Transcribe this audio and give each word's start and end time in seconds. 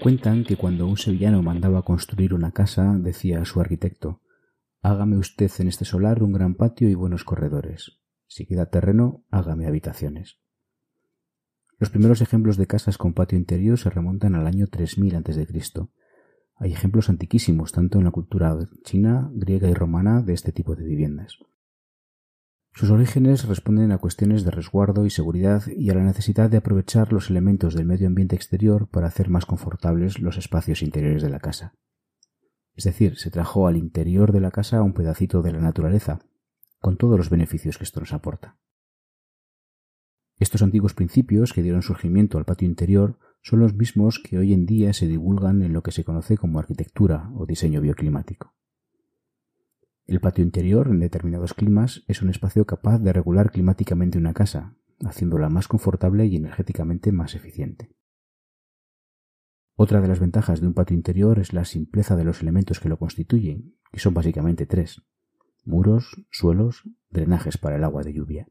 Cuentan 0.00 0.44
que 0.44 0.56
cuando 0.56 0.86
un 0.86 0.96
sevillano 0.96 1.42
mandaba 1.42 1.82
construir 1.82 2.32
una 2.32 2.52
casa, 2.52 2.96
decía 2.98 3.42
a 3.42 3.44
su 3.44 3.60
arquitecto 3.60 4.20
Hágame 4.82 5.18
usted 5.18 5.50
en 5.58 5.68
este 5.68 5.84
solar 5.84 6.22
un 6.22 6.32
gran 6.32 6.54
patio 6.54 6.88
y 6.88 6.94
buenos 6.94 7.24
corredores. 7.24 7.98
Si 8.26 8.46
queda 8.46 8.70
terreno, 8.70 9.24
hágame 9.30 9.66
habitaciones. 9.66 10.38
Los 11.78 11.90
primeros 11.90 12.22
ejemplos 12.22 12.56
de 12.56 12.66
casas 12.66 12.96
con 12.96 13.12
patio 13.12 13.36
interior 13.36 13.78
se 13.78 13.90
remontan 13.90 14.34
al 14.34 14.46
año 14.46 14.68
3000 14.68 15.16
a.C. 15.16 15.46
Hay 16.56 16.72
ejemplos 16.72 17.10
antiquísimos 17.10 17.72
tanto 17.72 17.98
en 17.98 18.04
la 18.04 18.10
cultura 18.10 18.56
china, 18.84 19.30
griega 19.34 19.68
y 19.68 19.74
romana 19.74 20.22
de 20.22 20.32
este 20.32 20.52
tipo 20.52 20.74
de 20.76 20.84
viviendas. 20.84 21.38
Sus 22.72 22.90
orígenes 22.90 23.44
responden 23.44 23.92
a 23.92 23.98
cuestiones 23.98 24.44
de 24.44 24.50
resguardo 24.50 25.04
y 25.04 25.10
seguridad 25.10 25.64
y 25.66 25.90
a 25.90 25.94
la 25.94 26.04
necesidad 26.04 26.48
de 26.48 26.58
aprovechar 26.58 27.12
los 27.12 27.28
elementos 27.28 27.74
del 27.74 27.84
medio 27.84 28.06
ambiente 28.06 28.36
exterior 28.36 28.88
para 28.88 29.08
hacer 29.08 29.28
más 29.28 29.44
confortables 29.44 30.20
los 30.20 30.38
espacios 30.38 30.82
interiores 30.82 31.22
de 31.22 31.30
la 31.30 31.40
casa. 31.40 31.74
Es 32.74 32.84
decir, 32.84 33.18
se 33.18 33.30
trajo 33.30 33.66
al 33.66 33.76
interior 33.76 34.32
de 34.32 34.40
la 34.40 34.50
casa 34.50 34.82
un 34.82 34.94
pedacito 34.94 35.42
de 35.42 35.52
la 35.52 35.60
naturaleza, 35.60 36.20
con 36.78 36.96
todos 36.96 37.18
los 37.18 37.28
beneficios 37.28 37.76
que 37.76 37.84
esto 37.84 38.00
nos 38.00 38.12
aporta. 38.12 38.56
Estos 40.38 40.62
antiguos 40.62 40.94
principios 40.94 41.52
que 41.52 41.62
dieron 41.62 41.82
surgimiento 41.82 42.38
al 42.38 42.46
patio 42.46 42.66
interior 42.66 43.18
son 43.42 43.60
los 43.60 43.74
mismos 43.74 44.18
que 44.18 44.38
hoy 44.38 44.54
en 44.54 44.64
día 44.64 44.94
se 44.94 45.06
divulgan 45.06 45.62
en 45.62 45.74
lo 45.74 45.82
que 45.82 45.92
se 45.92 46.04
conoce 46.04 46.38
como 46.38 46.58
arquitectura 46.58 47.30
o 47.34 47.44
diseño 47.44 47.82
bioclimático. 47.82 48.54
El 50.10 50.18
patio 50.18 50.42
interior 50.42 50.88
en 50.88 50.98
determinados 50.98 51.54
climas 51.54 52.02
es 52.08 52.20
un 52.20 52.30
espacio 52.30 52.66
capaz 52.66 52.98
de 52.98 53.12
regular 53.12 53.52
climáticamente 53.52 54.18
una 54.18 54.34
casa, 54.34 54.74
haciéndola 55.04 55.48
más 55.50 55.68
confortable 55.68 56.26
y 56.26 56.34
energéticamente 56.34 57.12
más 57.12 57.36
eficiente. 57.36 57.94
Otra 59.76 60.00
de 60.00 60.08
las 60.08 60.18
ventajas 60.18 60.60
de 60.60 60.66
un 60.66 60.74
patio 60.74 60.96
interior 60.96 61.38
es 61.38 61.52
la 61.52 61.64
simpleza 61.64 62.16
de 62.16 62.24
los 62.24 62.42
elementos 62.42 62.80
que 62.80 62.88
lo 62.88 62.98
constituyen, 62.98 63.76
que 63.92 64.00
son 64.00 64.12
básicamente 64.12 64.66
tres 64.66 65.00
muros, 65.64 66.26
suelos, 66.32 66.82
drenajes 67.10 67.56
para 67.56 67.76
el 67.76 67.84
agua 67.84 68.02
de 68.02 68.12
lluvia. 68.12 68.48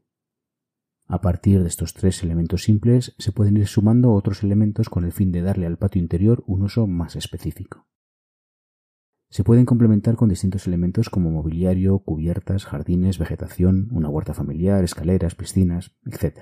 A 1.08 1.20
partir 1.20 1.60
de 1.60 1.68
estos 1.68 1.92
tres 1.92 2.22
elementos 2.22 2.62
simples 2.62 3.14
se 3.18 3.32
pueden 3.32 3.58
ir 3.58 3.66
sumando 3.66 4.14
otros 4.14 4.42
elementos 4.42 4.88
con 4.88 5.04
el 5.04 5.12
fin 5.12 5.30
de 5.30 5.42
darle 5.42 5.66
al 5.66 5.76
patio 5.76 6.00
interior 6.00 6.42
un 6.46 6.62
uso 6.62 6.86
más 6.86 7.16
específico. 7.16 7.89
Se 9.30 9.44
pueden 9.44 9.64
complementar 9.64 10.16
con 10.16 10.28
distintos 10.28 10.66
elementos 10.66 11.08
como 11.08 11.30
mobiliario, 11.30 12.00
cubiertas, 12.00 12.66
jardines, 12.66 13.18
vegetación, 13.18 13.88
una 13.92 14.08
huerta 14.08 14.34
familiar, 14.34 14.82
escaleras, 14.82 15.36
piscinas, 15.36 15.92
etc. 16.04 16.40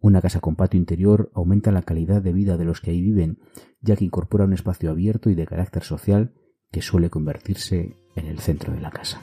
Una 0.00 0.20
casa 0.20 0.40
con 0.40 0.56
patio 0.56 0.78
interior 0.78 1.30
aumenta 1.34 1.70
la 1.70 1.82
calidad 1.82 2.20
de 2.20 2.32
vida 2.32 2.56
de 2.56 2.64
los 2.64 2.80
que 2.80 2.90
ahí 2.90 3.00
viven, 3.00 3.38
ya 3.80 3.94
que 3.94 4.04
incorpora 4.04 4.44
un 4.44 4.54
espacio 4.54 4.90
abierto 4.90 5.30
y 5.30 5.36
de 5.36 5.46
carácter 5.46 5.84
social 5.84 6.34
que 6.72 6.82
suele 6.82 7.10
convertirse 7.10 7.96
en 8.16 8.26
el 8.26 8.40
centro 8.40 8.72
de 8.72 8.80
la 8.80 8.90
casa. 8.90 9.20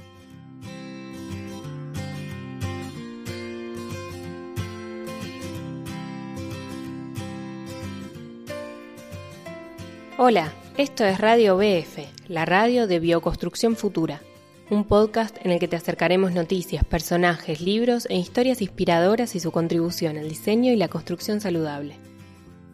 Hola, 10.26 10.54
esto 10.78 11.04
es 11.04 11.20
Radio 11.20 11.58
BF, 11.58 12.30
la 12.30 12.46
radio 12.46 12.88
de 12.88 13.02
Bioconstrucción 13.02 13.76
Futura 13.76 14.22
un 14.70 14.86
podcast 14.86 15.36
en 15.44 15.52
el 15.52 15.60
que 15.60 15.68
te 15.68 15.76
acercaremos 15.76 16.32
noticias, 16.32 16.86
personajes, 16.86 17.60
libros 17.60 18.08
e 18.10 18.16
historias 18.16 18.62
inspiradoras 18.62 19.36
y 19.36 19.42
su 19.42 19.52
contribución 19.52 20.18
al 20.18 20.30
diseño 20.30 20.72
y 20.72 20.78
la 20.78 20.88
construcción 20.88 21.42
saludable. 21.42 21.98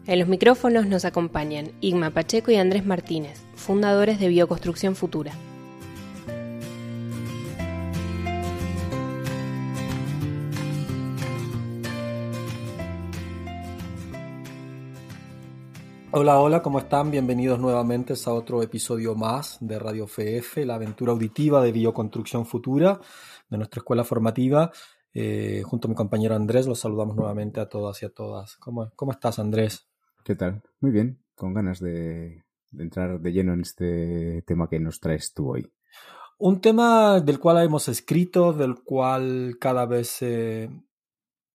En 0.06 0.20
los 0.20 0.28
micrófonos 0.28 0.86
nos 0.86 1.04
acompañan 1.04 1.72
Igma 1.80 2.10
Pacheco 2.10 2.52
y 2.52 2.54
Andrés 2.54 2.86
Martínez, 2.86 3.42
fundadores 3.56 4.20
de 4.20 4.28
Bioconstrucción 4.28 4.94
Futura. 4.94 5.32
Hola, 16.12 16.40
hola, 16.40 16.60
¿cómo 16.60 16.80
están? 16.80 17.12
Bienvenidos 17.12 17.60
nuevamente 17.60 18.14
a 18.26 18.32
otro 18.32 18.64
episodio 18.64 19.14
más 19.14 19.58
de 19.60 19.78
Radio 19.78 20.08
FF, 20.08 20.66
la 20.66 20.74
aventura 20.74 21.12
auditiva 21.12 21.62
de 21.62 21.70
bioconstrucción 21.70 22.46
futura 22.46 23.00
de 23.48 23.56
nuestra 23.56 23.78
escuela 23.78 24.02
formativa. 24.02 24.72
Eh, 25.14 25.62
junto 25.64 25.86
a 25.86 25.90
mi 25.90 25.94
compañero 25.94 26.34
Andrés, 26.34 26.66
los 26.66 26.80
saludamos 26.80 27.14
nuevamente 27.14 27.60
a 27.60 27.68
todas 27.68 28.02
y 28.02 28.06
a 28.06 28.08
todas. 28.08 28.56
¿Cómo, 28.56 28.90
cómo 28.96 29.12
estás, 29.12 29.38
Andrés? 29.38 29.86
¿Qué 30.24 30.34
tal? 30.34 30.60
Muy 30.80 30.90
bien, 30.90 31.22
con 31.36 31.54
ganas 31.54 31.78
de, 31.78 32.42
entrar 32.76 33.20
de 33.20 33.32
lleno 33.32 33.52
en 33.52 33.60
este 33.60 34.42
tema 34.42 34.68
que 34.68 34.80
nos 34.80 34.98
traes 34.98 35.32
tú 35.32 35.52
hoy. 35.52 35.70
Un 36.38 36.60
tema 36.60 37.20
del 37.20 37.38
cual 37.38 37.64
hemos 37.64 37.86
escrito, 37.86 38.52
del 38.52 38.82
cual 38.82 39.58
cada 39.60 39.86
vez 39.86 40.18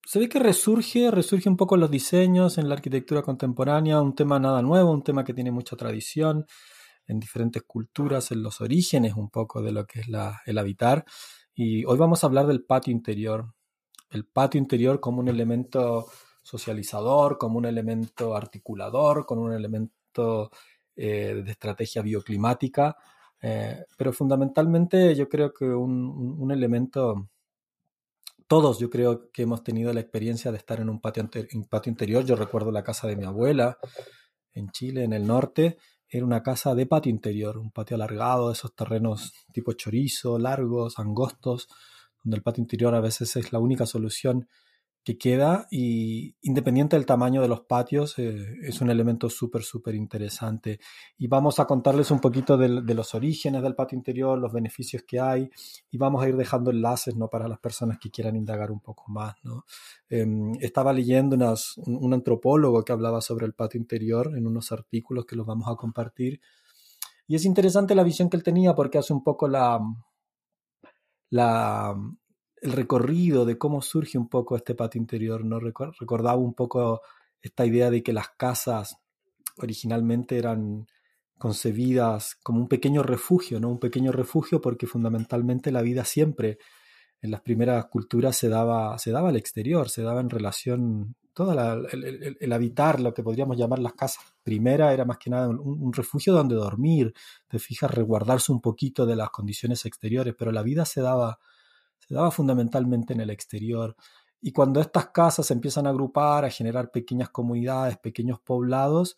se 0.06 0.20
ve 0.20 0.30
que 0.30 0.40
resurge, 0.40 1.10
resurge 1.10 1.50
un 1.50 1.58
poco 1.58 1.78
los 1.78 1.90
diseños, 1.90 2.60
en 2.60 2.70
la 2.70 2.76
arquitectura 2.76 3.24
contemporánea, 3.24 4.02
un 4.02 4.14
tema 4.14 4.40
nada 4.40 4.62
nuevo, 4.62 4.92
un 4.92 5.04
tema 5.04 5.24
que 5.24 5.34
tiene 5.34 5.52
mucha 5.52 5.76
tradición 5.76 6.46
en 7.08 7.20
diferentes 7.20 7.64
culturas, 7.64 8.32
en 8.32 8.44
los 8.44 8.62
orígenes 8.62 9.16
un 9.16 9.30
poco 9.30 9.62
de 9.64 9.72
lo 9.72 9.86
que 9.88 10.02
es 10.02 10.08
el 10.46 10.58
habitar. 10.58 11.06
Y 11.56 11.86
hoy 11.86 11.98
vamos 11.98 12.24
a 12.24 12.28
hablar 12.28 12.46
del 12.46 12.64
patio 12.64 12.92
interior. 12.92 13.54
El 14.12 14.26
patio 14.26 14.60
interior 14.60 15.00
como 15.00 15.22
un 15.22 15.28
elemento 15.28 16.06
socializador, 16.44 17.38
como 17.40 17.58
un 17.58 17.66
elemento 17.66 18.36
articulador, 18.36 19.26
como 19.26 19.42
un 19.42 19.54
elemento 19.54 20.52
eh, 20.96 21.42
de 21.44 21.52
estrategia 21.52 22.04
bioclimática, 22.04 22.96
eh, 23.42 23.86
pero 23.98 24.14
fundamentalmente 24.14 25.16
yo 25.16 25.28
creo 25.28 25.52
que 25.52 25.66
un 25.66 26.52
elemento 26.52 27.30
todos 28.48 28.80
yo 28.80 28.90
creo 28.90 29.32
que 29.32 29.44
hemos 29.44 29.64
tenido 29.64 29.92
la 29.94 30.02
experiencia 30.02 30.52
de 30.52 30.58
estar 30.58 30.80
en 30.80 30.90
un 30.90 31.00
patio, 31.00 31.28
patio 31.70 31.90
interior. 31.90 32.24
Yo 32.26 32.36
recuerdo 32.36 32.72
la 32.72 32.84
casa 32.84 33.08
de 33.08 33.16
mi 33.16 33.26
abuela 33.26 33.78
en 34.54 34.70
Chile, 34.70 35.04
en 35.04 35.14
el 35.14 35.26
norte. 35.26 35.78
Era 36.08 36.26
una 36.26 36.44
casa 36.44 36.76
de 36.76 36.86
patio 36.86 37.10
interior, 37.10 37.58
un 37.58 37.72
patio 37.72 37.96
alargado, 37.96 38.52
esos 38.52 38.76
terrenos 38.76 39.34
tipo 39.52 39.74
chorizo, 39.74 40.38
largos, 40.38 41.00
angostos, 41.00 41.68
donde 42.24 42.38
el 42.38 42.44
patio 42.44 42.62
interior 42.62 42.94
a 42.94 43.02
veces 43.02 43.36
es 43.36 43.52
la 43.52 43.60
única 43.60 43.86
solución 43.86 44.48
que 45.06 45.20
queda 45.20 45.68
y 45.70 46.36
independiente 46.42 46.96
del 46.96 47.06
tamaño 47.06 47.40
de 47.40 47.48
los 47.48 47.62
patios, 47.62 48.18
eh, 48.18 48.58
es 48.64 48.82
un 48.82 48.90
elemento 48.90 49.30
súper, 49.30 49.62
súper 49.62 49.94
interesante. 49.94 50.80
Y 51.16 51.28
vamos 51.28 51.60
a 51.60 51.66
contarles 51.66 52.10
un 52.10 52.20
poquito 52.20 52.58
de, 52.58 52.68
los 52.70 53.14
orígenes 53.14 53.62
del 53.62 53.76
patio 53.76 53.96
interior, 53.96 54.40
los 54.40 54.52
beneficios 54.52 55.04
que 55.08 55.20
hay 55.20 55.48
y 55.92 55.98
vamos 56.00 56.24
a 56.24 56.30
ir 56.30 56.36
dejando 56.36 56.72
enlaces 56.72 57.16
¿no? 57.16 57.28
para 57.28 57.48
las 57.48 57.60
personas 57.60 58.00
que 58.00 58.10
quieran 58.10 58.36
indagar 58.36 58.72
un 58.72 58.80
poco 58.80 59.04
más. 59.12 59.36
¿no? 59.44 59.66
Em, 60.10 60.54
estaba 60.60 60.92
leyendo 60.92 61.36
un, 61.86 62.14
antropólogo 62.14 62.84
que 62.84 62.92
hablaba 62.92 63.22
sobre 63.22 63.46
el 63.46 63.54
patio 63.54 63.80
interior 63.80 64.36
en 64.36 64.48
unos 64.48 64.72
artículos 64.72 65.26
que 65.28 65.36
los 65.36 65.46
vamos 65.46 65.68
a 65.70 65.76
compartir. 65.76 66.42
Y 67.28 67.36
es 67.36 67.46
interesante 67.46 67.94
la 67.94 68.04
visión 68.04 68.28
que 68.28 68.38
él 68.38 68.44
tenía 68.44 68.74
porque 68.74 68.98
hace 68.98 69.14
un 69.14 69.24
poco 69.24 69.48
la, 69.48 69.80
la, 71.30 71.96
el 72.62 72.72
recorrido 72.72 73.46
de 73.46 73.58
cómo 73.58 73.82
surge 73.82 74.18
un 74.18 74.30
poco 74.30 74.56
este 74.56 74.76
patio 74.76 75.00
interior, 75.00 75.44
¿no? 75.46 75.60
Recordaba 75.60 76.36
un 76.36 76.54
poco 76.54 77.02
esta 77.42 77.66
idea 77.66 77.90
de 77.90 78.02
que 78.02 78.14
las 78.14 78.30
casas 78.30 78.98
originalmente 79.58 80.38
eran 80.38 80.88
concebidas 81.38 82.36
como 82.42 82.60
un 82.60 82.68
pequeño 82.68 83.04
refugio, 83.04 83.60
¿no? 83.60 83.70
Un 83.70 83.80
pequeño 83.80 84.12
refugio 84.12 84.62
porque 84.62 84.88
fundamentalmente 84.88 85.72
la 85.72 85.82
vida 85.82 86.06
siempre 86.06 86.58
en 87.22 87.32
las 87.32 87.42
primeras 87.42 87.86
culturas 87.86 88.38
se 88.38 88.50
daba, 88.50 88.98
se 89.00 89.12
daba 89.12 89.30
al 89.30 89.36
exterior, 89.36 89.90
se 89.90 90.02
daba 90.02 90.22
en 90.22 90.30
relación, 90.30 91.16
todo 91.34 91.54
el, 91.92 92.54
habitar, 92.54 93.02
lo 93.02 93.14
que 93.14 93.24
podríamos 93.24 93.58
llamar 93.58 93.80
las 93.80 93.94
casas. 93.94 94.24
Primera 94.44 94.94
era 94.94 95.06
más 95.06 95.18
que 95.18 95.30
nada 95.30 95.50
un, 95.50 95.60
un, 95.60 95.92
refugio 95.92 96.34
donde 96.34 96.56
dormir, 96.56 97.14
te 97.48 97.60
fijas, 97.60 97.92
resguardarse 97.92 98.52
un 98.52 98.62
poquito 98.62 99.06
de 99.06 99.16
las 99.16 99.30
condiciones 99.32 99.86
exteriores, 99.86 100.36
pero 100.38 100.52
la 100.52 100.62
vida 100.62 100.86
se 100.86 101.02
daba 101.02 101.40
se 102.08 102.14
daba 102.14 102.32
fundamentalmente 102.32 103.14
en 103.14 103.22
el 103.22 103.30
exterior. 103.30 103.96
Y 104.42 104.52
cuando 104.52 104.80
estas 104.80 105.08
casas 105.08 105.48
se 105.48 105.54
empiezan 105.54 105.88
a 105.88 105.90
agrupar, 105.90 106.46
a 106.46 106.50
generar 106.50 106.92
pequeñas 106.92 107.30
comunidades, 107.30 107.98
pequeños 107.98 108.40
poblados, 108.40 109.18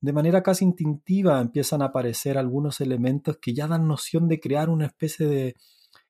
de 0.00 0.12
manera 0.12 0.42
casi 0.42 0.64
instintiva 0.64 1.40
empiezan 1.40 1.82
a 1.82 1.86
aparecer 1.86 2.38
algunos 2.38 2.80
elementos 2.80 3.38
que 3.38 3.54
ya 3.54 3.66
dan 3.66 3.88
noción 3.88 4.28
de 4.28 4.38
crear 4.40 4.70
una 4.70 4.86
especie 4.86 5.26
de 5.26 5.56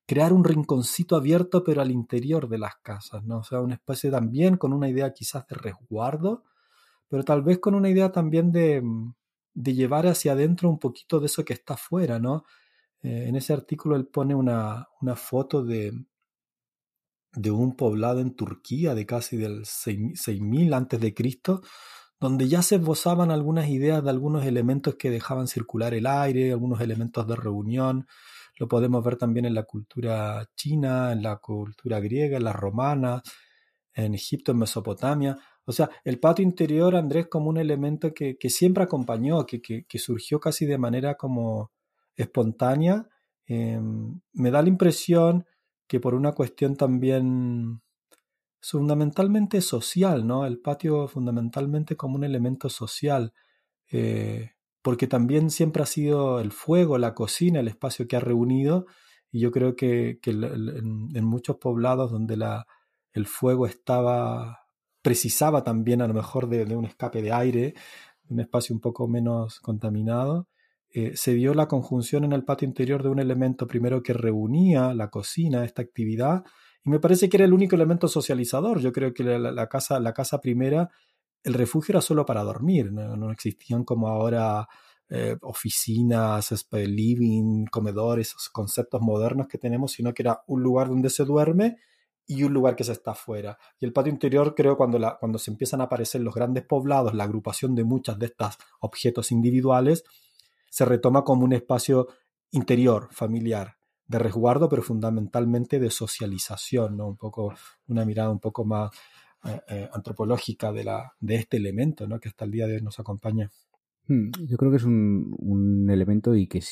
crear 0.06 0.32
un 0.32 0.44
rinconcito 0.44 1.17
abierto 1.17 1.62
pero 1.62 1.82
al 1.82 1.91
interior 1.91 2.49
de 2.49 2.59
las 2.59 2.76
casas, 2.82 3.25
¿no? 3.25 3.38
O 3.38 3.44
sea, 3.44 3.61
una 3.61 3.75
especie 3.75 4.11
también 4.11 4.56
con 4.56 4.73
una 4.73 4.88
idea 4.88 5.12
quizás 5.12 5.47
de 5.47 5.55
resguardo, 5.55 6.44
pero 7.09 7.25
tal 7.25 7.43
vez 7.43 7.59
con 7.59 7.75
una 7.75 7.91
idea 7.91 8.11
también 8.11 8.50
de, 8.50 8.82
de 9.55 9.75
llevar 9.75 10.06
hacia 10.06 10.32
adentro 10.32 10.69
un 10.69 10.79
poquito 10.79 11.21
de 11.21 11.26
eso 11.26 11.44
que 11.44 11.53
está 11.53 11.75
afuera, 11.75 12.19
¿no? 12.19 12.44
Eh, 13.03 13.27
en 13.29 13.37
ese 13.37 13.53
artículo 13.53 13.97
él 13.97 14.06
pone 14.06 14.35
una, 14.35 14.87
foto 15.17 15.65
de, 15.65 15.93
de 17.33 17.50
un 17.50 17.77
poblado 17.77 18.21
en 18.21 18.35
Turquía 18.35 18.95
de 18.95 19.06
casi 19.06 19.37
del 19.37 19.65
6000 19.65 20.75
antes 20.75 21.00
de 21.00 21.15
Cristo, 21.15 21.62
donde 22.21 22.49
ya 22.49 22.62
se 22.62 22.77
esbozaban 22.77 23.31
algunas 23.31 23.69
ideas 23.69 24.03
de 24.03 24.11
algunos 24.11 24.45
elementos 24.45 24.97
que 24.97 25.11
dejaban 25.11 25.47
circular 25.47 25.95
el 25.95 26.06
aire, 26.06 26.53
algunos 26.53 26.81
elementos 26.81 27.27
de 27.29 27.37
reunión. 27.37 28.06
Lo 28.59 28.67
podemos 28.67 29.05
ver 29.05 29.17
también 29.17 29.47
en 29.47 29.55
la 29.55 29.62
cultura 29.62 30.49
china, 30.56 31.12
en 31.12 31.23
la 31.23 31.37
cultura 31.37 32.00
griega, 32.00 32.37
en 32.37 32.45
la 32.45 32.53
romana, 32.53 33.23
en 33.95 34.15
Egipto, 34.15 34.53
en 34.53 34.59
Mesopotamia. 34.59 35.39
O 35.65 35.73
sea, 35.73 35.91
el 36.03 36.19
patio 36.19 36.43
interior, 36.43 36.97
Andrés, 36.97 37.29
como 37.29 37.50
un 37.50 37.59
elemento 37.59 38.12
que, 38.15 38.37
siempre 38.49 38.83
acompañó, 38.85 39.45
que, 39.47 39.61
que, 39.61 39.99
surgió 39.99 40.41
casi 40.41 40.67
de 40.67 40.79
manera 40.79 41.15
como 41.17 41.73
espontánea, 42.19 43.09
em, 43.47 44.20
me 44.35 44.50
da 44.50 44.62
la 44.62 44.69
impresión 44.69 45.47
que 45.87 46.00
por 46.00 46.15
una 46.15 46.32
cuestión 46.32 46.76
también 46.76 47.81
fundamentalmente 48.61 49.61
social, 49.61 50.26
¿no? 50.26 50.47
El 50.47 50.59
patio 50.61 51.09
fundamentalmente 51.09 51.97
como 51.97 52.17
un 52.17 52.25
elemento 52.25 52.69
social, 52.69 53.32
eh, 53.91 54.53
porque 54.82 55.06
también 55.06 55.50
siempre 55.50 55.82
ha 55.82 55.87
sido 55.87 56.41
el 56.41 56.53
fuego, 56.53 56.99
la 56.99 57.15
cocina, 57.15 57.61
el 57.61 57.69
espacio 57.69 58.06
que 58.09 58.17
ha 58.17 58.21
reunido, 58.21 58.87
y 59.31 59.41
yo 59.41 59.50
creo 59.50 59.76
que, 59.76 60.19
en, 60.25 61.25
muchos 61.25 61.56
poblados 61.56 62.11
donde 62.11 62.37
la, 62.37 62.67
el 63.12 63.26
fuego 63.26 63.67
estaba, 63.67 64.67
precisaba 65.03 65.64
también 65.64 66.03
a 66.03 66.09
lo 66.09 66.14
mejor 66.14 66.49
de, 66.49 66.64
un 66.76 66.85
escape 66.87 67.23
de 67.23 67.32
aire, 67.32 67.75
un 68.29 68.41
espacio 68.41 68.75
un 68.75 68.81
poco 68.81 69.09
menos 69.09 69.61
contaminado, 69.61 70.49
eh, 70.90 71.12
se 71.17 71.35
dio 71.35 71.52
la 71.52 71.69
conjunción 71.69 72.25
en 72.25 72.32
el 72.32 72.44
patio 72.44 72.67
interior 72.67 73.02
de 73.02 73.11
un 73.11 73.19
elemento 73.19 73.67
primero 73.67 74.02
que 74.02 74.14
reunía 74.14 74.94
la 74.94 75.11
cocina, 75.11 75.64
esta 75.64 75.82
actividad, 75.82 76.44
y 76.85 76.90
me 76.90 77.00
parece 77.00 77.29
que 77.29 77.37
era 77.37 77.44
el 77.44 77.52
único 77.52 77.76
elemento 77.76 78.08
socializador. 78.08 78.81
Yo 78.81 78.93
creo 78.93 79.12
que 79.12 79.23
la, 79.23 79.69
casa, 79.69 80.00
la 80.00 80.14
casa 80.14 80.40
primera, 80.40 80.90
el 81.43 81.55
refugio 81.55 81.93
era 81.93 82.00
solo 82.00 82.25
para 82.25 82.43
dormir, 82.43 82.93
no, 82.93 83.31
existían 83.31 83.85
como 83.85 84.08
ahora 84.08 84.67
eh, 85.11 85.37
oficinas, 85.43 86.67
living, 86.73 87.67
comedores, 87.67 88.29
esos 88.29 88.49
conceptos 88.49 89.02
modernos 89.02 89.49
que 89.49 89.58
tenemos, 89.58 89.93
sino 89.93 90.14
que 90.14 90.23
era 90.23 90.43
un 90.46 90.62
lugar 90.62 90.88
donde 90.88 91.11
se 91.11 91.25
duerme 91.25 91.76
y 92.26 92.43
un 92.44 92.52
lugar 92.52 92.76
que 92.76 92.85
se 92.85 92.93
está 92.93 93.12
afuera. 93.12 93.58
Y 93.81 93.87
el 93.87 93.93
patio 93.93 94.12
interior, 94.12 94.55
creo, 94.55 94.76
cuando, 94.76 94.99
cuando 95.19 95.38
se 95.38 95.50
empiezan 95.50 95.81
a 95.81 95.85
aparecer 95.85 96.20
los 96.20 96.35
grandes 96.35 96.64
poblados, 96.64 97.14
la 97.14 97.25
agrupación 97.25 97.75
de 97.75 97.85
muchas 97.85 98.19
de 98.19 98.26
estos 98.26 98.56
objetos 98.81 99.32
individuales, 99.32 100.05
se 100.70 100.85
retoma 100.85 101.25
como 101.25 101.44
un 101.44 101.53
espacio 101.53 102.09
interior, 102.50 103.09
familiar, 103.11 103.76
de 104.06 104.19
resguardo, 104.19 104.69
pero 104.69 104.82
fundamentalmente 104.82 105.79
de 105.79 105.91
socialización, 105.91 106.97
¿no? 106.97 107.09
Un 107.09 107.17
poco, 107.17 107.55
una 107.87 108.05
mirada 108.05 108.31
un 108.31 108.41
poco 108.41 108.65
más 108.65 108.91
eh, 109.44 109.61
eh, 109.69 109.88
antropológica 109.93 110.73
de, 110.73 110.85
la, 110.85 111.12
de 111.20 111.37
este 111.37 111.59
elemento, 111.59 112.06
¿no? 112.09 112.19
Que 112.19 112.29
hasta 112.29 112.47
el 112.47 112.50
día 112.50 112.67
de 112.67 112.76
hoy 112.76 112.82
nos 112.82 112.99
acompaña. 112.99 113.50
Hmm, 114.06 114.31
yo 114.47 114.56
creo 114.56 114.70
que 114.70 114.79
es 114.79 114.85
un, 114.85 115.37
un 115.38 115.91
elemento 115.91 116.35
y 116.35 116.49
que 116.49 116.62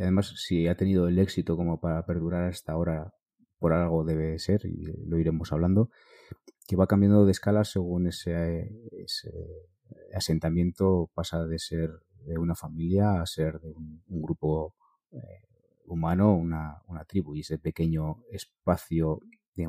además 0.00 0.34
si 0.36 0.68
ha 0.68 0.76
tenido 0.76 1.08
el 1.08 1.18
éxito 1.18 1.56
como 1.56 1.80
para 1.80 2.04
perdurar 2.04 2.44
hasta 2.44 2.72
ahora, 2.72 3.14
por 3.58 3.72
algo 3.72 4.04
debe 4.04 4.38
ser, 4.38 4.66
y 4.66 4.84
lo 5.06 5.18
iremos 5.18 5.50
hablando, 5.52 5.90
que 6.66 6.76
va 6.76 6.86
cambiando 6.86 7.24
de 7.24 7.32
escala 7.32 7.64
según 7.64 8.08
ese, 8.08 8.70
ese 8.92 9.32
asentamiento 10.14 11.10
pasa 11.14 11.46
de 11.46 11.58
ser 11.58 11.90
de 12.24 12.38
una 12.38 12.54
familia 12.54 13.20
a 13.20 13.26
ser 13.26 13.60
de 13.60 13.72
un, 13.72 14.02
grupo 14.06 14.74
eh, 15.12 15.18
humano, 15.86 16.34
una, 16.34 16.82
una, 16.86 17.04
tribu, 17.04 17.34
y 17.34 17.40
ese 17.40 17.58
pequeño 17.58 18.22
espacio 18.30 19.20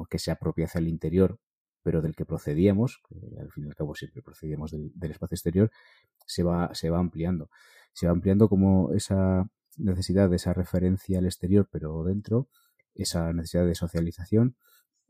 que 0.09 0.19
se 0.19 0.31
apropia 0.31 0.65
hacia 0.65 0.79
el 0.79 0.87
interior, 0.87 1.39
pero 1.81 2.01
del 2.01 2.15
que 2.15 2.25
procedíamos, 2.25 3.01
que 3.07 3.15
al 3.39 3.51
fin 3.51 3.65
y 3.65 3.67
al 3.67 3.75
cabo 3.75 3.95
siempre 3.95 4.21
procedíamos 4.21 4.71
del, 4.71 5.11
espacio 5.11 5.35
exterior, 5.35 5.71
se 6.25 6.43
va, 6.43 6.73
se 6.73 6.89
va 6.89 6.99
ampliando. 6.99 7.49
Se 7.93 8.05
va 8.05 8.11
ampliando 8.11 8.49
como 8.49 8.91
esa 8.93 9.49
necesidad 9.77 10.29
de 10.29 10.35
esa 10.35 10.53
referencia 10.53 11.19
al 11.19 11.25
exterior, 11.25 11.67
pero 11.71 12.03
dentro, 12.03 12.49
esa 12.93 13.33
necesidad 13.33 13.65
de 13.65 13.75
socialización 13.75 14.55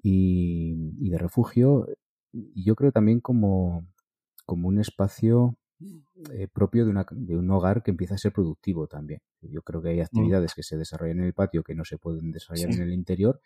y, 0.01 0.94
y 1.00 1.09
de 1.09 1.18
refugio, 1.18 1.88
y 2.31 2.63
yo 2.63 2.75
creo 2.75 2.92
también 2.92 3.19
como, 3.19 3.85
como 4.45 4.68
un 4.68 4.80
espacio 4.80 5.57
eh, 6.31 6.48
propio 6.52 6.84
de, 6.84 6.92
una, 6.92 7.06
de, 7.10 7.38
un 7.38 7.50
hogar 7.52 7.81
que 7.81 7.92
empieza 7.92 8.16
a 8.16 8.18
ser 8.18 8.34
productivo 8.34 8.88
también. 8.88 9.22
Yo 9.42 9.62
creo 9.62 9.81
que 9.81 9.90
hay 9.90 10.00
mm. 10.00 10.04
actividades 10.04 10.54
que 10.54 10.64
se 10.64 10.78
desarrollan 10.78 11.20
en 11.20 11.26
el 11.26 11.34
patio 11.34 11.64
que 11.64 11.74
no 11.74 11.86
se 11.86 11.98
pueden 11.98 12.31
desarrollar 12.31 12.72
en 12.72 12.81
el 12.81 12.94
interior 12.94 13.40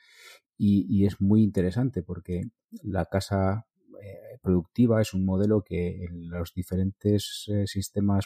y, 0.58 1.06
es 1.06 1.22
muy 1.22 1.44
interesante 1.44 2.02
porque 2.02 2.42
la 2.82 3.06
casa 3.06 3.68
eh, 4.02 4.40
productiva 4.42 5.00
es 5.00 5.14
un 5.14 5.26
modelo 5.26 5.62
que 5.62 6.06
en 6.06 6.30
los 6.30 6.54
diferentes 6.56 7.46
eh, 7.50 7.68
sistemas 7.68 8.26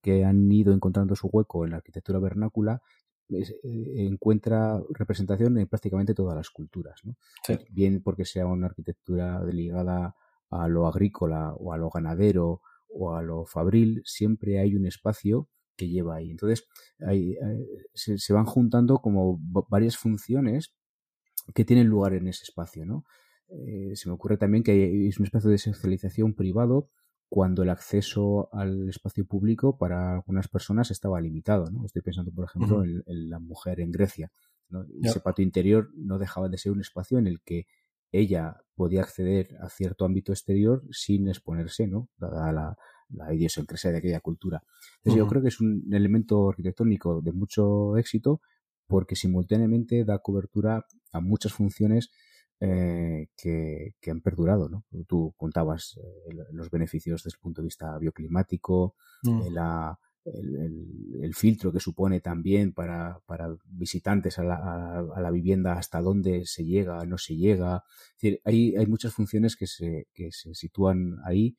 que 0.00 0.24
han 0.24 0.50
ido 0.52 0.72
encontrando 0.72 1.16
su 1.16 1.26
hueco 1.26 1.64
en 1.64 1.72
la 1.72 1.78
arquitectura 1.78 2.20
vernácula 2.20 2.80
encuentra 3.62 4.80
representación 4.90 5.58
en 5.58 5.66
prácticamente 5.68 6.14
todas 6.14 6.36
las 6.36 6.50
culturas. 6.50 7.00
Bien 7.70 8.02
porque 8.02 8.24
sea 8.24 8.46
una 8.46 8.66
arquitectura 8.66 9.44
ligada 9.44 10.16
a 10.50 10.68
lo 10.68 10.86
agrícola 10.86 11.54
o 11.54 11.72
a 11.72 11.78
lo 11.78 11.90
ganadero 11.90 12.60
o 12.92 13.14
a 13.14 13.22
lo 13.22 13.46
fabril, 13.46 14.02
siempre 14.04 14.58
hay 14.58 14.74
un 14.74 14.86
espacio 14.86 15.48
que 15.76 15.88
lleva 15.88 16.16
ahí. 16.16 16.30
Entonces, 16.30 16.66
eh, 17.10 17.36
se, 17.94 18.32
van 18.32 18.44
juntando 18.44 18.98
como 18.98 19.38
varias 19.68 19.96
funciones 19.96 20.74
que 21.54 21.64
tienen 21.64 21.86
lugar 21.86 22.14
en 22.14 22.28
ese 22.28 22.44
espacio, 22.44 22.84
¿no? 22.84 23.04
Eh, 23.48 23.96
se 23.96 24.08
me 24.08 24.14
ocurre 24.14 24.36
también 24.36 24.62
que 24.62 25.08
es 25.08 25.18
un 25.18 25.24
espacio 25.24 25.50
de 25.50 25.58
socialización 25.58 26.34
privado 26.34 26.90
cuando 27.28 27.62
el 27.62 27.70
acceso 27.70 28.48
al 28.52 28.88
espacio 28.88 29.24
público 29.24 29.78
para 29.78 30.14
algunas 30.14 30.48
personas 30.48 30.90
estaba 30.90 31.20
limitado, 31.20 31.70
¿no? 31.70 31.86
Estoy 31.86 32.02
pensando, 32.02 32.32
por 32.32 32.44
ejemplo, 32.44 32.84
en, 32.84 33.30
la 33.30 33.38
mujer 33.38 33.80
en 33.80 33.90
Grecia. 33.90 34.30
Ese 35.02 35.20
patio 35.20 35.44
interior 35.44 35.90
no 35.96 36.18
dejaba 36.18 36.48
de 36.48 36.58
ser 36.58 36.72
un 36.72 36.80
espacio 36.80 37.18
en 37.18 37.26
el 37.26 37.40
que 37.40 37.66
ella 38.12 38.62
podía 38.74 39.02
acceder 39.02 39.56
a 39.60 39.68
cierto 39.68 40.04
ámbito 40.04 40.32
exterior 40.32 40.82
sin 40.90 41.28
exponerse, 41.28 41.86
¿no? 41.86 42.08
Dada 42.16 42.52
la, 42.52 42.76
la 43.10 43.34
idiosincrasia 43.34 43.90
de 43.90 43.98
aquella 43.98 44.20
cultura. 44.20 44.62
Entonces 44.98 45.18
yo 45.18 45.28
creo 45.28 45.42
que 45.42 45.48
es 45.48 45.60
un 45.60 45.84
elemento 45.92 46.48
arquitectónico 46.48 47.20
de 47.20 47.32
mucho 47.32 47.96
éxito 47.96 48.40
porque 48.86 49.16
simultáneamente 49.16 50.04
da 50.04 50.18
cobertura 50.18 50.84
a 51.12 51.20
muchas 51.20 51.52
funciones 51.52 52.10
eh, 52.60 53.28
que, 53.36 53.94
han 54.10 54.20
perdurado. 54.20 54.68
¿no? 54.68 54.84
Tú 55.06 55.32
contabas 55.36 55.96
eh, 55.96 56.34
los 56.52 56.70
beneficios 56.70 57.22
desde 57.22 57.36
el 57.36 57.40
punto 57.40 57.62
de 57.62 57.66
vista 57.66 57.96
bioclimático, 57.98 58.96
mm. 59.22 59.42
eh, 59.42 59.50
la, 59.50 59.98
el, 60.24 61.34
filtro 61.34 61.72
que 61.72 61.80
supone 61.80 62.20
también 62.20 62.72
para, 62.72 63.20
para 63.26 63.56
visitantes 63.66 64.38
a 64.38 64.44
la, 64.44 64.98
a, 65.14 65.20
la, 65.20 65.30
vivienda, 65.30 65.74
hasta 65.74 66.00
dónde 66.00 66.44
se 66.44 66.64
llega, 66.64 67.04
no 67.06 67.18
se 67.18 67.36
llega. 67.36 67.84
Es 68.16 68.22
decir, 68.22 68.40
hay, 68.44 68.76
hay 68.76 68.86
muchas 68.86 69.14
funciones 69.14 69.56
que 69.56 69.66
se, 69.66 70.08
que 70.12 70.32
se 70.32 70.54
sitúan 70.54 71.18
ahí 71.24 71.56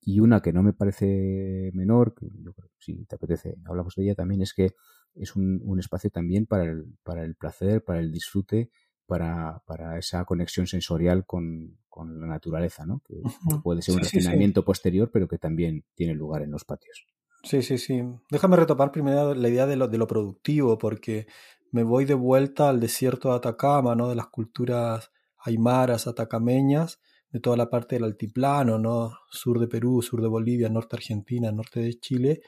y 0.00 0.18
una 0.20 0.42
que 0.42 0.52
no 0.52 0.62
me 0.62 0.72
parece 0.72 1.70
menor, 1.72 2.14
que 2.14 2.26
yo 2.42 2.52
creo 2.52 2.68
que 2.68 2.84
si 2.84 3.04
te 3.04 3.14
apetece, 3.14 3.56
hablamos 3.64 3.94
de 3.94 4.02
ella 4.02 4.14
también, 4.16 4.42
es 4.42 4.52
que 4.52 4.72
es 5.14 5.36
un, 5.36 5.60
un 5.64 5.78
espacio 5.78 6.10
también 6.10 6.46
para 6.46 6.64
el, 6.64 6.96
para 7.04 7.24
el 7.24 7.36
placer, 7.36 7.84
para 7.84 8.00
el 8.00 8.10
disfrute, 8.10 8.70
para, 9.06 9.62
para 9.66 9.98
esa 9.98 10.24
conexión 10.24 10.66
sensorial 10.66 11.24
con, 11.24 11.78
con 11.88 12.20
la 12.20 12.26
naturaleza, 12.26 12.84
¿no? 12.86 13.00
Que 13.06 13.20
puede 13.62 13.82
ser 13.82 13.94
un 13.94 14.00
refinamiento 14.00 14.64
posterior, 14.64 15.10
pero 15.12 15.28
que 15.28 15.38
también 15.38 15.84
tiene 15.94 16.14
lugar 16.14 16.42
en 16.42 16.50
los 16.50 16.64
patios. 16.64 17.06
Sí, 17.44 17.62
sí, 17.62 17.76
sí. 17.78 18.02
Déjame 18.30 18.56
retomar 18.56 18.92
primero 18.92 19.34
la 19.34 19.48
idea 19.48 19.66
de 19.66 19.76
lo, 19.76 19.88
de 19.88 19.98
lo 19.98 20.06
productivo, 20.06 20.78
porque 20.78 21.26
me 21.72 21.82
voy 21.82 22.04
de 22.04 22.14
vuelta 22.14 22.68
al 22.68 22.78
desierto 22.80 23.30
de 23.30 23.36
Atacama, 23.36 23.94
¿no? 23.96 24.08
De 24.08 24.14
las 24.14 24.28
culturas 24.28 25.10
aymaras, 25.38 26.06
atacameñas, 26.06 27.00
de 27.30 27.40
toda 27.40 27.56
la 27.56 27.68
parte 27.68 27.96
del 27.96 28.04
altiplano, 28.04 28.78
¿no? 28.78 29.12
Sur 29.30 29.58
de 29.58 29.66
Perú, 29.66 30.02
sur 30.02 30.22
de 30.22 30.28
Bolivia, 30.28 30.68
norte 30.68 30.96
de 30.96 31.00
Argentina, 31.00 31.50
norte 31.50 31.80
de 31.80 31.94
Chile. 31.98 32.42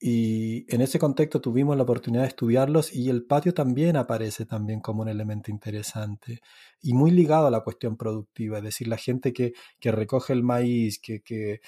Y 0.00 0.66
en 0.74 0.80
ese 0.80 0.98
contexto 0.98 1.40
tuvimos 1.40 1.76
la 1.76 1.84
oportunidad 1.84 2.22
de 2.22 2.28
estudiarlos 2.28 2.92
y 2.92 3.08
el 3.08 3.24
patio 3.24 3.54
también 3.54 3.96
aparece 3.96 4.46
también 4.46 4.80
como 4.80 5.02
un 5.02 5.08
elemento 5.08 5.52
interesante 5.52 6.40
y 6.80 6.92
muy 6.92 7.12
ligado 7.12 7.46
a 7.46 7.50
la 7.52 7.60
cuestión 7.60 7.96
productiva, 7.96 8.58
es 8.58 8.64
decir, 8.64 8.88
la 8.88 8.96
gente 8.96 9.32
que, 9.32 9.52
que 9.78 9.92
recoge 9.92 10.32
el 10.32 10.42
maíz, 10.42 10.98
que, 11.00 11.20
que 11.22 11.60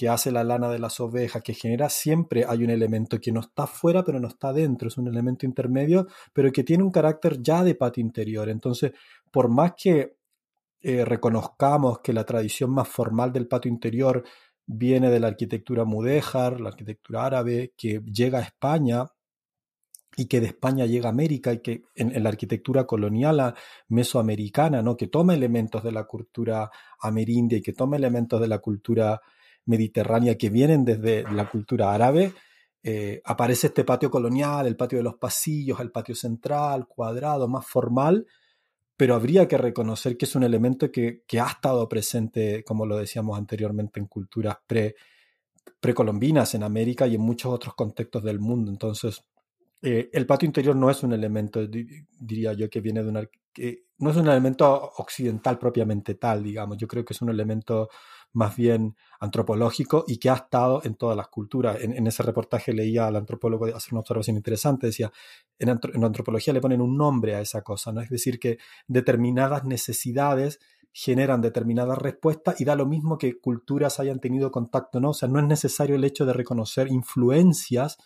que 0.00 0.08
hace 0.08 0.32
la 0.32 0.42
lana 0.42 0.70
de 0.70 0.78
las 0.78 0.98
ovejas, 0.98 1.42
que 1.42 1.52
genera 1.52 1.90
siempre 1.90 2.46
hay 2.48 2.64
un 2.64 2.70
elemento 2.70 3.20
que 3.20 3.30
no 3.30 3.40
está 3.40 3.66
fuera 3.66 4.02
pero 4.02 4.18
no 4.18 4.28
está 4.28 4.50
dentro, 4.50 4.88
es 4.88 4.96
un 4.96 5.08
elemento 5.08 5.44
intermedio, 5.44 6.06
pero 6.32 6.50
que 6.50 6.64
tiene 6.64 6.82
un 6.82 6.90
carácter 6.90 7.42
ya 7.42 7.62
de 7.62 7.74
patio 7.74 8.00
interior. 8.00 8.48
Entonces, 8.48 8.92
por 9.30 9.50
más 9.50 9.74
que 9.76 10.16
eh, 10.80 11.04
reconozcamos 11.04 11.98
que 11.98 12.14
la 12.14 12.24
tradición 12.24 12.70
más 12.70 12.88
formal 12.88 13.30
del 13.30 13.46
patio 13.46 13.70
interior 13.70 14.24
viene 14.64 15.10
de 15.10 15.20
la 15.20 15.26
arquitectura 15.26 15.84
mudéjar, 15.84 16.62
la 16.62 16.70
arquitectura 16.70 17.26
árabe, 17.26 17.74
que 17.76 18.00
llega 18.00 18.38
a 18.38 18.42
España 18.42 19.04
y 20.16 20.28
que 20.28 20.40
de 20.40 20.46
España 20.46 20.86
llega 20.86 21.08
a 21.08 21.12
América 21.12 21.52
y 21.52 21.58
que 21.58 21.82
en, 21.94 22.22
la 22.22 22.30
arquitectura 22.30 22.86
colonial 22.86 23.54
mesoamericana, 23.88 24.80
¿no? 24.80 24.96
que 24.96 25.08
toma 25.08 25.34
elementos 25.34 25.84
de 25.84 25.92
la 25.92 26.04
cultura 26.04 26.70
amerindia 27.00 27.58
y 27.58 27.62
que 27.62 27.74
toma 27.74 27.98
elementos 27.98 28.40
de 28.40 28.48
la 28.48 28.60
cultura 28.60 29.20
mediterránea 29.66 30.36
que 30.36 30.50
vienen 30.50 30.84
desde 30.84 31.22
la 31.32 31.48
cultura 31.48 31.92
árabe, 31.94 32.32
eh, 32.82 33.20
aparece 33.24 33.66
este 33.66 33.84
patio 33.84 34.10
colonial, 34.10 34.66
el 34.66 34.76
patio 34.76 34.98
de 34.98 35.04
los 35.04 35.16
pasillos, 35.16 35.80
el 35.80 35.90
patio 35.90 36.14
central, 36.14 36.86
cuadrado, 36.86 37.46
más 37.46 37.66
formal, 37.66 38.26
pero 38.96 39.14
habría 39.14 39.46
que 39.48 39.58
reconocer 39.58 40.16
que 40.16 40.24
es 40.24 40.34
un 40.34 40.44
elemento 40.44 40.90
que, 40.90 41.22
ha 41.40 41.48
estado 41.48 41.88
presente, 41.88 42.64
como 42.64 42.86
lo 42.86 42.96
decíamos 42.96 43.38
anteriormente, 43.38 44.00
en 44.00 44.06
culturas 44.06 44.56
pre, 44.66 44.94
precolombinas 45.78 46.54
en 46.54 46.62
América 46.62 47.06
y 47.06 47.14
en 47.16 47.20
muchos 47.20 47.52
otros 47.52 47.74
contextos 47.74 48.22
del 48.22 48.40
mundo. 48.40 48.70
Entonces, 48.70 49.22
eh, 49.82 50.08
el 50.12 50.26
patio 50.26 50.46
interior 50.46 50.76
no 50.76 50.90
es 50.90 51.02
un 51.02 51.12
elemento, 51.12 51.66
diría 51.66 52.52
yo, 52.54 52.68
que 52.68 52.80
viene 52.80 53.02
de 53.02 53.08
una... 53.08 53.28
Que 53.52 53.84
no 53.98 54.10
es 54.10 54.16
un 54.16 54.28
elemento 54.28 54.92
occidental 54.96 55.58
propiamente 55.58 56.14
tal, 56.14 56.42
digamos. 56.42 56.78
Yo 56.78 56.86
creo 56.86 57.04
que 57.04 57.12
es 57.12 57.20
un 57.20 57.28
elemento 57.28 57.90
más 58.32 58.56
bien 58.56 58.96
antropológico 59.18 60.04
y 60.06 60.18
que 60.18 60.30
ha 60.30 60.34
estado 60.34 60.82
en 60.84 60.94
todas 60.94 61.16
las 61.16 61.28
culturas. 61.28 61.78
En, 61.80 62.06
ese 62.06 62.22
reportaje 62.22 62.72
leía 62.72 63.06
al 63.06 63.16
antropólogo 63.16 63.66
hacer 63.66 63.92
una 63.92 64.00
observación 64.00 64.36
interesante, 64.36 64.86
decía, 64.86 65.12
en, 65.58 65.68
en, 65.68 66.04
antropología 66.04 66.52
le 66.52 66.60
ponen 66.60 66.80
un 66.80 66.96
nombre 66.96 67.34
a 67.34 67.40
esa 67.40 67.62
cosa, 67.62 67.92
¿no? 67.92 68.00
Es 68.00 68.10
decir, 68.10 68.38
que 68.38 68.58
determinadas 68.86 69.64
necesidades 69.64 70.60
generan 70.92 71.40
determinadas 71.40 71.98
respuestas 71.98 72.60
y 72.60 72.64
da 72.64 72.74
lo 72.74 72.86
mismo 72.86 73.18
que 73.18 73.38
culturas 73.40 74.00
hayan 74.00 74.20
tenido 74.20 74.50
contacto, 74.50 75.00
¿no? 75.00 75.10
O 75.10 75.14
sea, 75.14 75.28
no 75.28 75.38
es 75.38 75.46
necesario 75.46 75.96
el 75.96 76.04
hecho 76.04 76.26
de 76.26 76.32
reconocer 76.32 76.88
influencias 76.88 77.98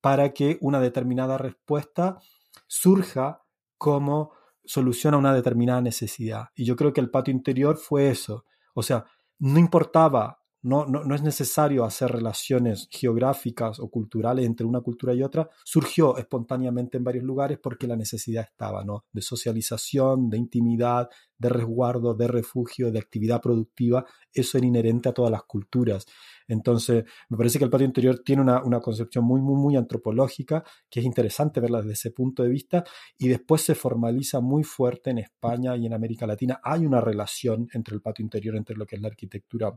para 0.00 0.32
que 0.32 0.58
una 0.60 0.80
determinada 0.80 1.38
respuesta 1.38 2.18
surja 2.66 3.42
como 3.78 4.32
solución 4.64 5.14
a 5.14 5.18
una 5.18 5.34
determinada 5.34 5.80
necesidad. 5.80 6.48
Y 6.54 6.64
yo 6.64 6.76
creo 6.76 6.92
que 6.92 7.00
el 7.00 7.10
patio 7.10 7.32
interior 7.32 7.76
fue 7.76 8.10
eso. 8.10 8.44
O 8.74 8.82
sea, 8.82 9.06
no 9.42 9.58
importaba 9.58 10.38
no, 10.62 10.86
no, 10.86 11.14
es 11.14 11.22
necesario 11.22 11.84
hacer 11.84 12.12
relaciones 12.12 12.88
geográficas 12.90 13.80
o 13.80 13.90
culturales 13.90 14.46
entre 14.46 14.64
una 14.64 14.80
cultura 14.80 15.12
y 15.12 15.22
otra, 15.22 15.50
surgió 15.64 16.16
espontáneamente 16.16 16.98
en 16.98 17.04
varios 17.04 17.24
lugares 17.24 17.58
porque 17.60 17.88
la 17.88 17.96
necesidad 17.96 18.44
estaba, 18.44 18.84
¿no? 18.84 19.04
De 19.12 19.22
socialización, 19.22 20.30
de 20.30 20.38
intimidad, 20.38 21.10
de 21.36 21.48
resguardo, 21.48 22.14
de 22.14 22.28
refugio, 22.28 22.92
de 22.92 23.00
actividad 23.00 23.40
productiva, 23.40 24.06
eso 24.32 24.56
era 24.56 24.66
inherente 24.66 25.08
a 25.08 25.12
todas 25.12 25.32
las 25.32 25.42
culturas. 25.42 26.06
Entonces, 26.46 27.04
me 27.28 27.36
parece 27.36 27.58
que 27.58 27.64
el 27.64 27.70
patio 27.70 27.86
interior 27.86 28.20
tiene 28.24 28.42
una, 28.42 28.62
una 28.62 28.78
concepción 28.78 29.24
muy, 29.24 29.40
muy, 29.40 29.56
muy 29.60 29.74
antropológica, 29.74 30.62
que 30.88 31.00
es 31.00 31.06
interesante 31.06 31.58
verla 31.58 31.78
desde 31.78 31.94
ese 31.94 32.10
punto 32.12 32.44
de 32.44 32.48
vista, 32.50 32.84
y 33.18 33.26
después 33.26 33.62
se 33.62 33.74
formaliza 33.74 34.40
muy 34.40 34.62
fuerte 34.62 35.10
en 35.10 35.18
España 35.18 35.76
y 35.76 35.86
en 35.86 35.94
América 35.94 36.24
Latina. 36.24 36.60
Hay 36.62 36.86
una 36.86 37.00
relación 37.00 37.68
entre 37.72 37.96
el 37.96 38.00
patio 38.00 38.22
interior, 38.22 38.54
entre 38.54 38.76
lo 38.76 38.86
que 38.86 38.94
es 38.94 39.02
la 39.02 39.08
arquitectura 39.08 39.76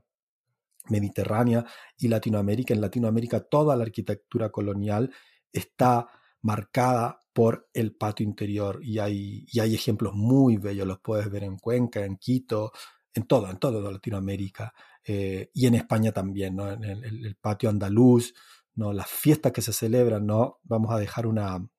Mediterránea 0.89 1.65
y 1.97 2.07
Latinoamérica. 2.07 2.73
En 2.73 2.81
Latinoamérica 2.81 3.41
toda 3.41 3.75
la 3.75 3.83
arquitectura 3.83 4.49
colonial 4.49 5.11
está 5.51 6.07
marcada 6.41 7.19
por 7.33 7.67
el 7.73 7.95
patio 7.95 8.23
interior 8.23 8.79
y 8.83 8.99
hay, 8.99 9.45
y 9.51 9.59
hay 9.59 9.73
ejemplos 9.73 10.13
muy 10.13 10.57
bellos, 10.57 10.87
los 10.87 10.99
puedes 10.99 11.29
ver 11.29 11.43
en 11.43 11.57
Cuenca, 11.57 12.05
en 12.05 12.17
Quito, 12.17 12.71
en 13.13 13.25
todo, 13.25 13.49
en 13.49 13.57
toda 13.57 13.91
Latinoamérica 13.91 14.73
eh, 15.03 15.49
y 15.53 15.65
en 15.65 15.75
España 15.75 16.11
también, 16.11 16.55
¿no? 16.55 16.71
en 16.71 16.83
el, 16.83 17.35
patio 17.41 17.69
andaluz, 17.69 18.33
¿no? 18.75 18.93
las 18.93 19.07
fiestas 19.07 19.51
que 19.53 19.61
se 19.61 19.73
celebran, 19.73 20.25
¿no? 20.25 20.59
vamos 20.63 20.91
a 20.91 20.99
dejar 20.99 21.25
unos 21.25 21.69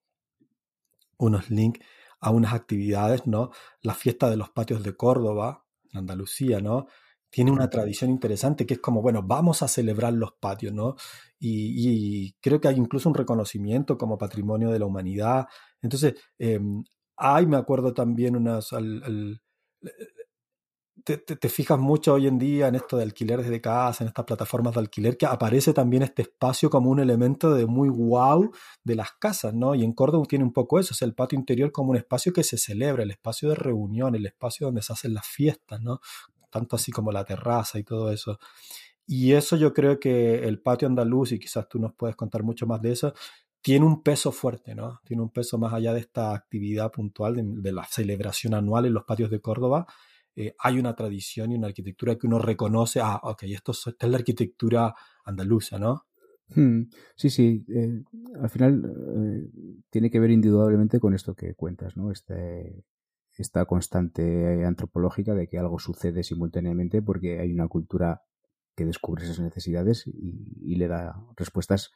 links 1.50 1.80
a 2.20 2.30
unas 2.30 2.52
actividades, 2.54 3.26
¿no? 3.26 3.50
la 3.82 3.94
fiesta 3.94 4.28
de 4.28 4.36
los 4.36 4.50
patios 4.50 4.82
de 4.82 4.96
Córdoba, 4.96 5.64
Andalucía, 5.92 6.60
¿no? 6.60 6.86
Tiene 7.36 7.50
una 7.50 7.68
tradición 7.68 8.10
interesante 8.10 8.64
que 8.64 8.72
es 8.72 8.80
como, 8.80 9.02
bueno, 9.02 9.22
vamos 9.22 9.62
a 9.62 9.68
celebrar 9.68 10.14
los 10.14 10.32
patios, 10.40 10.72
¿no? 10.72 10.96
Y, 11.38 12.32
creo 12.40 12.62
que 12.62 12.68
hay 12.68 12.76
incluso 12.76 13.10
un 13.10 13.14
reconocimiento 13.14 13.98
como 13.98 14.16
patrimonio 14.16 14.70
de 14.70 14.78
la 14.78 14.86
humanidad. 14.86 15.46
Entonces, 15.82 16.14
eh, 16.38 16.58
hay, 17.14 17.46
me 17.46 17.58
acuerdo 17.58 17.92
también 17.92 18.36
unas... 18.36 18.70
te, 21.04 21.48
fijas 21.50 21.78
mucho 21.78 22.14
hoy 22.14 22.26
en 22.26 22.38
día 22.38 22.68
en 22.68 22.74
esto 22.74 22.96
de 22.96 23.02
alquileres 23.02 23.50
de 23.50 23.60
casa, 23.60 24.02
en 24.02 24.08
estas 24.08 24.24
plataformas 24.24 24.72
de 24.72 24.80
alquiler, 24.80 25.18
que 25.18 25.26
aparece 25.26 25.74
también 25.74 26.04
este 26.04 26.22
espacio 26.22 26.70
como 26.70 26.88
un 26.88 27.00
elemento 27.00 27.54
de 27.54 27.66
muy 27.66 27.90
wow 27.90 28.50
de 28.82 28.94
las 28.94 29.12
casas, 29.12 29.52
¿no? 29.52 29.74
Y 29.74 29.84
en 29.84 29.92
Córdoba 29.92 30.24
tiene 30.26 30.46
un 30.46 30.54
poco 30.54 30.78
eso, 30.78 30.94
es 30.94 31.02
el 31.02 31.14
patio 31.14 31.38
interior 31.38 31.70
como 31.70 31.90
un 31.90 31.96
espacio 31.98 32.32
que 32.32 32.44
se 32.44 32.56
celebra, 32.56 33.02
el 33.02 33.10
espacio 33.10 33.50
de 33.50 33.56
reunión, 33.56 34.14
el 34.14 34.24
espacio 34.24 34.68
donde 34.68 34.80
se 34.80 34.94
hacen 34.94 35.12
las 35.12 35.26
fiestas, 35.26 35.82
¿no? 35.82 36.00
Tanto 36.50 36.76
así 36.76 36.92
como 36.92 37.12
la 37.12 37.24
terraza 37.24 37.78
y 37.78 37.84
todo 37.84 38.10
eso. 38.10 38.38
Y 39.06 39.32
eso 39.32 39.56
yo 39.56 39.72
creo 39.72 40.00
que 40.00 40.44
el 40.44 40.60
patio 40.60 40.88
andaluz, 40.88 41.32
y 41.32 41.38
quizás 41.38 41.68
tú 41.68 41.78
nos 41.78 41.94
puedes 41.94 42.16
contar 42.16 42.42
mucho 42.42 42.66
más 42.66 42.82
de 42.82 42.92
eso, 42.92 43.14
tiene 43.62 43.84
un 43.84 44.02
peso 44.02 44.32
fuerte, 44.32 44.74
¿no? 44.74 45.00
Tiene 45.04 45.22
un 45.22 45.30
peso 45.30 45.58
más 45.58 45.72
allá 45.72 45.92
de 45.92 46.00
esta 46.00 46.34
actividad 46.34 46.90
puntual 46.92 47.62
de, 47.62 47.72
la 47.72 47.84
celebración 47.84 48.54
anual 48.54 48.86
en 48.86 48.94
los 48.94 49.04
patios 49.04 49.30
de 49.30 49.40
Córdoba. 49.40 49.86
Eh, 50.34 50.54
hay 50.58 50.78
una 50.78 50.94
tradición 50.94 51.50
y 51.50 51.56
una 51.56 51.68
arquitectura 51.68 52.16
que 52.16 52.26
uno 52.26 52.38
reconoce, 52.38 53.00
ah, 53.00 53.20
ok, 53.22 53.44
esto, 53.44 53.72
esta 53.72 54.06
es 54.06 54.08
la 54.10 54.18
arquitectura 54.18 54.94
andaluza, 55.24 55.78
¿no? 55.78 56.06
Hmm, 56.54 56.82
sí, 57.16 57.30
sí. 57.30 57.64
Eh, 57.68 58.04
al 58.40 58.50
final 58.50 58.84
eh, 58.84 59.80
tiene 59.90 60.10
que 60.10 60.20
ver 60.20 60.30
indudablemente 60.30 61.00
con 61.00 61.14
esto 61.14 61.34
que 61.34 61.54
cuentas, 61.54 61.96
¿no? 61.96 62.12
Este, 62.12 62.84
esta 63.38 63.64
constante 63.66 64.64
antropológica 64.64 65.34
de 65.34 65.48
que 65.48 65.58
algo 65.58 65.78
sucede 65.78 66.22
simultáneamente 66.22 67.02
porque 67.02 67.40
hay 67.40 67.52
una 67.52 67.68
cultura 67.68 68.22
que 68.74 68.84
descubre 68.84 69.24
esas 69.24 69.40
necesidades 69.40 70.06
y, 70.06 70.76
le 70.76 70.88
da 70.88 71.16
respuestas 71.36 71.92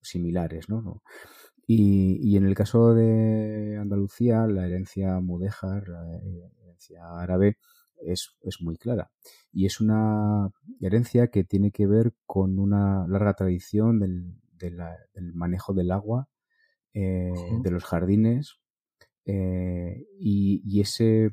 similares, 0.00 0.68
¿no? 0.68 1.02
Y, 1.66 2.36
en 2.36 2.46
el 2.46 2.54
caso 2.54 2.94
de 2.94 3.78
Andalucía, 3.80 4.46
la 4.46 4.66
herencia 4.66 5.20
mudéjar, 5.20 5.88
la 5.88 6.04
herencia 6.16 7.20
árabe, 7.20 7.58
es, 8.04 8.34
muy 8.60 8.76
clara. 8.76 9.10
Y 9.52 9.66
es 9.66 9.80
una 9.80 10.50
herencia 10.80 11.28
que 11.28 11.44
tiene 11.44 11.70
que 11.70 11.86
ver 11.86 12.14
con 12.26 12.58
una 12.58 13.06
larga 13.06 13.34
tradición 13.34 14.00
del, 14.00 14.34
manejo 15.34 15.72
del 15.72 15.92
agua, 15.92 16.28
eh, 16.94 17.32
de 17.62 17.70
los 17.70 17.84
jardines, 17.84 18.61
eh, 19.24 20.06
y, 20.18 20.80
ese, 20.80 21.30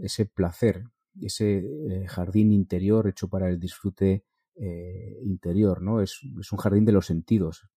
ese 0.00 0.26
placer, 0.26 0.84
ese 1.20 1.58
eh, 1.58 2.06
jardín 2.06 2.52
interior 2.52 3.08
hecho 3.08 3.28
para 3.28 3.48
el 3.48 3.58
disfrute 3.58 4.24
eh, 4.56 5.18
interior, 5.24 5.82
¿no? 5.82 6.00
Es, 6.00 6.20
es, 6.40 6.52
un 6.52 6.58
jardín 6.58 6.84
de 6.84 6.92
los 6.92 7.06
sentidos. 7.06 7.68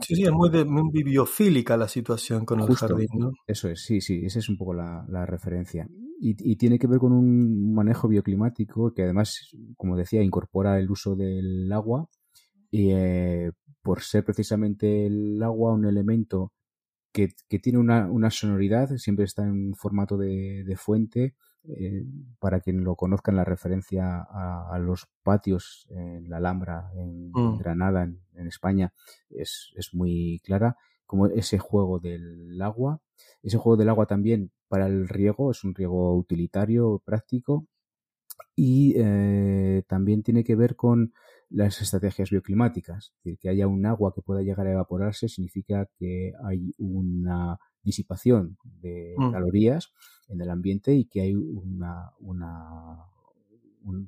Sí, 0.00 0.14
sí, 0.16 0.22
es 0.22 0.32
muy, 0.32 0.50
de, 0.50 0.64
muy 0.64 0.90
bibliofílica 0.92 1.76
la 1.76 1.88
situación 1.88 2.44
con 2.44 2.60
el 2.60 2.74
jardín, 2.74 3.08
¿no? 3.14 3.32
Eso 3.46 3.68
es, 3.68 3.84
sí, 3.84 4.00
sí, 4.00 4.22
esa 4.24 4.38
es 4.38 4.48
un 4.48 4.56
poco 4.56 4.74
la, 4.74 5.04
la 5.08 5.26
referencia. 5.26 5.86
Y, 6.18 6.36
y, 6.38 6.56
tiene 6.56 6.78
que 6.78 6.86
ver 6.86 6.98
con 6.98 7.12
un 7.12 7.74
manejo 7.74 8.08
bioclimático 8.08 8.94
que 8.94 9.02
además, 9.02 9.50
como 9.76 9.96
decía, 9.96 10.22
incorpora 10.22 10.78
el 10.78 10.90
uso 10.90 11.16
del 11.16 11.70
agua 11.72 12.08
y 12.70 12.92
por 13.82 14.00
ser 14.00 14.24
precisamente 14.24 15.06
el 15.06 15.42
agua 15.42 15.72
un 15.72 15.84
elemento 15.84 16.52
que, 17.12 17.28
tiene 17.58 17.78
una, 17.78 18.10
una, 18.10 18.30
sonoridad, 18.30 18.96
siempre 18.96 19.24
está 19.24 19.42
en 19.42 19.74
formato 19.74 20.16
de, 20.16 20.64
de 20.64 20.76
fuente. 20.76 21.34
Eh, 21.64 22.04
para 22.40 22.58
quien 22.58 22.82
lo 22.82 22.96
conozca 22.96 23.30
en 23.30 23.36
la 23.36 23.44
referencia 23.44 24.20
a, 24.20 24.76
los 24.80 25.06
patios 25.22 25.86
en 25.90 26.28
la 26.28 26.38
Alhambra, 26.38 26.90
en, 26.96 27.30
mm. 27.30 27.58
Granada, 27.58 28.02
en, 28.02 28.46
España, 28.48 28.92
es, 29.30 29.72
es, 29.76 29.94
muy 29.94 30.40
clara, 30.42 30.76
como 31.06 31.28
ese 31.28 31.58
juego 31.58 32.00
del 32.00 32.60
agua. 32.60 33.00
Ese 33.44 33.58
juego 33.58 33.76
del 33.76 33.90
agua 33.90 34.06
también 34.06 34.50
para 34.66 34.86
el 34.86 35.08
riego, 35.08 35.52
es 35.52 35.62
un 35.62 35.74
riego 35.74 36.16
utilitario, 36.16 37.00
práctico, 37.04 37.68
y 38.56 38.94
eh, 38.96 39.82
también 39.86 40.22
tiene 40.22 40.44
que 40.44 40.56
ver 40.56 40.76
con 40.76 41.12
las 41.52 41.80
estrategias 41.80 42.30
bioclimáticas. 42.30 43.12
Es 43.16 43.24
decir, 43.24 43.38
que 43.38 43.48
haya 43.48 43.66
un 43.66 43.84
agua 43.86 44.12
que 44.14 44.22
pueda 44.22 44.42
llegar 44.42 44.66
a 44.66 44.72
evaporarse 44.72 45.28
significa 45.28 45.88
que 45.98 46.32
hay 46.44 46.72
una 46.78 47.58
disipación 47.82 48.56
de 48.64 49.14
mm. 49.16 49.32
calorías 49.32 49.92
en 50.28 50.40
el 50.40 50.50
ambiente 50.50 50.94
y 50.94 51.04
que 51.04 51.20
hay 51.20 51.34
una, 51.34 52.12
una 52.20 53.04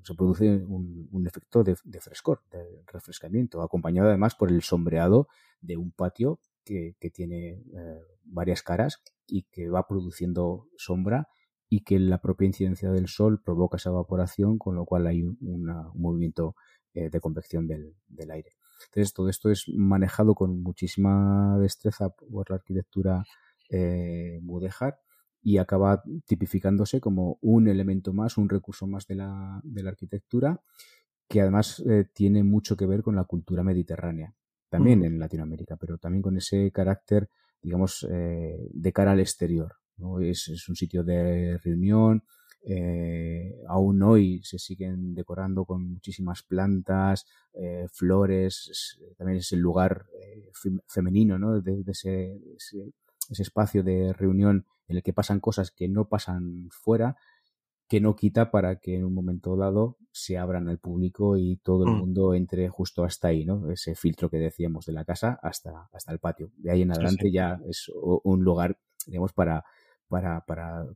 se 0.05 0.15
produce 0.15 0.65
un, 0.65 1.27
efecto 1.27 1.65
de, 1.65 1.75
frescor, 1.75 2.43
de 2.51 2.85
refrescamiento, 2.93 3.61
acompañado 3.61 4.09
además 4.09 4.35
por 4.37 4.51
el 4.51 4.63
sombreado 4.63 5.27
de 5.61 5.77
un 5.77 5.91
patio 5.91 6.39
que, 6.65 6.95
tiene 7.13 7.49
eh, 7.51 8.01
varias 8.25 8.63
caras 8.63 9.03
y 9.27 9.43
que 9.51 9.69
va 9.69 9.87
produciendo 9.87 10.69
sombra 10.77 11.29
y 11.69 11.83
que 11.83 11.99
la 11.99 12.19
propia 12.19 12.47
incidencia 12.47 12.91
del 12.93 13.09
sol 13.09 13.43
provoca 13.43 13.77
esa 13.77 13.91
evaporación, 13.91 14.59
con 14.59 14.77
lo 14.77 14.85
cual 14.85 15.09
hay 15.09 15.23
un 15.23 15.67
movimiento 15.95 16.55
eh, 16.95 17.11
de 17.11 17.21
convección 17.21 17.67
del, 17.67 17.95
aire. 18.31 18.57
Entonces, 18.87 19.13
todo 19.13 19.29
esto 19.29 19.51
es 19.51 19.69
manejado 19.69 20.35
con 20.35 20.63
muchísima 20.63 21.59
destreza 21.59 22.11
por 22.11 22.51
la 22.51 22.57
arquitectura 22.57 23.25
eh, 23.71 24.39
mudéjar 24.43 24.99
y 25.43 25.59
acaba 25.59 26.03
tipificándose 26.25 27.01
como 27.01 27.39
un 27.43 27.69
elemento 27.69 28.13
más, 28.13 28.39
un 28.39 28.49
recurso 28.49 28.87
más 28.87 29.07
de 29.07 29.17
la, 29.17 29.61
de 29.63 29.83
la 29.83 29.91
arquitectura 29.91 30.61
que 31.29 31.41
además 31.41 31.83
eh, 31.87 32.07
tiene 32.13 32.43
mucho 32.45 32.77
que 32.77 32.87
ver 32.87 33.03
con 33.03 33.17
la 33.17 33.25
cultura 33.25 33.63
mediterránea, 33.63 34.35
también 34.69 35.05
en 35.05 35.19
Latinoamérica, 35.19 35.77
pero 35.77 35.99
también 35.99 36.23
con 36.23 36.37
ese 36.37 36.71
carácter, 36.73 37.29
digamos, 37.63 38.07
eh, 38.11 38.69
de 38.73 38.93
cara 38.93 39.13
al 39.13 39.21
exterior. 39.21 39.77
¿no? 39.97 40.21
Es, 40.21 40.49
es, 40.49 40.69
un 40.69 40.77
sitio 40.77 41.05
de 41.05 41.59
reunión, 41.59 42.25
eh, 42.67 43.55
aún 43.69 44.03
hoy 44.03 44.41
se 44.43 44.59
siguen 44.59 45.15
decorando 45.15 45.65
con 45.67 45.87
muchísimas 45.87 46.43
plantas, 46.43 47.27
eh, 47.53 47.87
flores, 47.93 48.99
también 49.19 49.39
es 49.39 49.53
el 49.53 49.61
lugar 49.61 50.07
eh, 50.19 50.51
femenino 50.87 51.39
¿no? 51.39 51.61
de, 51.61 51.83
de 51.83 51.93
ese, 51.93 52.41
ese, 52.57 52.93
ese, 53.31 53.43
espacio 53.43 53.83
de 53.83 54.15
reunión 54.15 54.67
en 54.89 54.97
el 54.97 55.03
que 55.03 55.13
pasan 55.13 55.41
cosas 55.41 55.71
que 55.71 55.89
no 55.89 56.09
pasan 56.09 56.69
fuera, 56.71 57.17
que 57.87 58.01
no 58.01 58.17
quita 58.17 58.51
para 58.51 58.77
que 58.77 58.97
en 58.97 59.05
un 59.05 59.13
momento 59.13 59.57
dado 59.57 59.99
se 60.11 60.39
abran 60.39 60.69
al 60.69 60.79
público 60.79 61.37
y 61.37 61.57
todo 61.57 61.85
el 61.85 61.91
Mm. 61.91 61.99
mundo 61.99 62.35
entre 62.35 62.69
justo 62.71 63.05
hasta 63.05 63.29
ahí, 63.29 63.45
¿no? 63.45 63.71
Ese 63.71 63.95
filtro 63.95 64.31
que 64.31 64.39
decíamos 64.39 64.87
de 64.87 64.93
la 64.95 65.05
casa 65.05 65.39
hasta, 65.43 65.89
hasta 65.93 66.13
el 66.13 66.19
patio. 66.19 66.51
De 66.57 66.71
ahí 66.71 66.83
en 66.83 66.93
adelante 66.93 67.27
sí. 67.27 67.33
ya 67.33 67.61
es 67.69 67.91
un 67.93 68.43
lugar, 68.43 68.79
digamos, 69.07 69.35
para, 69.35 69.65
para, 70.09 70.41
para, 70.47 70.87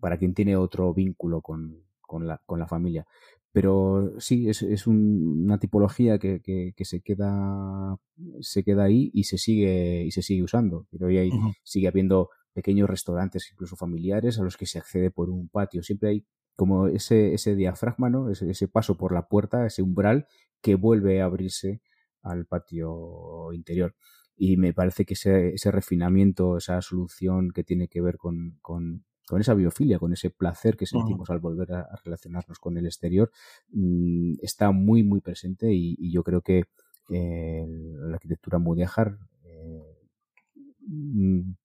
para 0.00 0.18
quien 0.18 0.34
tiene 0.34 0.56
otro 0.56 0.92
vínculo 0.94 1.40
con, 1.42 1.82
con, 2.00 2.26
la, 2.26 2.42
con 2.46 2.58
la 2.58 2.66
familia. 2.66 3.06
Pero 3.52 4.12
sí, 4.18 4.48
es, 4.48 4.62
es 4.62 4.86
un- 4.86 5.44
una 5.44 5.58
tipología 5.58 6.18
que, 6.18 6.40
que, 6.42 6.74
que 6.76 6.84
se 6.84 7.00
queda 7.00 7.96
se 8.40 8.64
queda 8.64 8.84
ahí 8.84 9.10
y 9.14 9.24
se 9.24 9.38
sigue 9.38 10.04
y 10.04 10.10
se 10.10 10.22
sigue 10.22 10.42
usando. 10.42 10.86
Pero 10.90 11.06
hoy 11.06 11.18
hay, 11.18 11.30
sigue 11.62 11.88
habiendo 11.88 12.30
pequeños 12.52 12.88
restaurantes, 12.88 13.50
incluso 13.52 13.76
familiares, 13.76 14.38
a 14.38 14.42
los 14.42 14.56
que 14.56 14.66
se 14.66 14.78
accede 14.78 15.10
por 15.10 15.30
un 15.30 15.48
patio. 15.48 15.82
Siempre 15.82 16.08
hay 16.10 16.26
como 16.54 16.86
ese, 16.88 17.34
ese 17.34 17.54
diafragma, 17.54 18.08
¿no? 18.10 18.30
ese, 18.30 18.50
ese 18.50 18.68
paso 18.68 18.96
por 18.96 19.12
la 19.12 19.28
puerta, 19.28 19.66
ese 19.66 19.82
umbral 19.82 20.26
que 20.62 20.74
vuelve 20.74 21.20
a 21.20 21.26
abrirse 21.26 21.82
al 22.22 22.46
patio 22.46 23.52
interior. 23.52 23.94
Y 24.36 24.56
me 24.56 24.72
parece 24.72 25.04
que 25.04 25.14
ese, 25.14 25.54
ese 25.54 25.70
refinamiento, 25.70 26.56
esa 26.58 26.80
solución 26.82 27.50
que 27.52 27.64
tiene 27.64 27.88
que 27.88 28.00
ver 28.00 28.16
con, 28.18 28.58
con, 28.60 29.04
con 29.26 29.40
esa 29.40 29.54
biofilia, 29.54 29.98
con 29.98 30.12
ese 30.12 30.30
placer 30.30 30.76
que 30.76 30.86
sentimos 30.86 31.30
al 31.30 31.38
volver 31.38 31.72
a, 31.72 31.80
a 31.80 31.96
relacionarnos 32.04 32.58
con 32.58 32.76
el 32.76 32.86
exterior, 32.86 33.30
mmm, 33.70 34.34
está 34.42 34.72
muy, 34.72 35.02
muy 35.02 35.20
presente 35.20 35.72
y, 35.72 35.96
y 35.98 36.12
yo 36.12 36.22
creo 36.22 36.42
que 36.42 36.64
eh, 37.10 37.64
la 37.68 38.14
arquitectura 38.16 38.58
mudéjar 38.58 39.18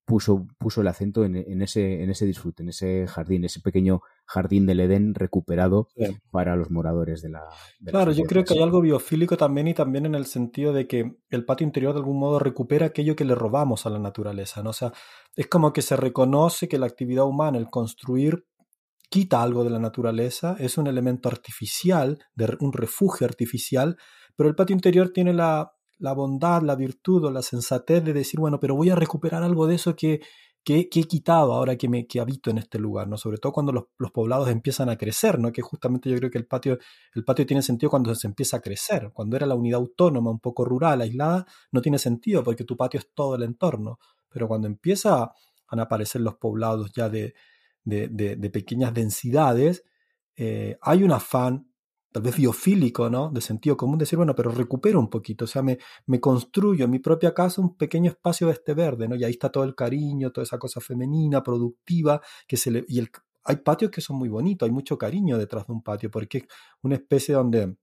puso, 0.06 0.48
puso 0.58 0.82
el 0.82 0.88
acento 0.88 1.24
en, 1.24 1.36
en, 1.36 1.62
ese, 1.62 2.04
en 2.04 2.10
ese 2.10 2.26
disfrute, 2.26 2.64
en 2.64 2.70
ese 2.70 3.06
jardín, 3.08 3.46
ese 3.46 3.60
pequeño 3.60 4.02
jardín 4.26 4.66
del 4.66 4.80
Edén 4.80 5.14
recuperado 5.14 5.88
Sí. 5.96 6.18
para 6.32 6.56
los 6.56 6.72
moradores 6.72 7.22
de 7.22 7.30
la. 7.30 7.42
de 7.80 7.92
la 7.92 8.00
Claro, 8.00 8.12
yo 8.12 8.24
creo 8.24 8.44
que 8.44 8.54
hay 8.54 8.62
algo 8.62 8.82
biofílico 8.82 9.38
también 9.38 9.68
y 9.68 9.74
también 9.74 10.06
en 10.06 10.16
el 10.16 10.26
sentido 10.26 10.74
de 10.74 10.88
que 10.88 11.18
el 11.30 11.46
patio 11.46 11.66
interior 11.66 11.94
de 11.94 12.00
algún 12.00 12.20
modo 12.20 12.40
recupera 12.40 12.88
aquello 12.88 13.16
que 13.16 13.26
le 13.26 13.36
robamos 13.36 13.86
a 13.86 13.90
la 13.90 14.00
naturaleza, 14.00 14.64
¿no? 14.64 14.72
O 14.72 14.74
sea, 14.74 14.92
es 15.36 15.48
como 15.48 15.74
que 15.74 15.82
se 15.82 15.96
reconoce 15.96 16.68
que 16.68 16.80
la 16.80 16.88
actividad 16.88 17.26
humana, 17.26 17.58
el 17.58 17.70
construir, 17.70 18.46
quita 19.10 19.44
algo 19.44 19.64
de 19.64 19.70
la 19.70 19.80
naturaleza, 19.80 20.56
es 20.60 20.78
un 20.78 20.88
elemento 20.88 21.30
artificial, 21.30 22.20
de 22.34 22.58
un 22.62 22.74
refugio 22.74 23.28
artificial, 23.28 23.98
pero 24.36 24.50
el 24.50 24.56
patio 24.56 24.74
interior 24.74 25.10
tiene 25.10 25.34
la, 25.34 25.74
la 26.02 26.14
bondad, 26.14 26.62
la 26.64 26.76
virtud 26.76 27.26
o 27.26 27.32
la 27.32 27.42
sensatez 27.42 28.04
de 28.04 28.14
decir, 28.14 28.40
bueno, 28.40 28.60
pero 28.60 28.76
voy 28.76 28.90
a 28.90 28.96
recuperar 28.96 29.44
algo 29.44 29.68
de 29.68 29.76
eso 29.76 29.96
que, 29.96 30.22
que, 30.64 30.80
he 30.80 31.04
quitado 31.04 31.54
ahora 31.54 31.76
que, 31.78 31.88
me, 31.88 32.08
que 32.08 32.20
habito 32.20 32.50
en 32.50 32.58
este 32.58 32.80
lugar, 32.80 33.08
¿no? 33.08 33.18
Sobre 33.18 33.38
todo 33.38 33.52
cuando 33.52 33.72
los, 33.72 33.86
los 33.98 34.12
poblados 34.12 34.50
empiezan 34.50 34.90
a 34.90 34.98
crecer, 34.98 35.40
¿no? 35.40 35.52
Que 35.52 35.62
justamente 35.62 36.10
yo 36.10 36.18
creo 36.18 36.32
que 36.32 36.40
el 36.40 36.48
patio, 36.48 36.80
el 37.14 37.24
patio 37.24 37.46
tiene 37.46 37.62
sentido 37.62 37.90
cuando 37.92 38.14
se 38.16 38.28
empieza 38.28 38.58
a 38.58 38.62
crecer. 38.62 39.12
Cuando 39.14 39.36
era 39.36 39.46
la 39.46 39.56
unidad 39.56 39.80
autónoma, 39.80 40.32
un 40.32 40.40
poco 40.40 40.66
rural, 40.66 41.02
aislada, 41.02 41.46
no 41.72 41.82
tiene 41.82 42.00
sentido 42.00 42.44
porque 42.44 42.64
tu 42.64 42.76
patio 42.76 43.00
es 43.00 43.10
todo 43.14 43.36
el 43.36 43.44
entorno. 43.44 44.00
Pero 44.30 44.48
cuando 44.48 44.68
empieza 44.68 45.24
a 45.24 45.34
aparecer 45.70 46.22
los 46.22 46.36
poblados 46.36 46.92
ya 46.94 47.10
de, 47.10 47.36
de, 47.84 48.08
de, 48.08 48.36
de 48.36 48.50
pequeñas 48.50 48.94
densidades, 48.94 49.84
eh, 50.36 50.78
hay 50.82 51.04
un 51.04 51.12
afán 51.12 51.71
tal 52.12 52.24
vez 52.24 52.36
biofílico, 52.36 53.10
¿no? 53.10 53.30
De 53.30 53.42
sentido 53.42 53.78
común, 53.78 53.98
decir, 53.98 54.18
bueno, 54.18 54.36
pero 54.36 54.52
recupero 54.52 55.00
un 55.00 55.10
poquito, 55.10 55.46
o 55.46 55.48
sea, 55.48 55.62
me, 55.62 55.80
me 56.06 56.20
construyo 56.20 56.86
en 56.86 56.92
mi 56.92 57.00
propia 57.00 57.34
casa 57.34 57.62
un 57.62 57.78
pequeño 57.78 58.12
espacio 58.12 58.48
de 58.48 58.54
este 58.54 58.74
verde, 58.74 59.08
¿no? 59.08 59.16
Y 59.16 59.24
ahí 59.24 59.32
está 59.32 59.50
todo 59.50 59.64
el 59.64 59.76
cariño, 59.76 60.32
toda 60.32 60.44
esa 60.44 60.58
cosa 60.60 60.82
femenina, 60.82 61.44
productiva, 61.44 62.22
que 62.48 62.58
se 62.58 62.72
le... 62.72 62.86
Y 62.88 63.00
el, 63.00 63.10
hay 63.44 63.58
patios 63.58 63.92
que 63.92 64.02
son 64.02 64.18
muy 64.18 64.30
bonitos, 64.30 64.68
hay 64.68 64.74
mucho 64.74 64.98
cariño 64.98 65.38
detrás 65.38 65.68
de 65.68 65.74
un 65.74 65.82
patio, 65.82 66.12
porque 66.12 66.40
es 66.40 66.46
una 66.84 66.96
especie 66.96 67.34
donde 67.36 67.78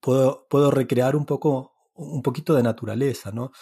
puedo, 0.00 0.46
puedo 0.48 0.70
recrear 0.70 1.14
un 1.16 1.26
poco, 1.26 1.74
un 1.94 2.22
poquito 2.22 2.54
de 2.54 2.62
naturaleza, 2.62 3.30
¿no? 3.30 3.52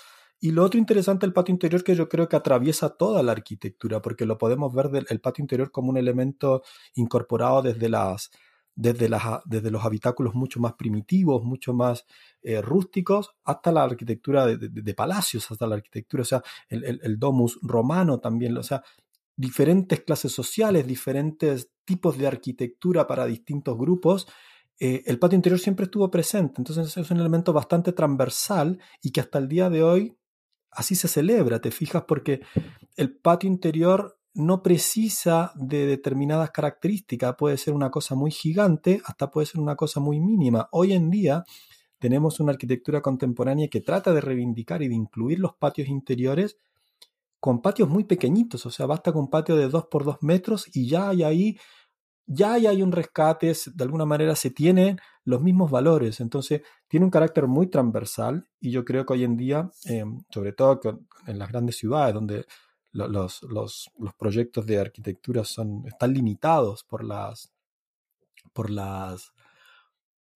Y 0.41 0.51
lo 0.51 0.65
otro 0.65 0.79
interesante 0.79 1.25
del 1.25 1.33
patio 1.33 1.53
interior 1.53 1.85
que 1.85 1.95
yo 1.95 2.09
creo 2.09 2.29
que 2.29 2.35
atraviesa 2.35 2.91
toda 2.97 3.23
la 3.23 3.33
arquitectura, 3.33 4.03
porque 4.03 4.27
lo 4.27 4.39
podemos 4.39 4.75
ver 4.75 4.89
del 4.91 5.07
el 5.09 5.21
patio 5.21 5.43
interior 5.43 5.71
como 5.71 5.91
un 5.91 5.99
elemento 5.99 6.63
incorporado 6.95 7.63
desde 7.63 7.89
las 7.89 8.31
desde, 8.75 9.09
desde 9.45 9.71
los 9.71 9.85
habitáculos 9.85 10.35
mucho 10.35 10.61
más 10.61 10.75
primitivos, 10.75 11.45
mucho 11.45 11.75
más 11.75 12.05
eh, 12.43 12.61
rústicos, 12.63 13.31
hasta 13.45 13.73
la 13.73 13.85
arquitectura 13.85 14.47
de, 14.47 14.95
palacios, 14.95 15.51
hasta 15.51 15.67
la 15.67 15.77
arquitectura, 15.77 16.23
o 16.23 16.27
sea, 16.27 16.43
el, 16.69 16.85
el, 16.85 17.01
el, 17.03 17.19
domus 17.19 17.59
romano 17.63 18.19
también, 18.19 18.57
o 18.57 18.63
sea, 18.63 18.83
diferentes 19.37 20.01
clases 20.01 20.33
sociales, 20.33 20.87
diferentes 20.87 21.71
tipos 21.85 22.19
de 22.19 22.27
arquitectura 22.27 23.07
para 23.07 23.27
distintos 23.27 23.77
grupos. 23.77 24.27
Eh, 24.79 25.03
el 25.07 25.19
patio 25.19 25.37
interior 25.37 25.61
siempre 25.61 25.85
estuvo 25.85 26.11
presente, 26.11 26.55
entonces 26.59 26.97
es 26.97 27.11
un 27.11 27.21
elemento 27.21 27.53
bastante 27.53 27.93
transversal 27.93 28.79
y 29.03 29.11
que 29.11 29.21
hasta 29.21 29.39
el 29.39 29.49
día 29.49 29.71
de 29.71 29.83
hoy 29.83 30.17
así 30.71 30.95
se 30.95 31.09
celebra, 31.09 31.61
te 31.61 31.71
fijas, 31.71 32.05
porque 32.07 32.41
el 32.97 33.15
patio 33.17 33.49
interior 33.49 34.19
no 34.35 34.63
precisa 34.63 35.53
de 35.55 35.87
determinadas 35.87 36.51
características, 36.51 37.35
puede 37.37 37.59
ser 37.59 37.75
una 37.75 37.91
cosa 37.91 38.15
muy 38.15 38.31
gigante, 38.31 39.01
hasta 39.05 39.31
puede 39.31 39.47
ser 39.47 39.61
una 39.61 39.77
cosa 39.77 40.01
muy 40.01 40.21
mínima. 40.21 40.69
Hoy 40.73 40.93
en 40.93 41.11
día 41.11 41.45
tenemos 41.99 42.41
una 42.41 42.53
arquitectura 42.53 43.03
contemporánea 43.03 43.69
que 43.69 43.81
trata 43.81 44.13
de 44.13 44.21
reivindicar 44.21 44.83
y 44.83 44.89
de 44.89 44.95
incluir 44.95 45.39
los 45.39 45.55
patios 45.55 45.89
interiores 45.89 46.57
con 47.39 47.61
patios 47.61 47.89
muy 47.89 48.05
pequeñitos, 48.05 48.65
o 48.67 48.71
sea, 48.71 48.87
basta 48.87 49.13
con 49.13 49.23
un 49.23 49.31
patio 49.31 49.57
de 49.57 49.69
2 49.69 49.87
por 49.87 50.05
2 50.05 50.19
metros 50.23 50.65
y 50.73 50.89
ya 50.89 51.09
hay 51.09 51.25
ahí, 51.25 51.59
ya 52.25 52.53
hay 52.53 52.83
un 52.83 52.93
rescate, 52.93 53.53
de 53.75 53.85
alguna 53.85 54.07
manera 54.07 54.37
se 54.37 54.51
tienen 54.51 54.99
los 55.25 55.43
mismos 55.43 55.71
valores, 55.71 56.21
entonces 56.21 56.63
tiene 56.87 57.05
un 57.05 57.11
carácter 57.11 57.49
muy 57.49 57.67
transversal 57.69 58.49
y 58.61 58.71
yo 58.71 58.85
creo 58.85 59.05
que 59.05 59.15
hoy 59.15 59.25
en 59.25 59.37
día, 59.37 59.71
eh, 59.87 60.05
sobre 60.31 60.53
todo 60.53 60.81
en 61.27 61.39
las 61.39 61.49
grandes 61.49 61.77
ciudades 61.77 62.15
donde 62.15 62.47
los, 62.93 63.43
los, 63.43 63.91
los, 63.99 64.15
proyectos 64.15 64.67
de 64.67 64.79
arquitectura 64.79 65.45
son, 65.45 65.85
están 65.87 66.13
limitados 66.13 66.85
por 66.85 67.05
las 67.05 67.53
por 68.53 68.71
las 68.71 69.33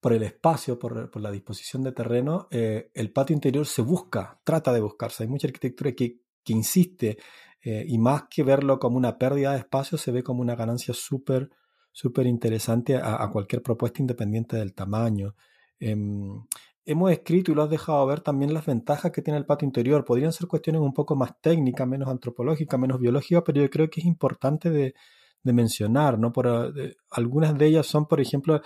por 0.01 0.12
el 0.12 0.23
espacio, 0.23 0.79
por, 0.79 1.11
por 1.11 1.21
la 1.21 1.31
disposición 1.31 1.83
de 1.83 1.92
terreno, 1.92 2.47
eh, 2.51 2.90
el 2.95 3.12
patio 3.12 3.35
interior 3.35 3.66
se 3.66 3.83
busca, 3.83 4.40
trata 4.45 4.73
de 4.73 4.81
buscarse. 4.81 5.25
Hay 5.25 5.29
mucha 5.29 5.49
arquitectura 5.49 5.92
que, 5.92 6.21
que 6.45 6.53
insiste 6.53 7.19
eh, 7.62 7.85
y 7.88 7.99
más 7.99 8.25
que 8.31 8.45
verlo 8.45 8.79
como 8.79 8.99
una 8.99 9.19
pérdida 9.19 9.53
de 9.53 9.59
espacio, 9.59 9.99
se 9.99 10.12
ve 10.12 10.23
como 10.23 10.42
una 10.42 10.55
ganancia 10.55 10.95
súper 10.95 11.51
súper 11.97 12.27
interesante 12.27 12.95
a, 12.95 13.27
cualquier 13.33 13.62
propuesta 13.62 14.03
independiente 14.03 14.59
del 14.59 14.75
tamaño. 14.75 15.35
Eh, 15.81 15.97
hemos 16.87 17.11
escrito 17.11 17.51
y 17.53 17.55
lo 17.55 17.64
has 17.64 17.70
dejado 17.70 18.07
ver 18.07 18.20
también 18.20 18.55
las 18.55 18.64
ventajas 18.64 19.11
que 19.12 19.20
tiene 19.20 19.38
el 19.38 19.44
patio 19.44 19.66
interior. 19.66 20.05
Podrían 20.05 20.33
ser 20.33 20.46
cuestiones 20.46 20.81
un 20.81 20.94
poco 20.94 21.16
más 21.16 21.40
técnicas, 21.40 21.87
menos 21.87 22.09
antropológicas, 22.09 22.79
menos 22.79 23.01
biológicas, 23.01 23.42
pero 23.44 23.61
yo 23.61 23.68
creo 23.68 23.90
que 23.90 24.01
es 24.01 24.07
importante 24.07 24.70
de, 24.70 24.94
mencionar. 25.42 26.18
¿no? 26.18 26.33
Por, 26.33 26.72
de, 26.72 26.96
algunas 27.11 27.57
de 27.59 27.66
ellas 27.66 27.87
son, 27.87 28.07
por 28.07 28.20
ejemplo, 28.20 28.61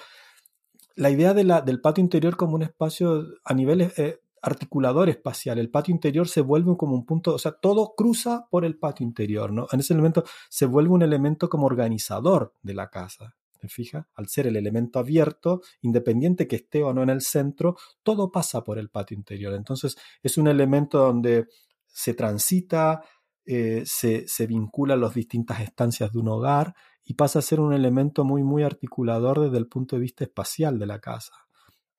la 0.96 1.10
idea 1.10 1.34
del 1.34 1.80
patio 1.80 2.02
interior 2.02 2.36
como 2.36 2.54
un 2.54 2.62
espacio 2.62 3.24
a 3.44 3.54
nivel 3.54 3.92
eh, 3.96 4.20
articulador 4.42 5.08
espacial. 5.08 5.58
El 5.58 5.70
patio 5.70 5.94
interior 5.94 6.28
se 6.28 6.40
vuelve 6.42 6.76
como 6.76 6.94
un 6.94 7.06
punto, 7.06 7.34
o 7.34 7.38
sea, 7.38 7.52
todo 7.52 7.94
cruza 7.96 8.46
por 8.50 8.64
el 8.64 8.78
patio 8.78 9.04
interior. 9.04 9.52
¿no? 9.52 9.66
En 9.72 9.80
ese 9.80 9.94
elemento 9.94 10.24
se 10.48 10.66
vuelve 10.66 10.90
un 10.90 11.02
elemento 11.02 11.48
como 11.48 11.66
organizador 11.66 12.54
de 12.62 12.74
la 12.74 12.88
casa. 12.88 13.34
¿Te 13.60 13.68
fijas? 13.68 14.06
Al 14.14 14.28
ser 14.28 14.46
el 14.46 14.56
elemento 14.56 14.98
abierto, 14.98 15.60
independiente 15.82 16.48
que 16.48 16.56
esté 16.56 16.82
o 16.82 16.92
no 16.92 17.02
en 17.02 17.10
el 17.10 17.20
centro, 17.20 17.76
todo 18.02 18.32
pasa 18.32 18.64
por 18.64 18.78
el 18.78 18.88
patio 18.88 19.16
interior. 19.16 19.54
Entonces 19.54 19.96
es 20.22 20.38
un 20.38 20.48
elemento 20.48 20.98
donde 20.98 21.46
se 21.86 22.14
transita, 22.14 23.02
eh, 23.44 23.82
se, 23.84 24.26
se 24.26 24.46
vinculan 24.46 25.00
las 25.00 25.14
distintas 25.14 25.60
estancias 25.60 26.12
de 26.12 26.18
un 26.18 26.28
hogar 26.28 26.74
y 27.04 27.14
pasa 27.14 27.40
a 27.40 27.42
ser 27.42 27.58
un 27.58 27.72
elemento 27.72 28.24
muy, 28.24 28.42
muy 28.44 28.62
articulador 28.62 29.40
desde 29.40 29.58
el 29.58 29.66
punto 29.66 29.96
de 29.96 30.02
vista 30.02 30.22
espacial 30.22 30.78
de 30.78 30.86
la 30.86 31.00
casa. 31.00 31.32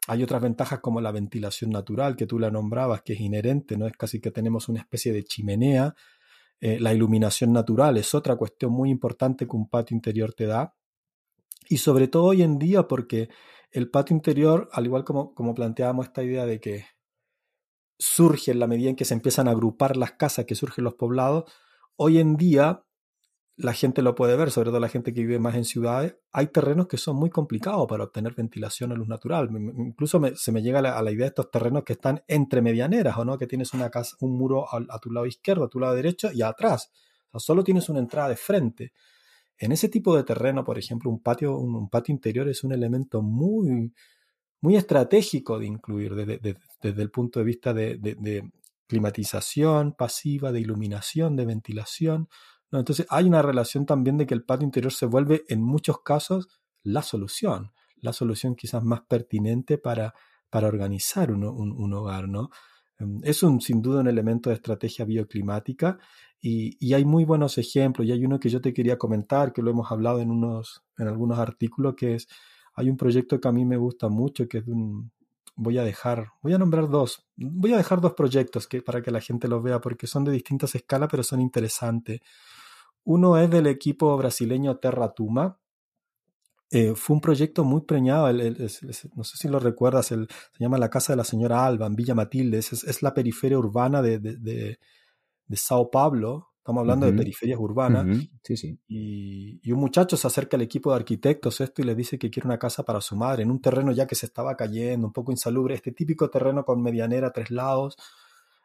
hay 0.08 0.24
otras 0.24 0.42
ventajas 0.42 0.80
como 0.80 1.02
la 1.02 1.12
ventilación 1.12 1.70
natural, 1.70 2.16
que 2.16 2.26
tú 2.26 2.40
la 2.40 2.50
nombrabas, 2.50 3.02
que 3.04 3.14
es 3.14 3.20
inherente, 3.20 3.78
¿no? 3.78 3.88
Es 3.88 3.98
casi 3.98 4.20
que 4.20 4.32
tenemos 4.32 4.68
una 4.70 4.80
especie 4.80 5.14
de 5.14 5.24
chimenea. 5.24 5.94
Eh, 6.60 6.80
la 6.80 6.94
iluminación 6.94 7.52
natural 7.54 7.98
es 7.98 8.16
otra 8.16 8.36
cuestión 8.36 8.72
muy 8.72 8.90
importante 8.90 9.46
que 9.46 9.56
un 9.56 9.70
patio 9.70 9.96
interior 9.96 10.34
te 10.34 10.46
da. 10.46 10.74
Y 11.70 11.78
sobre 11.78 12.08
todo 12.08 12.26
hoy 12.26 12.42
en 12.42 12.60
día, 12.60 12.88
porque 12.88 13.30
el 13.72 13.90
patio 13.90 14.16
interior, 14.16 14.70
al 14.74 14.86
igual 14.86 15.04
como, 15.04 15.56
planteábamos 15.56 16.08
esta 16.08 16.24
idea 16.24 16.46
de 16.46 16.60
que 16.60 16.86
surge 17.98 18.52
en 18.52 18.60
la 18.60 18.68
medida 18.68 18.90
en 18.90 18.96
que 18.96 19.06
se 19.06 19.14
empiezan 19.14 19.48
a 19.48 19.52
agrupar 19.52 19.96
las 19.96 20.14
casas, 20.14 20.46
que 20.46 20.56
surgen 20.56 20.84
los 20.84 20.96
poblados, 20.96 21.52
hoy 21.96 22.20
en 22.20 22.36
día 22.36 22.84
la 23.58 23.74
gente 23.74 24.02
lo 24.02 24.16
puede 24.16 24.36
ver, 24.36 24.50
sobre 24.50 24.70
todo 24.70 24.80
la 24.80 24.90
gente 24.90 25.14
que 25.14 25.22
vive 25.22 25.38
más 25.38 25.56
en 25.56 25.66
ciudades, 25.66 26.18
hay 26.32 26.48
terrenos 26.48 26.88
que 26.88 26.98
son 26.98 27.16
muy 27.16 27.30
complicados 27.30 27.86
para 27.88 28.04
obtener 28.06 28.34
ventilación 28.34 28.92
a 28.92 28.96
luz 28.96 29.08
natural. 29.08 29.50
Incluso 29.78 30.20
se 30.36 30.52
me 30.52 30.64
llega 30.64 30.80
a 30.80 31.02
la, 31.02 31.12
idea 31.12 31.26
de 31.26 31.30
estos 31.30 31.52
terrenos 31.52 31.84
que 31.84 31.94
están 31.94 32.24
entre 32.28 32.62
medianeras, 32.62 33.18
¿o 33.18 33.26
no? 33.26 33.38
Que 33.38 33.48
tienes 33.48 33.74
una 33.74 33.90
casa, 33.90 34.16
un 34.22 34.38
muro 34.38 34.66
a, 34.74 35.00
tu 35.00 35.12
lado 35.12 35.28
izquierdo, 35.28 35.66
a 35.66 35.70
tu 35.70 35.80
lado 35.80 35.94
derecho 35.94 36.32
y 36.34 36.42
atrás. 36.42 36.92
O 37.32 37.40
sea, 37.40 37.46
solo 37.46 37.64
tienes 37.64 37.88
una 37.90 38.00
entrada 38.00 38.30
de 38.30 38.36
frente. 38.36 38.94
En 39.62 39.72
ese 39.72 39.90
tipo 39.90 40.16
de 40.16 40.24
terreno, 40.24 40.64
por 40.64 40.78
ejemplo, 40.78 41.10
un 41.10 41.22
patio, 41.22 41.58
un, 41.58 41.90
patio 41.90 42.14
interior 42.14 42.50
es 42.50 42.64
un 42.64 42.74
elemento 42.74 43.22
muy, 43.22 43.94
muy 44.60 44.76
estratégico 44.76 45.60
de 45.60 45.68
incluir 45.68 46.16
desde, 46.16 47.02
el 47.02 47.12
punto 47.12 47.40
de 47.40 47.46
vista 47.46 47.74
de 47.74 48.52
climatización 48.92 49.94
pasiva, 49.94 50.52
de 50.52 50.60
iluminación, 50.60 51.38
de 51.38 51.46
ventilación. 51.46 52.28
Entonces 52.74 53.06
hay 53.10 53.26
una 53.26 53.42
relación 53.42 53.86
también 53.86 54.18
de 54.18 54.26
que 54.26 54.34
el 54.34 54.44
patio 54.44 54.66
interior 54.66 54.92
se 54.92 55.06
vuelve 55.06 55.46
en 55.48 55.62
muchos 55.62 56.02
casos 56.02 56.50
la 56.84 57.02
solución, 57.02 57.72
la 58.02 58.12
solución 58.12 58.54
quizás 58.54 58.84
más 58.84 59.02
pertinente 59.08 59.78
para, 59.78 60.14
para 60.50 60.68
organizar 60.68 61.32
un, 61.32 61.94
hogar, 61.94 62.28
¿no? 62.28 62.50
Em, 63.00 63.22
es 63.24 63.44
un, 63.44 63.62
sin 63.62 63.82
duda 63.82 64.02
un 64.02 64.10
elemento 64.10 64.50
de 64.50 64.56
estrategia 64.56 65.06
bioclimática 65.06 65.98
y, 66.42 66.94
hay 66.94 67.06
muy 67.06 67.24
buenos 67.24 67.58
ejemplos 67.58 68.08
y 68.08 68.12
hay 68.12 68.26
uno 68.26 68.40
que 68.40 68.50
yo 68.50 68.62
te 68.62 68.74
quería 68.74 68.98
comentar, 68.98 69.54
que 69.54 69.62
lo 69.62 69.70
hemos 69.70 69.92
hablado 69.92 70.20
en, 70.20 70.32
unos, 70.32 70.84
en 70.98 71.08
algunos 71.08 71.38
artículos, 71.38 71.96
que 71.96 72.16
es, 72.16 72.28
hay 72.74 72.90
un 72.90 72.98
proyecto 72.98 73.40
que 73.40 73.48
a 73.48 73.52
mí 73.52 73.64
me 73.64 73.78
gusta 73.78 74.10
mucho, 74.10 74.48
que 74.48 74.60
es 74.60 74.68
un, 74.68 75.12
voy 75.56 75.78
a 75.78 75.84
dejar, 75.84 76.30
voy 76.42 76.54
a 76.54 76.58
nombrar 76.58 76.90
dos, 76.90 77.28
voy 77.36 77.74
a 77.74 77.78
dejar 77.78 78.02
dos 78.02 78.14
proyectos 78.14 78.68
que, 78.68 78.82
para 78.82 79.04
que 79.04 79.12
la 79.12 79.22
gente 79.22 79.48
los 79.48 79.62
vea 79.62 79.80
porque 79.80 80.08
son 80.08 80.24
de 80.24 80.32
distintas 80.32 80.74
escalas 80.74 81.10
pero 81.12 81.24
son 81.24 81.42
interesantes. 81.42 82.22
Uno 83.04 83.38
es 83.38 83.50
del 83.50 83.68
equipo 83.68 84.16
brasileño 84.18 84.78
Terra 84.78 85.14
Tuma. 85.14 85.58
Eh, 86.70 86.94
fue 86.96 87.16
un 87.16 87.22
proyecto 87.22 87.64
muy 87.66 87.82
preñado, 87.82 88.32
no 88.32 89.24
sé 89.26 89.38
si 89.38 89.48
lo 89.50 89.60
recuerdas, 89.60 90.06
se 90.06 90.26
llama 90.58 90.78
La 90.78 90.90
Casa 90.90 91.14
de 91.14 91.18
la 91.18 91.26
Señora 91.26 91.66
Alba, 91.66 91.86
en 91.86 91.96
Villa 91.96 92.16
Matilde, 92.16 92.60
es, 92.60 93.02
la 93.02 93.14
periferia 93.14 93.60
urbana 93.60 94.02
de, 94.02 94.80
Sao 95.54 95.90
Paulo, 95.90 96.50
estamos 96.58 96.82
hablando 96.82 97.06
de 97.06 97.14
periferias 97.14 97.60
urbanas, 97.60 98.06
sí, 98.44 98.58
sí. 98.58 98.80
Y, 98.88 99.60
y, 99.64 99.72
un 99.72 99.80
muchacho 99.80 100.16
se 100.18 100.28
acerca 100.28 100.58
al 100.58 100.62
equipo 100.62 100.92
de 100.92 100.98
arquitectos 100.98 101.60
esto 101.62 101.82
y 101.82 101.86
le 101.86 101.96
dice 101.96 102.18
que 102.18 102.30
quiere 102.30 102.48
una 102.48 102.60
casa 102.60 102.84
para 102.84 103.02
su 103.02 103.16
madre, 103.16 103.44
en 103.44 103.52
un 103.52 103.62
terreno 103.62 103.92
ya 103.92 104.08
que 104.08 104.16
se 104.16 104.26
estaba 104.26 104.56
cayendo, 104.56 105.08
un 105.08 105.14
poco 105.14 105.32
insalubre, 105.32 105.76
este 105.76 105.92
típico 105.92 106.30
terreno 106.30 106.64
con 106.64 106.82
medianera 106.82 107.32
tres 107.32 107.52
lados, 107.52 107.98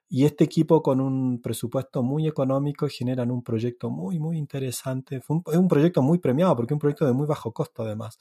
y 0.08 0.24
este 0.24 0.44
equipo 0.44 0.82
con 0.82 1.00
un 1.00 1.40
presupuesto 1.42 2.02
muy 2.02 2.28
económico 2.28 2.86
generan 2.88 3.30
un 3.30 3.42
proyecto 3.42 3.90
muy, 3.90 4.18
muy 4.18 4.38
interesante. 4.38 5.16
es 5.16 5.28
un 5.28 5.68
proyecto 5.68 6.02
muy 6.02 6.18
premiado 6.18 6.54
porque 6.54 6.74
es 6.74 6.76
un 6.76 6.80
proyecto 6.80 7.06
de 7.06 7.12
muy 7.12 7.26
bajo 7.26 7.52
costo 7.52 7.82
además. 7.82 8.18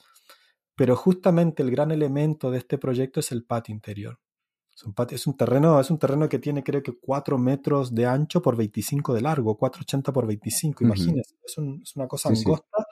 Pero 0.74 0.96
justamente 0.96 1.62
el 1.62 1.70
gran 1.70 1.90
elemento 1.90 2.50
de 2.50 2.58
este 2.58 2.76
proyecto 2.78 3.20
es 3.20 3.32
el 3.32 3.44
patio 3.44 3.74
interior. 3.74 4.18
Es 4.76 4.84
un, 4.84 4.94
es 5.08 5.26
un, 5.26 5.36
terreno, 5.38 5.80
es 5.80 5.90
un 5.90 5.98
terreno 5.98 6.28
que 6.28 6.38
tiene 6.38 6.62
creo 6.62 6.82
que 6.82 6.92
4 6.92 7.38
metros 7.38 7.94
de 7.94 8.04
ancho 8.04 8.42
por 8.42 8.56
25 8.56 9.14
de 9.14 9.22
largo, 9.22 9.58
4,80 9.58 10.12
por 10.12 10.26
25, 10.26 10.84
imagínense. 10.84 11.34
Es, 11.42 11.96
una 11.96 12.06
cosa 12.06 12.28
angosta 12.28 12.86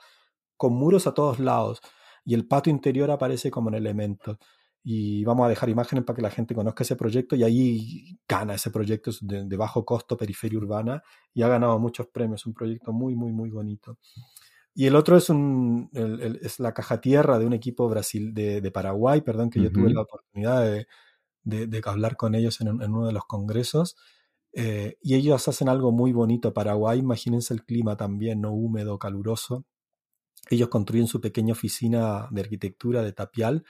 con 0.57 0.73
muros 0.73 1.05
a 1.05 1.13
todos 1.13 1.39
lados. 1.39 1.81
Y 2.25 2.33
el 2.33 2.47
patio 2.47 2.71
interior 2.71 3.11
aparece 3.11 3.51
como 3.51 3.67
un 3.67 3.75
elemento 3.75 4.39
y 4.83 5.23
vamos 5.25 5.45
a 5.45 5.49
dejar 5.49 5.69
imágenes 5.69 6.05
para 6.05 6.15
que 6.15 6.21
la 6.23 6.31
gente 6.31 6.55
conozca 6.55 6.83
ese 6.83 6.95
proyecto 6.95 7.35
y 7.35 7.43
ahí 7.43 8.19
gana 8.27 8.55
ese 8.55 8.71
proyecto 8.71 9.11
de, 9.21 9.55
bajo 9.55 9.85
costo, 9.85 10.17
periferia 10.17 10.57
urbana 10.57 11.03
y 11.35 11.43
ha 11.43 11.47
ganado 11.47 11.77
muchos 11.77 12.07
premios, 12.07 12.47
un 12.47 12.55
proyecto 12.55 12.93
muy, 12.93 13.15
muy, 13.15 13.31
muy 13.31 13.51
bonito. 13.51 13.99
Y 14.73 14.87
el 14.87 14.95
otro 14.95 15.17
es, 15.17 15.29
un, 15.29 15.89
es 16.41 16.59
la 16.59 16.73
caja 16.73 16.99
tierra 16.99 17.37
de 17.37 17.45
un 17.45 17.53
equipo 17.53 17.87
Brasil, 17.87 18.33
de, 18.33 18.71
Paraguay, 18.71 19.21
perdón, 19.21 19.51
que 19.51 19.61
yo 19.61 19.71
tuve 19.71 19.93
la 19.93 20.01
oportunidad 20.01 20.63
de, 20.63 20.87
de, 21.45 21.81
hablar 21.85 22.17
con 22.17 22.35
ellos 22.35 22.59
en, 22.59 22.67
uno 22.69 23.07
de 23.07 23.13
los 23.13 23.25
congresos. 23.25 23.95
Eh, 24.51 24.97
y 25.01 25.15
ellos 25.15 25.47
hacen 25.47 25.69
algo 25.69 25.93
muy 25.93 26.11
bonito. 26.11 26.53
Paraguay, 26.53 26.99
imagínense 26.99 27.53
el 27.53 27.63
clima 27.63 27.95
también, 27.95 28.41
no 28.41 28.51
húmedo, 28.51 28.99
caluroso. 28.99 29.65
Ellos 30.49 30.67
construyen 30.67 31.07
su 31.07 31.21
pequeña 31.21 31.53
oficina 31.53 32.27
de 32.31 32.41
arquitectura 32.41 33.01
de 33.01 33.13
tapial 33.13 33.63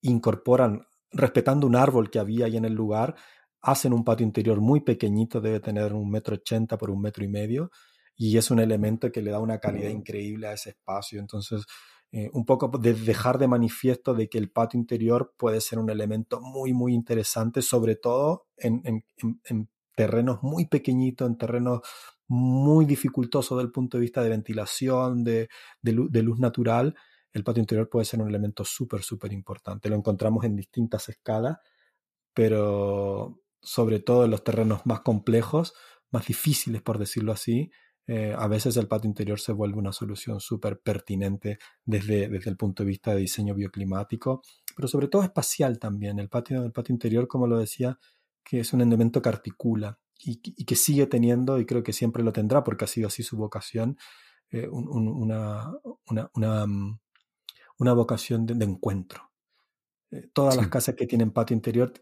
incorporan, 0.00 0.86
respetando 1.10 1.66
un 1.66 1.76
árbol 1.76 2.10
que 2.10 2.18
había 2.18 2.46
ahí 2.46 2.56
en 2.56 2.64
el 2.64 2.74
lugar, 2.74 3.16
hacen 3.60 3.92
un 3.92 4.04
patio 4.04 4.24
interior 4.24 4.60
muy 4.60 4.80
pequeñito, 4.80 5.40
debe 5.40 5.60
tener 5.60 5.92
un 5.92 6.10
metro 6.10 6.36
ochenta 6.36 6.78
por 6.78 6.90
un 6.90 7.00
metro 7.00 7.24
y 7.24 7.28
medio, 7.28 7.70
y 8.16 8.36
es 8.36 8.50
un 8.50 8.60
elemento 8.60 9.10
que 9.12 9.22
le 9.22 9.30
da 9.30 9.40
una 9.40 9.58
calidad 9.58 9.90
increíble 9.90 10.48
a 10.48 10.52
ese 10.52 10.70
espacio. 10.70 11.20
Entonces, 11.20 11.64
eh, 12.12 12.30
un 12.32 12.46
poco 12.46 12.68
de 12.78 12.94
dejar 12.94 13.38
de 13.38 13.48
manifiesto 13.48 14.14
de 14.14 14.28
que 14.28 14.38
el 14.38 14.50
patio 14.50 14.78
interior 14.78 15.34
puede 15.36 15.60
ser 15.60 15.78
un 15.78 15.90
elemento 15.90 16.40
muy, 16.40 16.72
muy 16.72 16.94
interesante, 16.94 17.62
sobre 17.62 17.96
todo 17.96 18.46
en, 18.56 18.82
en 18.84 19.68
terrenos 19.94 20.42
muy 20.42 20.66
pequeñitos, 20.66 21.28
en 21.28 21.36
terrenos 21.36 21.80
muy 22.28 22.84
dificultosos 22.84 23.58
desde 23.58 23.66
el 23.66 23.72
punto 23.72 23.96
de 23.96 24.02
vista 24.02 24.22
de 24.22 24.28
ventilación, 24.28 25.24
de, 25.24 25.48
de 25.82 26.22
luz 26.22 26.38
natural, 26.38 26.94
el 27.32 27.44
patio 27.44 27.60
interior 27.60 27.88
puede 27.88 28.04
ser 28.04 28.20
un 28.20 28.28
elemento 28.28 28.64
súper, 28.64 29.02
súper 29.02 29.32
importante. 29.32 29.88
Lo 29.88 29.96
encontramos 29.96 30.44
en 30.44 30.54
distintas 30.56 31.08
escalas, 31.08 31.58
pero 32.34 33.40
sobre 33.60 34.00
todo 34.00 34.24
en 34.24 34.30
los 34.30 34.44
terrenos 34.44 34.86
más 34.86 35.00
complejos, 35.00 35.74
más 36.10 36.26
difíciles, 36.26 36.82
por 36.82 36.98
decirlo 36.98 37.32
así, 37.32 37.70
eh, 38.10 38.34
a 38.36 38.48
veces 38.48 38.74
el 38.78 38.88
patio 38.88 39.06
interior 39.06 39.38
se 39.38 39.52
vuelve 39.52 39.76
una 39.76 39.92
solución 39.92 40.40
súper 40.40 40.80
pertinente 40.80 41.58
desde, 41.84 42.30
desde 42.30 42.48
el 42.48 42.56
punto 42.56 42.82
de 42.82 42.88
vista 42.88 43.12
de 43.12 43.20
diseño 43.20 43.54
bioclimático, 43.54 44.40
pero 44.74 44.88
sobre 44.88 45.08
todo 45.08 45.22
espacial 45.22 45.78
también. 45.78 46.18
El 46.18 46.30
patio, 46.30 46.64
el 46.64 46.72
patio 46.72 46.94
interior, 46.94 47.28
como 47.28 47.46
lo 47.46 47.58
decía, 47.58 47.98
que 48.42 48.60
es 48.60 48.72
un 48.72 48.80
elemento 48.80 49.20
que 49.20 49.28
articula 49.28 49.98
y, 50.18 50.36
que 50.40 50.74
sigue 50.74 51.06
teniendo, 51.06 51.60
y 51.60 51.66
creo 51.66 51.82
que 51.82 51.92
siempre 51.92 52.22
lo 52.22 52.32
tendrá 52.32 52.64
porque 52.64 52.86
ha 52.86 52.88
sido 52.88 53.08
así 53.08 53.22
su 53.22 53.36
vocación, 53.36 53.98
eh, 54.50 54.66
una, 54.70 55.70
una, 56.32 56.66
mm, 56.66 56.98
una 57.76 57.92
vocación 57.92 58.46
de, 58.46 58.64
encuentro. 58.64 59.32
Eh, 60.10 60.30
todas 60.32 60.56
las 60.56 60.68
casas 60.68 60.94
que 60.94 61.06
tienen 61.06 61.30
patio 61.30 61.54
interior, 61.54 61.92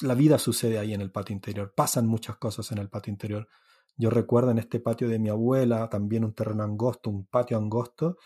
la 0.00 0.14
vida 0.14 0.38
sucede 0.38 0.78
ahí 0.78 0.94
en 0.94 1.02
el 1.02 1.12
patio 1.12 1.34
interior, 1.34 1.74
pasan 1.76 2.06
muchas 2.06 2.38
cosas 2.38 2.72
en 2.72 2.78
el 2.78 2.88
patio 2.88 3.10
interior. 3.10 3.46
Yo 4.00 4.08
recuerdo 4.08 4.50
en 4.50 4.56
este 4.58 4.80
patio 4.80 5.10
de 5.10 5.18
mi 5.18 5.28
abuela, 5.28 5.90
también 5.90 6.24
un 6.24 6.32
terreno 6.32 6.62
angosto, 6.62 7.10
un 7.10 7.26
patio 7.26 7.58
angosto, 7.58 8.16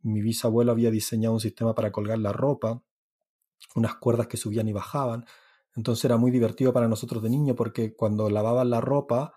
mi 0.00 0.22
bisabuelo 0.22 0.72
había 0.72 0.90
diseñado 0.90 1.34
un 1.34 1.40
sistema 1.40 1.74
para 1.74 1.92
colgar 1.92 2.18
la 2.18 2.32
ropa, 2.32 2.82
unas 3.76 3.96
cuerdas 3.96 4.28
que 4.28 4.38
subían 4.38 4.66
y 4.66 4.72
bajaban. 4.72 5.26
Entonces 5.76 6.06
era 6.06 6.16
muy 6.16 6.30
divertido 6.30 6.72
para 6.72 6.88
nosotros 6.88 7.22
de 7.22 7.28
niño 7.28 7.54
porque 7.54 7.94
cuando 7.94 8.30
lavaban 8.30 8.70
la 8.70 8.80
ropa, 8.80 9.34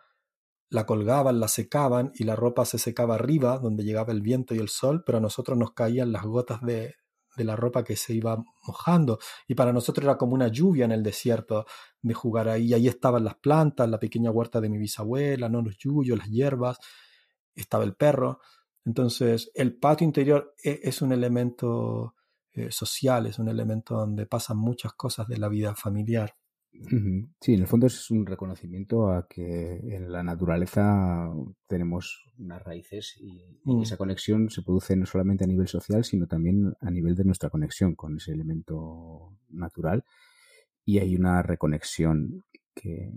la 0.70 0.86
colgaban, 0.86 1.42
la 1.42 1.50
secaban 1.50 2.14
y 2.16 2.24
la 2.24 2.38
ropa 2.38 2.64
se 2.64 2.78
secaba 2.78 3.16
arriba, 3.16 3.60
donde 3.60 3.84
llegaba 3.84 4.14
el 4.14 4.22
viento 4.22 4.56
y 4.56 4.60
el 4.60 4.70
sol, 4.70 5.04
pero 5.06 5.18
a 5.18 5.22
nosotros 5.22 5.58
nos 5.58 5.74
caían 5.74 6.14
las 6.14 6.24
gotas 6.24 6.62
de, 6.62 6.96
de 7.38 7.44
la 7.44 7.56
ropa 7.56 7.84
que 7.84 7.96
se 7.96 8.14
iba 8.14 8.44
mojando. 8.66 9.20
Y 9.48 9.56
para 9.56 9.72
nosotros 9.72 10.04
era 10.04 10.18
como 10.18 10.34
una 10.34 10.48
lluvia 10.48 10.86
en 10.86 10.92
el 10.92 11.04
desierto 11.04 11.66
de 12.02 12.14
jugar 12.14 12.50
ahí. 12.50 12.74
Ahí 12.74 12.88
estaban 12.88 13.24
las 13.24 13.36
plantas, 13.36 13.88
la 13.90 14.00
pequeña 14.00 14.32
huerta 14.32 14.60
de 14.60 14.70
mi 14.70 14.78
bisabuela, 14.78 15.48
¿no? 15.48 15.62
los 15.62 15.78
yuyos, 15.78 16.18
las 16.18 16.30
hierbas, 16.30 16.80
estaba 17.56 17.84
el 17.84 17.96
perro. 17.96 18.40
Entonces, 18.84 19.52
el 19.54 19.78
patio 19.78 20.06
interior 20.06 20.56
e, 20.64 20.80
es 20.84 21.02
un 21.02 21.12
elemento 21.12 22.16
eh, 22.52 22.72
social, 22.72 23.28
es 23.28 23.38
un 23.38 23.50
elemento 23.50 23.96
donde 23.96 24.26
pasan 24.26 24.58
muchas 24.58 24.94
cosas 24.94 25.28
de 25.28 25.38
la 25.38 25.48
vida 25.48 25.76
familiar. 25.76 26.36
Sí, 27.42 27.54
en 27.54 27.62
el 27.62 27.68
fondo 27.68 27.88
es 27.88 28.12
un 28.12 28.26
reconocimiento 28.26 29.10
a 29.10 29.28
que 29.28 29.96
en 29.96 30.12
la 30.12 30.24
naturaleza 30.24 31.30
tenemos 31.68 32.26
unas 32.38 32.64
raíces 32.64 33.18
y, 33.20 33.60
mm. 33.64 33.82
esa 33.82 33.98
conexión 33.98 34.50
se 34.50 34.62
produce 34.62 34.96
no 34.96 35.06
solamente 35.06 35.44
a 35.44 35.48
nivel 35.48 35.68
social, 35.68 36.04
sino 36.04 36.28
también 36.28 36.74
a 36.80 36.92
nivel 36.92 37.16
de 37.16 37.26
nuestra 37.26 37.50
conexión 37.50 37.96
con 37.96 38.18
ese 38.18 38.32
elemento 38.32 39.38
natural. 39.50 40.04
Y 40.86 41.00
hay 41.00 41.16
una 41.16 41.42
reconexión 41.42 42.44
que, 42.74 43.12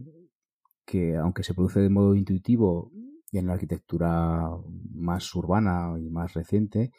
que 0.85 1.17
aunque 1.17 1.43
se 1.43 1.55
produce 1.55 1.81
de 1.81 1.91
modo 1.91 2.15
intuitivo 2.15 2.91
y 3.31 3.39
en 3.39 3.47
la 3.47 3.53
arquitectura 3.55 4.49
más 4.93 5.35
urbana 5.35 5.95
y 6.01 6.11
más 6.11 6.35
reciente, 6.35 6.91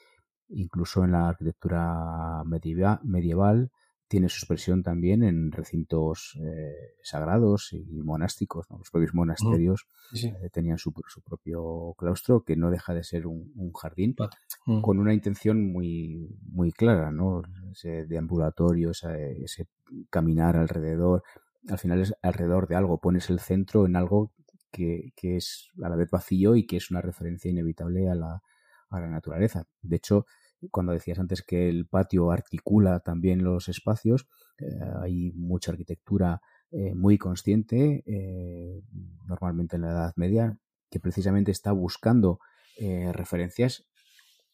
incluso 0.50 1.04
en 1.04 1.12
la 1.12 1.30
arquitectura 1.30 2.44
medieval 2.46 3.72
tiene 4.12 4.28
su 4.28 4.40
expresión 4.40 4.84
también 4.84 5.24
en 5.24 5.54
recintos 5.54 6.38
eh, 6.44 6.98
sagrados 7.02 7.72
y 7.72 8.02
monásticos. 8.04 8.68
Los 8.70 8.92
propios 8.92 9.14
monasterios 9.14 9.88
eh, 10.22 10.50
tenían 10.52 10.78
su, 10.78 10.92
propio 10.92 11.96
claustro, 11.98 12.44
que 12.44 12.58
no 12.58 12.72
deja 12.72 12.94
de 12.94 13.06
ser 13.06 13.26
un, 13.26 13.72
jardín, 13.72 14.18
mm. 14.66 14.82
con 14.82 15.00
una 15.00 15.14
intención 15.14 15.72
muy, 15.72 16.38
muy 16.44 16.74
clara, 16.74 17.10
¿no? 17.10 17.42
Ese 17.72 18.06
deambulatorio, 18.06 18.92
ese, 18.92 19.42
ese 19.46 19.70
caminar 20.10 20.58
alrededor. 20.58 21.24
Al 21.70 21.80
final 21.80 22.02
es 22.02 22.14
alrededor 22.22 22.68
de 22.68 22.76
algo, 22.76 23.00
pones 23.00 23.30
el 23.30 23.40
centro 23.40 23.86
en 23.86 23.96
algo 23.96 24.34
que, 24.72 25.14
que, 25.16 25.38
es 25.38 25.70
a 25.82 25.88
la 25.88 25.96
vez 25.96 26.10
vacío 26.12 26.58
y 26.58 26.66
que 26.66 26.76
es 26.76 26.92
una 26.92 27.00
referencia 27.00 27.50
inevitable 27.50 28.10
a 28.10 28.16
la, 28.16 28.42
a 28.90 29.00
la 29.00 29.08
naturaleza. 29.08 29.64
De 29.82 29.96
hecho, 29.96 30.26
cuando 30.70 30.94
decías 30.94 31.20
antes 31.20 31.42
que 31.42 31.70
el 31.70 31.88
patio 31.88 32.32
articula 32.32 33.00
también 33.00 33.44
los 33.44 33.68
espacios, 33.70 34.28
eh, 34.60 34.66
hay 35.02 35.32
mucha 35.32 35.72
arquitectura 35.72 36.42
eh, 36.72 36.94
muy 36.94 37.18
consciente, 37.18 38.04
eh, 38.06 38.82
normalmente 39.28 39.76
en 39.76 39.84
la 39.84 39.92
Edad 39.92 40.14
Media, 40.16 40.58
que 40.90 41.00
precisamente 41.00 41.52
está 41.52 41.72
buscando 41.72 42.40
referencias 43.14 43.86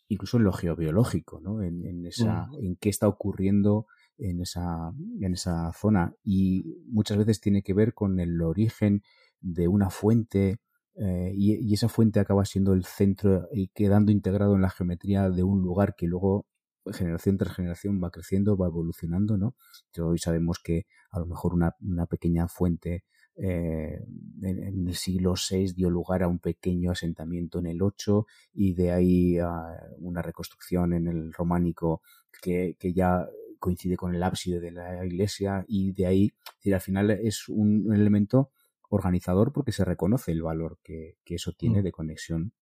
incluso 0.09 0.37
en 0.37 0.43
lo 0.43 0.51
geobiológico, 0.51 1.39
¿no? 1.39 1.61
en, 1.61 2.05
esa, 2.05 2.47
mm. 2.47 2.55
en 2.65 2.75
qué 2.75 2.89
está 2.89 3.07
ocurriendo 3.07 3.87
en 4.17 4.41
esa, 4.41 4.91
en 5.21 5.33
esa 5.33 5.71
zona 5.73 6.13
y 6.23 6.83
muchas 6.87 7.17
veces 7.17 7.39
tiene 7.39 7.61
que 7.61 7.73
ver 7.73 7.93
con 7.93 8.19
el 8.19 8.41
origen 8.41 9.03
de 9.39 9.67
una 9.67 9.89
fuente 9.89 10.59
eh, 10.99 11.31
y, 11.35 11.73
esa 11.73 11.89
fuente 11.89 12.19
acaba 12.19 12.43
siendo 12.45 12.73
el 12.73 12.83
centro 12.83 13.47
y 13.51 13.67
quedando 13.67 14.11
integrado 14.11 14.55
en 14.55 14.61
la 14.61 14.69
geometría 14.69 15.29
de 15.29 15.43
un 15.43 15.61
lugar 15.61 15.95
que 15.95 16.07
luego 16.07 16.47
generación 16.91 17.37
tras 17.37 17.55
generación 17.55 18.01
va 18.03 18.09
creciendo, 18.09 18.57
va 18.57 18.67
evolucionando, 18.67 19.37
¿no? 19.37 19.55
hoy 19.99 20.17
sabemos 20.17 20.59
que 20.63 20.85
a 21.11 21.19
lo 21.19 21.25
mejor 21.25 21.53
una, 21.53 22.05
pequeña 22.05 22.47
fuente 22.47 23.03
eh, 23.35 23.99
en, 24.41 24.87
el 24.87 24.95
siglo 24.95 25.33
VI 25.33 25.73
dio 25.73 25.89
lugar 25.89 26.23
a 26.23 26.27
un 26.27 26.39
pequeño 26.39 26.91
asentamiento 26.91 27.59
en 27.59 27.67
el 27.67 27.81
8 27.81 28.25
y 28.53 28.73
de 28.73 28.91
ahí 28.91 29.37
a 29.37 29.51
una 29.99 30.21
reconstrucción 30.21 30.93
en 30.93 31.07
el 31.07 31.33
románico 31.33 32.01
que, 32.41 32.75
que 32.79 32.93
ya 32.93 33.27
coincide 33.59 33.97
con 33.97 34.15
el 34.15 34.23
ábside 34.23 34.59
de 34.59 34.71
la 34.71 35.05
iglesia 35.05 35.65
y 35.67 35.91
de 35.91 36.05
ahí, 36.05 36.33
al 36.65 36.81
final 36.81 37.11
es 37.11 37.49
un 37.49 37.93
elemento 37.93 38.51
organizador 38.89 39.51
porque 39.51 39.71
se 39.71 39.85
reconoce 39.85 40.31
el 40.31 40.41
valor 40.41 40.79
que, 40.83 41.17
eso 41.25 41.53
tiene 41.53 41.81
mm. 41.81 41.83
de 41.83 41.91
conexión 41.91 42.53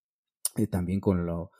eh, 0.56 0.66
también 0.66 1.00
con 1.00 1.26
lo, 1.26 1.50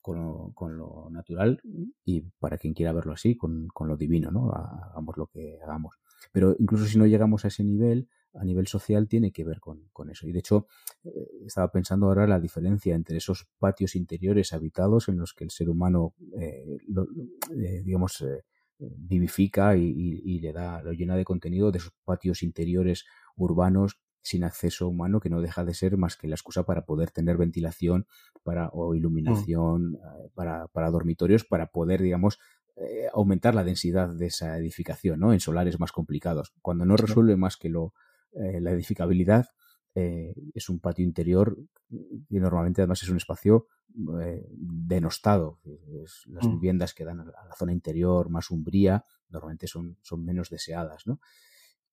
con 0.00 0.76
lo, 0.76 1.08
natural 1.10 1.60
y 2.04 2.20
para 2.38 2.58
quien 2.58 2.74
quiera 2.74 2.92
verlo 2.92 3.12
así, 3.12 3.36
con, 3.36 3.68
lo 3.80 3.96
divino, 3.96 4.30
¿no? 4.30 4.50
Hagamos 4.52 5.16
lo 5.16 5.26
que 5.28 5.58
hagamos. 5.62 5.98
Pero 6.30 6.54
incluso 6.58 6.86
si 6.86 6.98
no 6.98 7.06
llegamos 7.06 7.44
a 7.44 7.48
ese 7.48 7.64
nivel, 7.64 8.08
a 8.34 8.44
nivel 8.44 8.66
social 8.66 9.08
tiene 9.08 9.32
que 9.32 9.44
ver 9.44 9.60
con, 9.60 10.10
eso. 10.10 10.28
Y 10.28 10.32
de 10.32 10.40
hecho, 10.40 10.66
eh, 11.04 11.10
estaba 11.46 11.70
pensando 11.70 12.06
ahora 12.06 12.26
la 12.26 12.38
diferencia 12.38 12.94
entre 12.94 13.16
esos 13.16 13.46
patios 13.58 13.96
interiores 13.96 14.52
habitados 14.52 15.08
en 15.08 15.16
los 15.16 15.32
que 15.32 15.44
el 15.44 15.50
ser 15.50 15.70
humano, 15.70 16.14
eh, 16.38 16.80
digamos, 17.82 18.22
vivifica 18.78 19.76
y, 19.76 19.86
y, 19.86 20.40
le 20.40 20.52
da, 20.52 20.82
lo 20.82 20.92
llena 20.92 21.16
de 21.16 21.24
contenido 21.24 21.70
de 21.70 21.78
esos 21.78 21.94
patios 22.04 22.42
interiores 22.42 23.04
urbanos 23.36 24.00
sin 24.24 24.42
acceso 24.42 24.88
humano 24.88 25.20
que 25.20 25.28
no 25.28 25.42
deja 25.42 25.64
de 25.64 25.74
ser 25.74 25.98
más 25.98 26.16
que 26.16 26.26
la 26.26 26.34
excusa 26.34 26.64
para 26.64 26.86
poder 26.86 27.10
tener 27.10 27.36
ventilación 27.36 28.06
para, 28.42 28.70
o 28.72 28.94
iluminación 28.94 29.96
eh, 29.96 30.30
para, 30.34 30.66
para, 30.68 30.90
dormitorios, 30.90 31.44
para 31.44 31.66
poder, 31.66 32.00
digamos, 32.00 32.40
eh, 32.76 33.08
aumentar 33.12 33.54
la 33.54 33.64
densidad 33.64 34.08
de 34.08 34.26
esa 34.26 34.56
edificación, 34.56 35.20
¿no? 35.20 35.34
En 35.34 35.40
solares 35.40 35.78
más 35.78 35.92
complicados. 35.92 36.54
Cuando 36.62 36.86
no 36.86 36.96
resuelve 36.96 37.36
más 37.36 37.58
que 37.58 37.68
lo, 37.68 37.92
eh, 38.32 38.60
la 38.60 38.72
edificabilidad, 38.72 39.46
es 39.96 40.68
un 40.68 40.80
patio 40.80 41.04
interior 41.04 41.56
y 41.88 42.40
normalmente 42.40 42.82
además 42.82 43.00
es 43.04 43.10
un 43.10 43.16
espacio 43.16 43.68
denostado. 43.94 45.60
las 46.26 46.48
mm. 46.48 46.50
viviendas 46.50 46.94
que 46.94 47.04
dan 47.04 47.20
a 47.20 47.24
la 47.24 47.54
zona 47.56 47.70
interior 47.70 48.28
más 48.28 48.50
umbría 48.50 49.04
normalmente 49.28 49.68
son, 49.68 49.96
son 50.02 50.24
menos 50.24 50.50
deseadas, 50.50 51.06
¿no? 51.06 51.20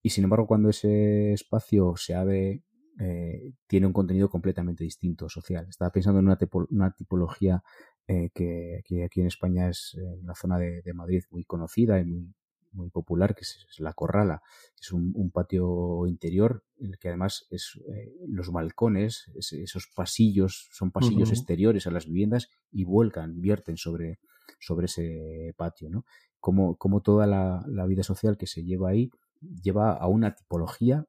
Y 0.01 0.09
sin 0.09 0.23
embargo, 0.23 0.47
cuando 0.47 0.69
ese 0.69 1.33
espacio 1.33 1.95
se 1.95 2.15
abre, 2.15 2.63
eh, 2.99 3.53
tiene 3.67 3.87
un 3.87 3.93
contenido 3.93 4.29
completamente 4.29 4.83
distinto, 4.83 5.29
social. 5.29 5.67
Estaba 5.69 5.91
pensando 5.91 6.19
en 6.19 6.25
una, 6.25 6.37
una 6.69 6.91
tipología 6.91 7.63
eh, 8.07 8.29
que, 8.33 8.81
aquí 9.05 9.21
en 9.21 9.27
España 9.27 9.69
es 9.69 9.95
en 9.95 10.25
la 10.25 10.35
zona 10.35 10.57
de, 10.57 10.93
Madrid 10.93 11.23
muy 11.29 11.43
conocida 11.45 11.99
y 11.99 12.05
muy, 12.05 12.33
muy 12.71 12.89
popular, 12.89 13.35
que 13.35 13.41
es, 13.41 13.65
la 13.77 13.93
Corrala. 13.93 14.41
Es 14.79 14.91
un, 14.91 15.31
patio 15.31 16.07
interior 16.07 16.63
en 16.79 16.87
el 16.87 16.97
que 16.97 17.09
además 17.09 17.45
es, 17.51 17.79
eh, 17.87 18.11
los 18.27 18.51
balcones, 18.51 19.31
esos 19.35 19.87
pasillos, 19.95 20.67
son 20.71 20.91
pasillos 20.91 21.29
exteriores 21.29 21.85
a 21.85 21.91
las 21.91 22.07
viviendas 22.07 22.49
y 22.71 22.85
vuelcan, 22.85 23.39
vierten 23.39 23.77
sobre, 23.77 24.19
sobre 24.59 24.85
ese 24.85 25.53
patio, 25.55 25.89
¿no? 25.89 26.05
Como, 26.39 26.75
como 26.75 27.01
toda 27.01 27.27
la, 27.27 27.63
la 27.67 27.85
vida 27.85 28.01
social 28.01 28.35
que 28.35 28.47
se 28.47 28.63
lleva 28.63 28.89
ahí 28.89 29.11
lleva 29.41 29.93
a 29.93 30.07
una 30.07 30.35
tipología 30.35 31.05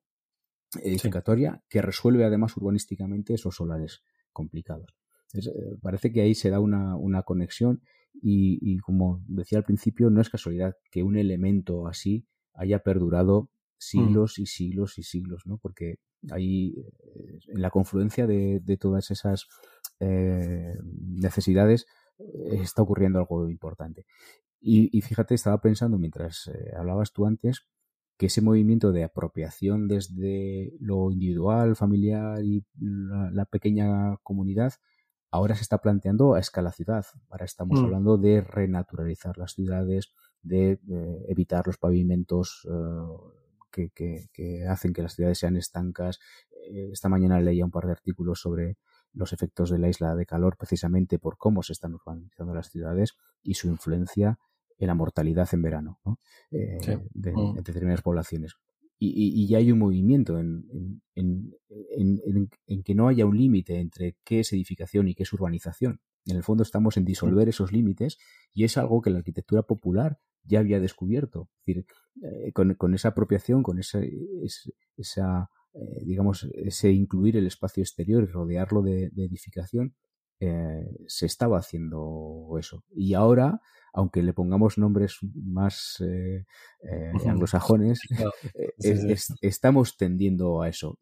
edificatoria 0.82 1.62
que 1.68 1.82
resuelve 1.82 2.24
además 2.24 2.56
urbanísticamente 2.56 3.34
esos 3.34 3.56
solares 3.56 4.02
complicados. 4.32 4.94
Eh, 5.34 5.76
parece 5.80 6.12
que 6.12 6.22
ahí 6.22 6.34
se 6.34 6.50
da 6.50 6.60
una, 6.60 7.22
conexión 7.22 7.82
y, 8.14 8.78
como 8.78 9.22
decía 9.26 9.58
al 9.58 9.64
principio, 9.64 10.10
no 10.10 10.20
es 10.20 10.28
casualidad 10.28 10.76
que 10.90 11.02
un 11.02 11.16
elemento 11.16 11.86
así 11.86 12.26
haya 12.54 12.80
perdurado 12.80 13.50
siglos 13.78 14.38
y 14.38 14.46
siglos 14.46 14.98
y 14.98 15.02
siglos, 15.02 15.42
¿no? 15.46 15.58
Porque 15.58 15.96
ahí, 16.30 16.74
eh, 16.76 17.38
en 17.48 17.62
la 17.62 17.70
confluencia 17.70 18.26
de, 18.26 18.78
todas 18.78 19.10
esas 19.10 19.46
eh, 20.00 20.74
necesidades, 20.82 21.86
está 22.62 22.82
ocurriendo 22.82 23.18
algo 23.18 23.48
importante. 23.48 24.06
Y, 24.60 25.00
fíjate, 25.00 25.34
estaba 25.34 25.60
pensando 25.60 25.98
mientras 25.98 26.48
hablabas 26.76 27.12
tú 27.12 27.26
antes, 27.26 27.66
que 28.16 28.26
ese 28.26 28.42
movimiento 28.42 28.92
de 28.92 29.04
apropiación 29.04 29.88
desde 29.88 30.72
lo 30.78 31.10
individual, 31.10 31.76
familiar 31.76 32.44
y 32.44 32.64
la, 32.78 33.44
pequeña 33.46 34.16
comunidad 34.22 34.74
ahora 35.30 35.54
se 35.54 35.62
está 35.62 35.78
planteando 35.78 36.34
a 36.34 36.40
escala 36.40 36.72
ciudad. 36.72 37.04
Ahora 37.30 37.44
estamos 37.44 37.80
mm. 37.80 37.84
hablando 37.84 38.18
de 38.18 38.42
renaturalizar 38.42 39.38
las 39.38 39.54
ciudades, 39.54 40.12
de 40.42 40.72
eh, 40.72 41.24
evitar 41.28 41.66
los 41.66 41.78
pavimentos 41.78 42.68
eh, 42.70 43.90
que, 43.90 44.66
hacen 44.68 44.92
que 44.92 45.02
las 45.02 45.14
ciudades 45.14 45.38
sean 45.38 45.56
estancas. 45.56 46.20
Eh, 46.70 46.90
esta 46.92 47.08
mañana 47.08 47.40
leía 47.40 47.64
un 47.64 47.70
par 47.70 47.86
de 47.86 47.92
artículos 47.92 48.40
sobre 48.40 48.76
los 49.14 49.32
efectos 49.32 49.70
de 49.70 49.78
la 49.78 49.88
isla 49.88 50.14
de 50.14 50.26
calor 50.26 50.56
precisamente 50.56 51.18
por 51.18 51.36
cómo 51.36 51.62
se 51.62 51.72
están 51.72 51.94
urbanizando 51.94 52.54
las 52.54 52.70
ciudades 52.70 53.14
y 53.42 53.54
su 53.54 53.68
influencia 53.68 54.38
en 54.82 54.88
la 54.88 54.94
mortalidad 54.94 55.48
en 55.52 55.62
verano 55.62 56.00
eh, 56.50 56.78
de, 57.14 57.32
mm. 57.32 57.54
determinadas 57.54 58.02
poblaciones. 58.02 58.56
Y, 59.04 59.48
ya 59.48 59.58
hay 59.58 59.72
un 59.72 59.80
movimiento 59.80 60.38
en, 60.38 60.70
que 62.84 62.94
no 62.94 63.08
haya 63.08 63.26
un 63.26 63.36
límite 63.36 63.80
entre 63.80 64.16
qué 64.22 64.40
es 64.40 64.52
edificación 64.52 65.08
y 65.08 65.14
qué 65.16 65.24
es 65.24 65.32
urbanización. 65.32 66.00
En 66.24 66.36
el 66.36 66.44
fondo 66.44 66.62
estamos 66.62 66.96
en 66.96 67.04
disolver 67.04 67.48
esos 67.48 67.72
límites 67.72 68.18
y 68.54 68.62
es 68.62 68.76
algo 68.76 69.02
que 69.02 69.10
la 69.10 69.18
arquitectura 69.18 69.62
popular 69.62 70.18
ya 70.44 70.60
había 70.60 70.78
descubierto. 70.78 71.48
Es 71.58 71.66
decir, 71.66 71.86
eh, 72.22 72.52
con, 72.52 72.94
esa 72.94 73.08
apropiación, 73.08 73.64
con 73.64 73.80
esa, 73.80 74.00
esa 74.96 75.50
eh, 75.74 76.04
digamos, 76.04 76.44
ese 76.54 76.92
incluir 76.92 77.36
el 77.36 77.48
espacio 77.48 77.82
exterior 77.82 78.22
y 78.22 78.26
rodearlo 78.26 78.82
de, 78.82 79.06
edificación, 79.16 79.96
se 81.06 81.26
estaba 81.26 81.58
haciendo 81.58 82.56
eso. 82.58 82.84
Y 82.90 83.14
ahora 83.14 83.60
aunque 83.92 84.22
le 84.22 84.32
pongamos 84.32 84.78
nombres 84.78 85.18
más 85.34 86.02
eh, 86.04 86.46
eh, 86.82 87.12
anglosajones, 87.26 88.00
eh, 88.54 89.16
estamos 89.40 89.96
tendiendo 89.96 90.62
a 90.62 90.68
eso. 90.68 90.98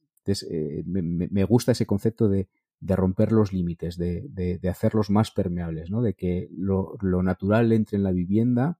me, 0.86 1.44
gusta 1.44 1.72
ese 1.72 1.86
concepto 1.86 2.28
de, 2.28 2.48
romper 2.82 3.32
los 3.32 3.52
límites, 3.52 3.96
de, 3.96 4.60
hacerlos 4.68 5.10
más 5.10 5.30
permeables, 5.30 5.90
¿no? 5.90 6.02
de 6.02 6.14
que 6.14 6.48
lo, 6.52 6.96
natural 7.22 7.72
entre 7.72 7.96
en 7.96 8.02
la 8.02 8.12
vivienda. 8.12 8.78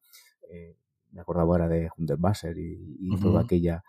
me 1.12 1.20
acordaba 1.20 1.52
ahora 1.52 1.68
de 1.68 1.88
Hundertwasser 1.96 2.58
y, 2.58 2.96
y 3.00 3.16
toda 3.20 3.42
aquella 3.42 3.84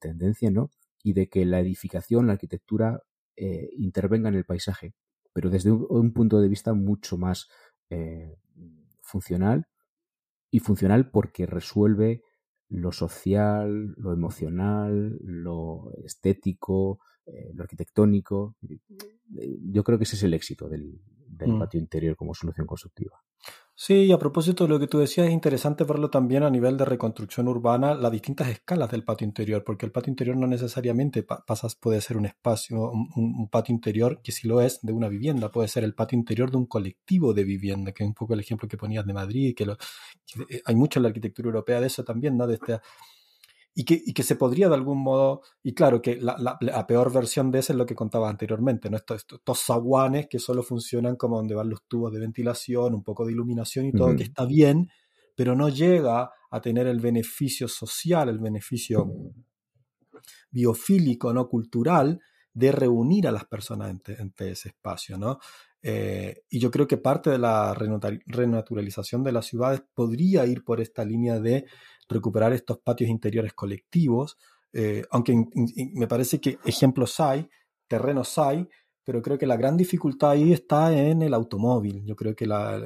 tendencia, 0.00 0.50
¿no? 0.50 0.70
Y 1.02 1.12
de 1.12 1.28
que 1.28 1.44
la 1.44 1.60
edificación, 1.60 2.26
la 2.26 2.34
arquitectura 2.34 3.02
intervenga 3.76 4.28
en 4.28 4.36
el 4.36 4.44
paisaje, 4.44 4.94
pero 5.32 5.50
desde 5.50 5.70
un, 5.72 6.12
punto 6.12 6.40
de 6.40 6.48
vista 6.48 6.72
mucho 6.72 7.16
más 7.16 7.48
funcional 9.08 9.66
y 10.50 10.60
funcional 10.60 11.10
porque 11.10 11.46
resuelve 11.46 12.22
lo 12.68 12.92
social, 12.92 13.94
lo 13.96 14.12
emocional, 14.12 15.18
lo 15.22 15.90
estético, 16.04 17.00
eh, 17.26 17.50
lo 17.54 17.62
arquitectónico. 17.62 18.56
Eh, 18.62 19.58
yo 19.62 19.82
creo 19.84 19.98
que 19.98 20.04
ese 20.04 20.16
es 20.16 20.22
el 20.22 20.34
éxito 20.34 20.68
del, 20.68 21.00
mm. 21.28 21.58
patio 21.58 21.80
interior 21.80 22.16
como 22.16 22.34
solución 22.34 22.66
constructiva. 22.66 23.22
Sí, 23.80 24.10
a 24.10 24.18
propósito 24.18 24.64
de 24.64 24.70
lo 24.70 24.80
que 24.80 24.88
tú 24.88 24.98
decías, 24.98 25.28
es 25.28 25.32
interesante 25.32 25.84
verlo 25.84 26.10
también 26.10 26.42
a 26.42 26.50
nivel 26.50 26.76
de 26.76 26.84
reconstrucción 26.84 27.46
urbana, 27.46 27.94
las 27.94 28.10
distintas 28.10 28.48
escalas 28.48 28.90
del 28.90 29.04
patio 29.04 29.24
interior, 29.24 29.62
porque 29.62 29.86
el 29.86 29.92
patio 29.92 30.10
interior 30.10 30.36
no 30.36 30.48
necesariamente 30.48 31.22
pasas, 31.22 31.76
puede 31.76 32.00
ser 32.00 32.16
un 32.16 32.26
espacio, 32.26 32.90
un, 32.90 33.48
patio 33.48 33.72
interior, 33.72 34.20
que 34.20 34.32
si 34.32 34.48
lo 34.48 34.60
es, 34.60 34.80
de 34.82 34.92
una 34.92 35.08
vivienda, 35.08 35.52
puede 35.52 35.68
ser 35.68 35.84
el 35.84 35.94
patio 35.94 36.18
interior 36.18 36.50
de 36.50 36.56
un 36.56 36.66
colectivo 36.66 37.32
de 37.32 37.44
vivienda, 37.44 37.92
que 37.92 38.02
es 38.02 38.08
un 38.08 38.14
poco 38.14 38.34
el 38.34 38.40
ejemplo 38.40 38.66
que 38.66 38.76
ponías 38.76 39.06
de 39.06 39.12
Madrid, 39.12 39.54
que, 39.56 39.64
lo, 39.64 39.74
eh, 40.48 40.60
hay 40.64 40.74
mucho 40.74 40.98
en 40.98 41.04
la 41.04 41.10
arquitectura 41.10 41.46
europea 41.46 41.80
de 41.80 41.86
eso 41.86 42.02
también, 42.02 42.36
¿no? 42.36 42.48
De 42.48 42.54
este, 42.54 42.80
y 43.78 43.84
que, 43.84 44.02
y 44.04 44.12
que 44.12 44.24
se 44.24 44.34
podría 44.34 44.68
de 44.68 44.74
algún 44.74 44.98
modo, 44.98 45.42
y 45.62 45.72
claro 45.72 46.02
que 46.02 46.16
la, 46.16 46.36
la, 46.60 46.86
peor 46.88 47.12
versión 47.12 47.52
de 47.52 47.60
eso 47.60 47.72
es 47.72 47.76
lo 47.76 47.86
que 47.86 47.94
contaba 47.94 48.28
anteriormente, 48.28 48.90
¿no? 48.90 48.96
estos, 48.96 49.24
estos 49.30 49.60
zaguanes 49.60 50.26
que 50.26 50.40
solo 50.40 50.64
funcionan 50.64 51.14
como 51.14 51.36
donde 51.36 51.54
van 51.54 51.70
los 51.70 51.84
tubos 51.86 52.12
de 52.12 52.18
ventilación, 52.18 52.92
un 52.92 53.04
poco 53.04 53.24
de 53.24 53.30
iluminación 53.30 53.86
y 53.86 53.92
todo, 53.92 54.16
que 54.16 54.24
está 54.24 54.46
bien, 54.46 54.90
pero 55.36 55.54
no 55.54 55.68
llega 55.68 56.28
a 56.50 56.60
tener 56.60 56.88
el 56.88 56.98
beneficio 56.98 57.68
social, 57.68 58.28
el 58.28 58.40
beneficio 58.40 59.12
biofílico, 60.50 61.32
¿no? 61.32 61.48
cultural, 61.48 62.20
de 62.52 62.72
reunir 62.72 63.28
a 63.28 63.32
las 63.32 63.44
personas 63.44 63.90
entre, 63.90 64.50
ese 64.50 64.70
espacio, 64.70 65.16
¿no? 65.16 65.38
Eh, 65.80 66.42
y 66.50 66.58
yo 66.58 66.72
creo 66.72 66.88
que 66.88 66.96
parte 66.96 67.30
de 67.30 67.38
la 67.38 67.72
renaturalización 67.72 69.22
de 69.22 69.30
las 69.30 69.46
ciudades 69.46 69.84
podría 69.94 70.44
ir 70.46 70.64
por 70.64 70.80
esta 70.80 71.04
línea 71.04 71.38
de 71.38 71.66
recuperar 72.08 72.52
estos 72.52 72.78
patios 72.78 73.10
interiores 73.10 73.52
colectivos, 73.52 74.38
eh, 74.72 75.04
aunque 75.10 75.34
me 75.94 76.06
parece 76.06 76.40
que 76.40 76.58
ejemplos 76.64 77.20
hay, 77.20 77.48
terrenos 77.86 78.38
hay, 78.38 78.68
pero 79.08 79.22
creo 79.22 79.38
que 79.38 79.46
la 79.46 79.56
gran 79.56 79.76
dificultad 79.76 80.32
ahí 80.32 80.52
está 80.52 80.92
en 80.92 81.22
el 81.22 81.32
automóvil. 81.32 82.04
Yo 82.04 82.14
creo 82.14 82.36
que 82.36 82.46
la, 82.46 82.78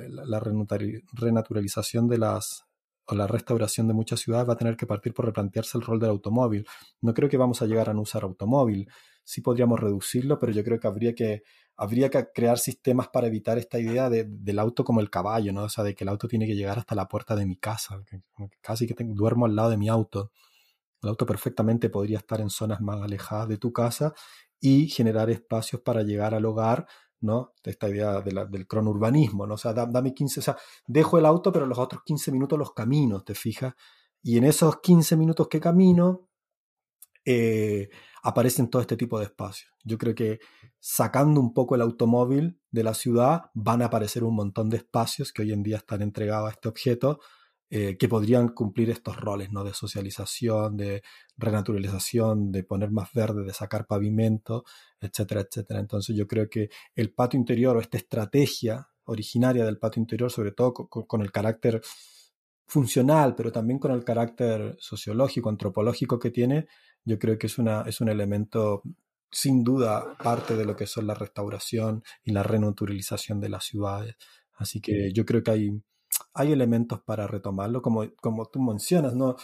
renaturalización 1.13 2.07
de 2.07 2.19
las 2.19 2.65
o 3.07 3.17
la 3.17 3.27
restauración 3.27 3.89
de 3.89 3.95
muchas 3.95 4.21
ciudades 4.21 4.49
va 4.49 4.53
a 4.53 4.57
tener 4.57 4.77
que 4.77 4.87
partir 4.87 5.13
por 5.13 5.27
replantearse 5.27 5.77
el 5.77 5.83
rol 5.83 5.99
del 5.99 6.11
automóvil. 6.11 6.65
No 7.01 7.13
creo 7.13 7.29
que 7.29 7.37
vamos 7.37 7.61
a 7.61 7.67
llegar 7.67 7.91
a 7.91 7.95
no 7.95 8.03
usar 8.03 8.23
automóvil. 8.23 8.89
Sí 9.25 9.41
podríamos 9.41 9.81
reducirlo, 9.81 10.39
pero 10.39 10.53
yo 10.53 10.63
creo 10.63 10.79
que 10.79 10.87
habría 10.87 11.13
que 11.13 11.43
habría 11.77 12.11
que 12.11 12.27
crear 12.35 12.59
sistemas 12.59 13.09
para 13.09 13.27
evitar 13.27 13.59
esta 13.59 13.79
idea 13.79 14.11
de, 14.11 14.25
del 14.29 14.59
auto 14.59 14.85
como 14.85 15.01
el 15.01 15.11
caballo, 15.11 15.53
¿no? 15.53 15.65
O 15.65 15.69
sea, 15.69 15.85
de 15.85 15.95
que 15.95 16.05
el 16.05 16.09
auto 16.09 16.29
tiene 16.29 16.47
que 16.47 16.55
llegar 16.55 16.79
hasta 16.79 16.95
la 16.95 17.09
puerta 17.09 17.35
de 17.37 17.47
mi 17.47 17.57
casa, 17.57 18.03
casi 18.61 18.87
que 18.87 18.95
tengo, 18.95 19.15
duermo 19.15 19.47
al 19.47 19.57
lado 19.57 19.71
de 19.71 19.77
mi 19.77 19.89
auto. 19.89 20.31
El 21.03 21.11
auto 21.11 21.27
perfectamente 21.27 21.91
podría 21.91 22.19
estar 22.19 22.41
en 22.41 22.51
zonas 22.51 22.81
más 22.81 23.01
alejadas 23.03 23.49
de 23.49 23.59
tu 23.59 23.73
casa 23.73 24.15
y 24.61 24.89
generar 24.89 25.31
espacios 25.31 25.83
para 25.83 26.03
llegar 26.03 26.35
al 26.35 26.45
hogar, 26.45 26.87
¿no? 27.21 27.55
De 27.65 27.73
esta 27.73 27.89
idea 27.89 28.21
del 28.21 28.67
cronurbanismo, 28.67 29.47
¿no? 29.47 29.55
O 29.55 29.59
sea, 29.59 29.73
dame 29.73 30.15
15, 30.15 30.41
o 30.41 30.43
sea, 30.43 30.57
dejo 30.87 31.19
el 31.19 31.27
auto, 31.27 31.53
pero 31.53 31.67
los 31.67 31.79
otros 31.79 32.03
15 32.05 32.31
minutos 32.33 32.59
los 32.59 32.73
camino, 32.73 33.23
¿te 33.23 33.35
fijas? 33.35 33.75
Y 34.23 34.39
en 34.39 34.45
esos 34.45 34.81
15 34.81 35.17
minutos 35.17 35.49
que 35.49 35.61
camino, 35.61 36.29
eh, 37.25 37.89
aparecen 38.23 38.71
todo 38.71 38.81
este 38.81 38.97
tipo 38.97 39.19
de 39.19 39.27
espacios. 39.27 39.71
Yo 39.85 39.99
creo 39.99 40.15
que 40.15 40.39
sacando 40.79 41.41
un 41.41 41.53
poco 41.53 41.75
el 41.75 41.83
automóvil 41.83 42.61
de 42.71 42.85
la 42.85 42.95
ciudad 42.95 43.51
van 43.53 43.83
a 43.83 43.87
aparecer 43.87 44.23
un 44.25 44.37
montón 44.37 44.71
de 44.71 44.79
espacios 44.79 45.33
que 45.33 45.43
hoy 45.43 45.53
en 45.53 45.63
día 45.63 45.79
están 45.79 46.03
entregados 46.03 46.49
a 46.49 46.53
este 46.53 46.69
objeto 46.69 47.21
eh, 47.69 47.97
que 47.99 48.09
podrían 48.09 48.49
cumplir 48.49 48.91
estos 48.91 49.17
roles 49.17 49.51
¿no? 49.51 49.65
de 49.65 49.75
socialización, 49.75 50.77
de 50.77 51.03
renaturalización, 51.37 52.53
de 52.53 52.65
poner 52.65 52.91
más 52.91 53.13
verde, 53.13 53.45
de 53.45 53.53
sacar 53.53 53.87
pavimento, 53.87 54.65
etcétera, 55.01 55.41
etcétera. 55.41 55.81
Entonces 55.81 56.15
yo 56.15 56.29
creo 56.29 56.49
que 56.49 56.69
el 56.95 57.13
patio 57.13 57.41
interior 57.41 57.77
o 57.77 57.81
esta 57.81 57.97
estrategia 57.97 58.89
originaria 59.05 59.65
del 59.65 59.79
patio 59.79 60.01
interior, 60.01 60.31
sobre 60.31 60.53
todo 60.53 60.73
con 60.75 61.23
el 61.23 61.33
carácter 61.33 61.81
funcional, 62.67 63.35
pero 63.35 63.53
también 63.53 63.79
con 63.79 63.91
el 63.93 64.05
carácter 64.05 64.77
sociológico, 64.79 65.49
antropológico 65.49 66.19
que 66.19 66.31
tiene, 66.31 66.67
yo 67.05 67.19
creo 67.19 67.39
que 67.39 67.47
es, 67.47 67.59
una, 67.59 67.83
es 67.83 68.01
un 68.01 68.09
elemento 68.09 68.83
sin 69.31 69.65
duda 69.65 70.17
parte 70.19 70.57
de 70.57 70.65
lo 70.65 70.77
que 70.77 70.87
son 70.87 71.07
la 71.07 71.15
restauración 71.15 72.05
y 72.23 72.33
la 72.33 72.43
renaturalización 72.43 73.41
de 73.41 73.49
las 73.49 73.65
ciudades. 73.65 74.17
Así 74.55 74.81
que 74.81 75.13
yo 75.13 75.25
creo 75.25 75.43
que 75.43 75.51
hay, 75.51 75.83
hay 76.35 76.53
elementos 76.53 77.01
para 77.01 77.27
retomarlo, 77.27 77.81
como, 77.83 78.05
como 78.21 78.47
tú 78.47 78.61
mencionas, 78.61 79.15
¿no? 79.15 79.37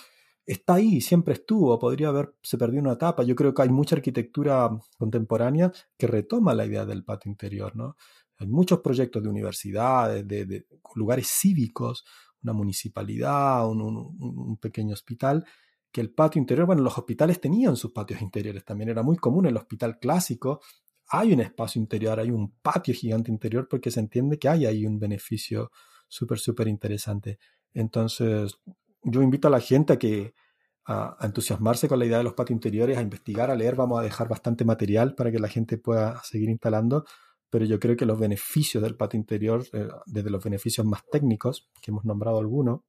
Está 0.47 0.75
ahí, 0.75 1.01
siempre 1.01 1.35
estuvo, 1.35 1.79
podría 1.79 2.09
haberse 2.09 2.57
perdido 2.59 2.83
una 2.83 2.93
etapa. 2.93 3.23
Yo 3.23 3.35
creo 3.35 3.53
que 3.53 3.63
hay 3.63 3.69
mucha 3.69 3.97
arquitectura 3.97 4.71
contemporánea 4.97 5.73
que 5.99 6.07
retoma 6.07 6.55
la 6.55 6.65
idea 6.67 6.87
del 6.87 7.05
patio 7.05 7.31
interior, 7.31 7.75
¿no? 7.77 7.97
Hay 8.39 8.47
muchos 8.47 8.81
proyectos 8.81 9.23
de 9.23 9.29
universidades, 9.29 10.27
de, 10.27 10.47
de 10.47 10.67
lugares 10.95 11.29
cívicos, 11.29 12.05
una 12.43 12.53
municipalidad, 12.53 13.69
un, 13.69 13.81
un 13.83 14.57
pequeño 14.59 14.95
hospital, 14.95 15.45
que 15.91 16.01
el 16.01 16.13
patio 16.13 16.39
interior, 16.39 16.67
bueno, 16.67 16.83
los 16.83 16.99
hospitales 16.99 17.41
tenían 17.41 17.77
sus 17.77 17.93
patios 17.93 18.21
interiores, 18.21 18.65
también 18.65 18.91
era 18.91 19.03
muy 19.03 19.17
común 19.17 19.47
el 19.47 19.57
hospital 19.57 19.99
clásico, 19.99 20.61
hay 21.09 21.33
un 21.33 21.41
espacio 21.41 21.81
interior, 21.81 22.21
hay 22.21 22.31
un 22.31 22.59
patio 22.61 22.95
gigante 22.95 23.31
interior 23.31 23.67
porque 23.69 23.91
se 23.91 24.01
entiende 24.01 24.39
que 24.39 24.49
hay 24.49 24.67
ahí 24.67 24.85
un 24.85 24.99
beneficio 24.99 25.71
súper, 26.07 26.39
súper 26.39 26.69
interesante. 26.69 27.39
Entonces, 27.73 28.59
yo 29.03 29.23
invito 29.23 29.49
a 29.49 29.51
la 29.51 29.61
gente 29.61 29.95
a 29.95 29.99
que 29.99 30.35
a, 30.87 31.17
entusiasmarse 31.23 31.89
con 31.89 31.99
la 31.99 32.07
idea 32.07 32.19
de 32.19 32.25
los 32.25 32.35
patios 32.35 32.57
interiores, 32.57 32.99
a 32.99 33.03
investigar, 33.03 33.51
a 33.51 33.55
leer, 33.55 33.77
vamos 33.77 34.01
a 34.01 34.03
dejar 34.03 34.29
bastante 34.29 34.65
material 34.65 35.15
para 35.15 35.31
que 35.31 35.39
la 35.39 35.49
gente 35.49 35.79
pueda 35.79 36.21
seguir 36.25 36.51
instalando, 36.51 37.05
pero 37.51 37.65
yo 37.65 37.79
creo 37.79 37.97
que 37.97 38.07
los 38.07 38.19
beneficios 38.19 38.83
del 38.83 38.97
patio 38.97 39.19
interior, 39.19 39.65
eh, 39.73 39.89
desde 40.07 40.31
los 40.31 40.43
beneficios 40.45 40.87
más 40.87 41.03
técnicos, 41.11 41.71
que 41.81 41.91
hemos 41.91 42.05
nombrado 42.05 42.39
algunos, 42.39 42.81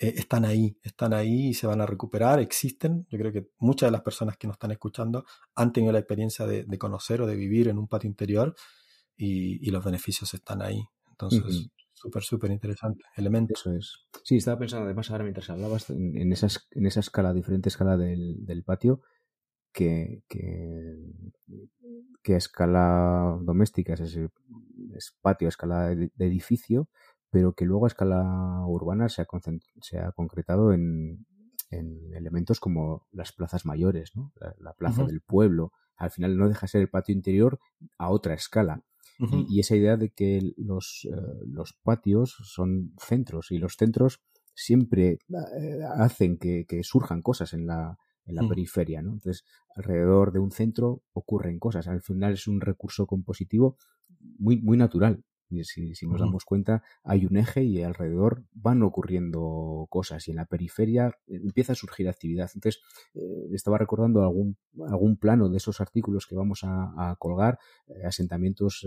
eh, 0.00 0.14
están 0.16 0.44
ahí, 0.44 0.78
están 0.82 1.12
ahí 1.12 1.48
y 1.48 1.54
se 1.54 1.66
van 1.66 1.80
a 1.80 1.86
recuperar, 1.86 2.38
existen. 2.38 3.06
Yo 3.10 3.18
creo 3.18 3.32
que 3.32 3.50
muchas 3.58 3.88
de 3.88 3.92
las 3.92 4.02
personas 4.02 4.36
que 4.36 4.46
nos 4.46 4.54
están 4.54 4.70
escuchando 4.70 5.24
han 5.54 5.72
tenido 5.72 5.92
la 5.92 5.98
experiencia 5.98 6.46
de, 6.46 6.78
conocer 6.78 7.20
o 7.20 7.26
de 7.26 7.34
vivir 7.34 7.68
en 7.68 7.78
un 7.78 7.88
patio 7.88 8.08
interior 8.08 8.54
y, 9.16 9.68
los 9.70 9.84
beneficios 9.84 10.32
están 10.34 10.62
ahí. 10.62 10.84
Entonces, 11.10 11.68
súper, 11.92 12.22
súper 12.22 12.50
interesante 12.52 13.02
elemento. 13.16 13.54
Eso 13.54 13.72
es. 13.72 14.06
Sí, 14.22 14.36
estaba 14.36 14.58
pensando 14.58 14.84
además 14.84 15.10
ahora 15.10 15.24
mientras 15.24 15.50
hablabas 15.50 15.90
en, 15.90 16.16
en, 16.16 16.32
en 16.32 16.86
esa 16.86 17.00
escala, 17.00 17.34
diferente 17.34 17.68
escala 17.68 17.96
del, 17.96 18.46
del 18.46 18.62
patio, 18.62 19.02
que, 19.72 20.22
que, 20.28 20.96
que, 22.22 22.34
a 22.34 22.38
escala 22.38 23.36
doméstica 23.42 23.94
es, 23.94 24.16
es 24.94 25.16
patio, 25.20 25.48
a 25.48 25.50
escala 25.50 25.88
de 25.88 26.10
edificio, 26.18 26.88
pero 27.30 27.54
que 27.54 27.64
luego 27.64 27.86
a 27.86 27.88
escala 27.88 28.64
urbana 28.66 29.08
se 29.08 29.22
ha, 29.22 29.26
se 29.80 29.98
ha 29.98 30.12
concretado 30.12 30.72
en, 30.72 31.26
en, 31.70 32.14
elementos 32.14 32.60
como 32.60 33.06
las 33.12 33.32
plazas 33.32 33.66
mayores, 33.66 34.12
¿no? 34.14 34.32
la, 34.58 34.72
plaza 34.74 35.04
del 35.04 35.20
pueblo. 35.20 35.72
Al 35.96 36.10
final 36.10 36.36
no 36.36 36.48
deja 36.48 36.66
ser 36.66 36.80
el 36.80 36.90
patio 36.90 37.14
interior 37.14 37.58
a 37.98 38.10
otra 38.10 38.34
escala. 38.34 38.82
y, 39.48 39.58
esa 39.58 39.74
idea 39.74 39.96
de 39.96 40.10
que 40.10 40.52
los, 40.56 41.06
eh, 41.10 41.16
los 41.44 41.72
patios 41.82 42.36
son 42.44 42.92
centros 42.98 43.50
y 43.50 43.58
los 43.58 43.74
centros 43.74 44.22
siempre 44.54 45.18
eh, 45.60 45.80
hacen 45.96 46.38
que, 46.38 46.66
que, 46.66 46.84
surjan 46.84 47.20
cosas 47.20 47.52
en 47.52 47.66
la, 47.66 47.98
en 48.26 48.36
la 48.36 48.46
periferia, 48.48 49.02
¿no? 49.02 49.14
Entonces, 49.14 49.44
alrededor 49.74 50.32
de 50.32 50.38
un 50.38 50.52
centro 50.52 51.02
ocurren 51.12 51.58
cosas. 51.58 51.88
Al 51.88 52.00
final 52.00 52.34
es 52.34 52.46
un 52.46 52.60
recurso 52.60 53.06
compositivo 53.06 53.76
muy, 54.38 54.60
muy 54.60 54.76
natural 54.76 55.24
si, 55.64 55.94
si 55.94 56.06
nos 56.06 56.20
damos 56.20 56.44
cuenta, 56.44 56.82
hay 57.02 57.26
un 57.26 57.36
eje 57.36 57.64
y 57.64 57.82
alrededor 57.82 58.44
van 58.52 58.82
ocurriendo 58.82 59.86
cosas 59.90 60.26
y 60.28 60.30
en 60.30 60.36
la 60.36 60.46
periferia 60.46 61.12
empieza 61.26 61.72
a 61.72 61.76
surgir 61.76 62.08
actividad. 62.08 62.50
Entonces, 62.54 62.82
eh, 63.14 63.48
estaba 63.52 63.78
recordando 63.78 64.22
algún, 64.22 64.56
algún 64.86 65.16
plano 65.16 65.48
de 65.48 65.56
esos 65.56 65.80
artículos 65.80 66.26
que 66.26 66.36
vamos 66.36 66.60
a, 66.64 67.16
colgar, 67.18 67.58
eh, 67.88 68.04
asentamientos 68.06 68.86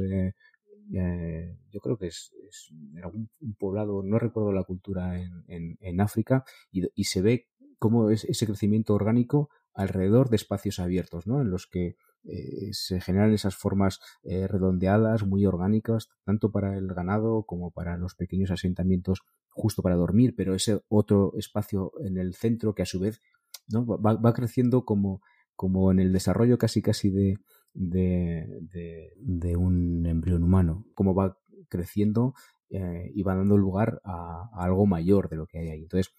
eh, 0.93 1.57
yo 1.71 1.79
creo 1.79 1.97
que 1.97 2.07
es, 2.07 2.33
es 2.47 2.73
algún 3.03 3.29
poblado, 3.57 4.03
no 4.03 4.19
recuerdo 4.19 4.51
la 4.51 4.63
cultura 4.63 5.21
en, 5.21 5.43
en, 5.47 5.77
en 5.79 6.01
África, 6.01 6.43
y, 6.71 6.83
y, 6.95 7.05
se 7.05 7.21
ve 7.21 7.47
cómo 7.79 8.09
es 8.09 8.25
ese 8.25 8.45
crecimiento 8.45 8.93
orgánico 8.93 9.49
alrededor 9.73 10.29
de 10.29 10.35
espacios 10.35 10.79
abiertos, 10.79 11.27
¿no? 11.27 11.41
En 11.41 11.49
los 11.49 11.67
que 11.67 11.95
eh, 12.23 12.69
se 12.73 13.01
generan 13.01 13.33
esas 13.33 13.55
formas 13.55 13.99
eh, 14.23 14.47
redondeadas, 14.47 15.25
muy 15.25 15.45
orgánicas, 15.45 16.09
tanto 16.23 16.51
para 16.51 16.77
el 16.77 16.87
ganado 16.87 17.43
como 17.43 17.71
para 17.71 17.97
los 17.97 18.15
pequeños 18.15 18.51
asentamientos 18.51 19.21
justo 19.49 19.81
para 19.81 19.95
dormir, 19.95 20.33
pero 20.35 20.55
ese 20.55 20.81
otro 20.87 21.33
espacio 21.37 21.91
en 22.05 22.17
el 22.17 22.35
centro 22.35 22.73
que 22.73 22.83
a 22.83 22.85
su 22.85 22.99
vez 22.99 23.21
¿no? 23.67 23.85
va, 23.85 24.13
va 24.13 24.33
creciendo 24.33 24.85
como, 24.85 25.21
como 25.55 25.91
en 25.91 25.99
el 25.99 26.13
desarrollo 26.13 26.57
casi 26.57 26.81
casi 26.81 27.09
de, 27.09 27.37
de, 27.73 29.13
de, 29.17 29.55
un 29.55 30.05
embrión 30.05 30.43
humano, 30.43 30.85
como 30.93 31.13
va 31.13 31.37
creciendo 31.69 32.33
eh, 32.71 33.11
y 33.13 33.23
va 33.23 33.35
dando 33.35 33.57
lugar 33.57 34.01
a, 34.03 34.49
a, 34.53 34.63
algo 34.63 34.85
mayor 34.85 35.29
de 35.29 35.35
lo 35.35 35.45
que 35.45 35.59
hay 35.59 35.69
ahí. 35.69 35.81
Entonces, 35.83 36.13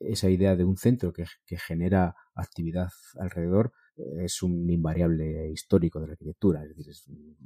esa 0.00 0.28
idea 0.28 0.56
de 0.56 0.64
un 0.64 0.76
centro 0.76 1.12
que, 1.12 1.24
que 1.46 1.58
genera 1.58 2.16
actividad 2.34 2.90
alrededor 3.18 3.72
es 3.96 4.42
un 4.42 4.68
invariable 4.70 5.50
histórico 5.50 6.00
de 6.00 6.06
la 6.06 6.12
arquitectura, 6.12 6.64
es 6.64 6.76
decir, 6.76 6.94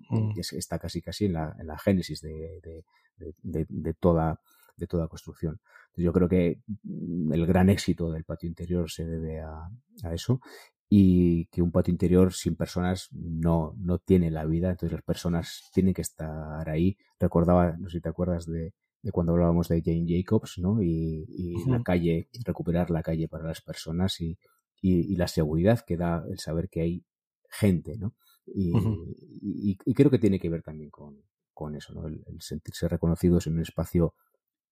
mm. 0.09 0.38
está 0.38 0.78
casi 0.78 1.02
casi 1.02 1.26
en 1.26 1.34
la, 1.34 1.57
en 1.59 1.66
la 1.66 1.78
génesis 1.78 2.20
de, 2.20 2.84
de, 3.42 3.94
toda, 3.94 4.40
de 4.76 4.86
toda 4.86 5.09
construcción. 5.09 5.61
Yo 5.96 6.12
creo 6.12 6.28
que 6.28 6.61
el 7.32 7.46
gran 7.46 7.68
éxito 7.68 8.11
del 8.11 8.24
patio 8.24 8.48
interior 8.48 8.90
se 8.90 9.04
debe 9.04 9.40
a, 9.40 9.68
a 10.04 10.14
eso 10.14 10.40
y 10.89 11.47
que 11.47 11.62
un 11.62 11.72
patio 11.72 11.93
interior 11.93 12.32
sin 12.32 12.55
personas 12.55 13.09
no, 13.12 13.74
no 13.78 13.99
tiene 13.99 14.30
la 14.30 14.45
vida, 14.45 14.70
entonces 14.70 14.93
las 14.93 15.03
personas 15.03 15.68
tienen 15.72 15.95
que 15.95 16.03
estar 16.03 16.68
ahí. 16.68 16.97
Recordaba, 17.18 17.76
no 17.76 17.89
sé 17.89 17.99
si 17.99 18.01
te 18.03 18.09
acuerdas 18.09 18.47
de, 18.47 18.72
de 19.03 19.12
cuando 19.12 19.32
hablábamos 19.32 19.68
de 19.68 19.82
Jane 19.82 20.07
Jacobs, 20.07 20.59
¿no? 20.59 20.80
Y, 20.82 21.26
y 21.28 21.64
la 21.68 21.82
calle, 21.82 22.28
recuperar 22.45 22.91
la 22.91 23.03
calle 23.03 23.28
para 23.28 23.45
las 23.45 23.61
personas 23.62 24.20
y, 24.20 24.39
y, 24.80 25.16
la 25.16 25.26
seguridad 25.26 25.84
que 25.84 25.97
da 25.97 26.24
el 26.28 26.39
saber 26.39 26.68
que 26.68 26.82
hay 26.82 27.05
gente, 27.51 27.97
¿no? 27.97 28.14
Y, 28.47 28.72
y 29.84 29.95
creo 29.95 30.11
que 30.11 30.20
tiene 30.20 30.39
que 30.39 30.49
ver 30.49 30.62
también 30.62 30.91
con, 30.91 31.20
con 31.53 31.74
eso, 31.74 31.95
¿no? 31.95 32.07
El, 32.07 32.22
el, 32.26 32.41
sentirse 32.43 32.87
reconocidos 32.87 33.47
en 33.47 33.55
un 33.55 33.62
espacio 33.62 34.14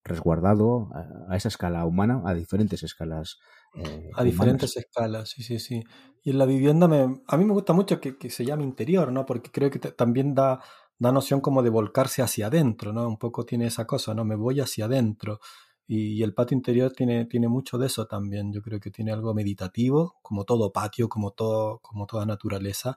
resguardado 0.05 0.91
a, 1.29 1.37
esa 1.37 1.49
escala 1.49 1.85
humana, 1.87 2.23
a 2.25 2.35
diferentes 2.35 2.83
escalas. 2.83 3.39
Eh, 3.75 4.11
a 4.15 4.23
diferentes 4.23 4.77
escalas, 4.77 5.31
sí, 5.31 5.43
sí, 5.43 5.59
sí. 5.59 5.83
Y 6.23 6.31
en 6.31 6.39
la 6.39 6.47
vivienda 6.47 6.87
me, 6.87 7.23
a 7.27 7.37
mí 7.37 7.45
me 7.45 7.53
gusta 7.53 7.73
mucho 7.73 8.01
que, 8.01 8.17
que 8.17 8.31
se 8.31 8.45
llame 8.45 8.65
interior, 8.65 9.11
¿no? 9.11 9.27
Porque 9.27 9.51
creo 9.51 9.71
que 9.71 9.79
también 9.79 10.35
da, 10.35 10.61
da 10.99 11.13
noción 11.13 11.41
como 11.41 11.63
de 11.63 11.71
volcarse 11.71 12.23
hacia 12.23 12.47
adentro, 12.47 12.93
¿no? 12.93 13.09
Un 13.09 13.19
poco 13.19 13.45
tiene 13.45 13.67
esa 13.67 13.87
cosa, 13.87 14.15
¿no? 14.15 14.25
Me 14.25 14.37
voy 14.37 14.61
hacia 14.61 14.85
adentro. 14.85 15.41
Y, 15.87 16.23
el 16.23 16.35
patio 16.35 16.57
interior 16.57 16.93
tiene, 16.93 17.27
tiene 17.27 17.49
mucho 17.49 17.79
de 17.79 17.87
eso 17.87 18.07
también. 18.07 18.53
Yo 18.53 18.63
creo 18.63 18.81
que 18.81 18.91
tiene 18.91 19.13
algo 19.13 19.35
meditativo, 19.35 20.17
como 20.23 20.45
todo 20.45 20.73
patio, 20.73 21.09
como, 21.09 21.33
todo, 21.33 21.81
como 21.81 22.07
toda 22.07 22.25
naturaleza. 22.27 22.97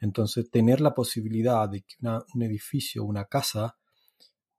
Entonces, 0.00 0.50
tener 0.50 0.80
la 0.80 0.94
posibilidad 0.94 1.68
de 1.68 1.82
que 1.82 1.96
un 2.00 2.42
edificio, 2.42 3.04
una 3.04 3.24
casa, 3.24 3.76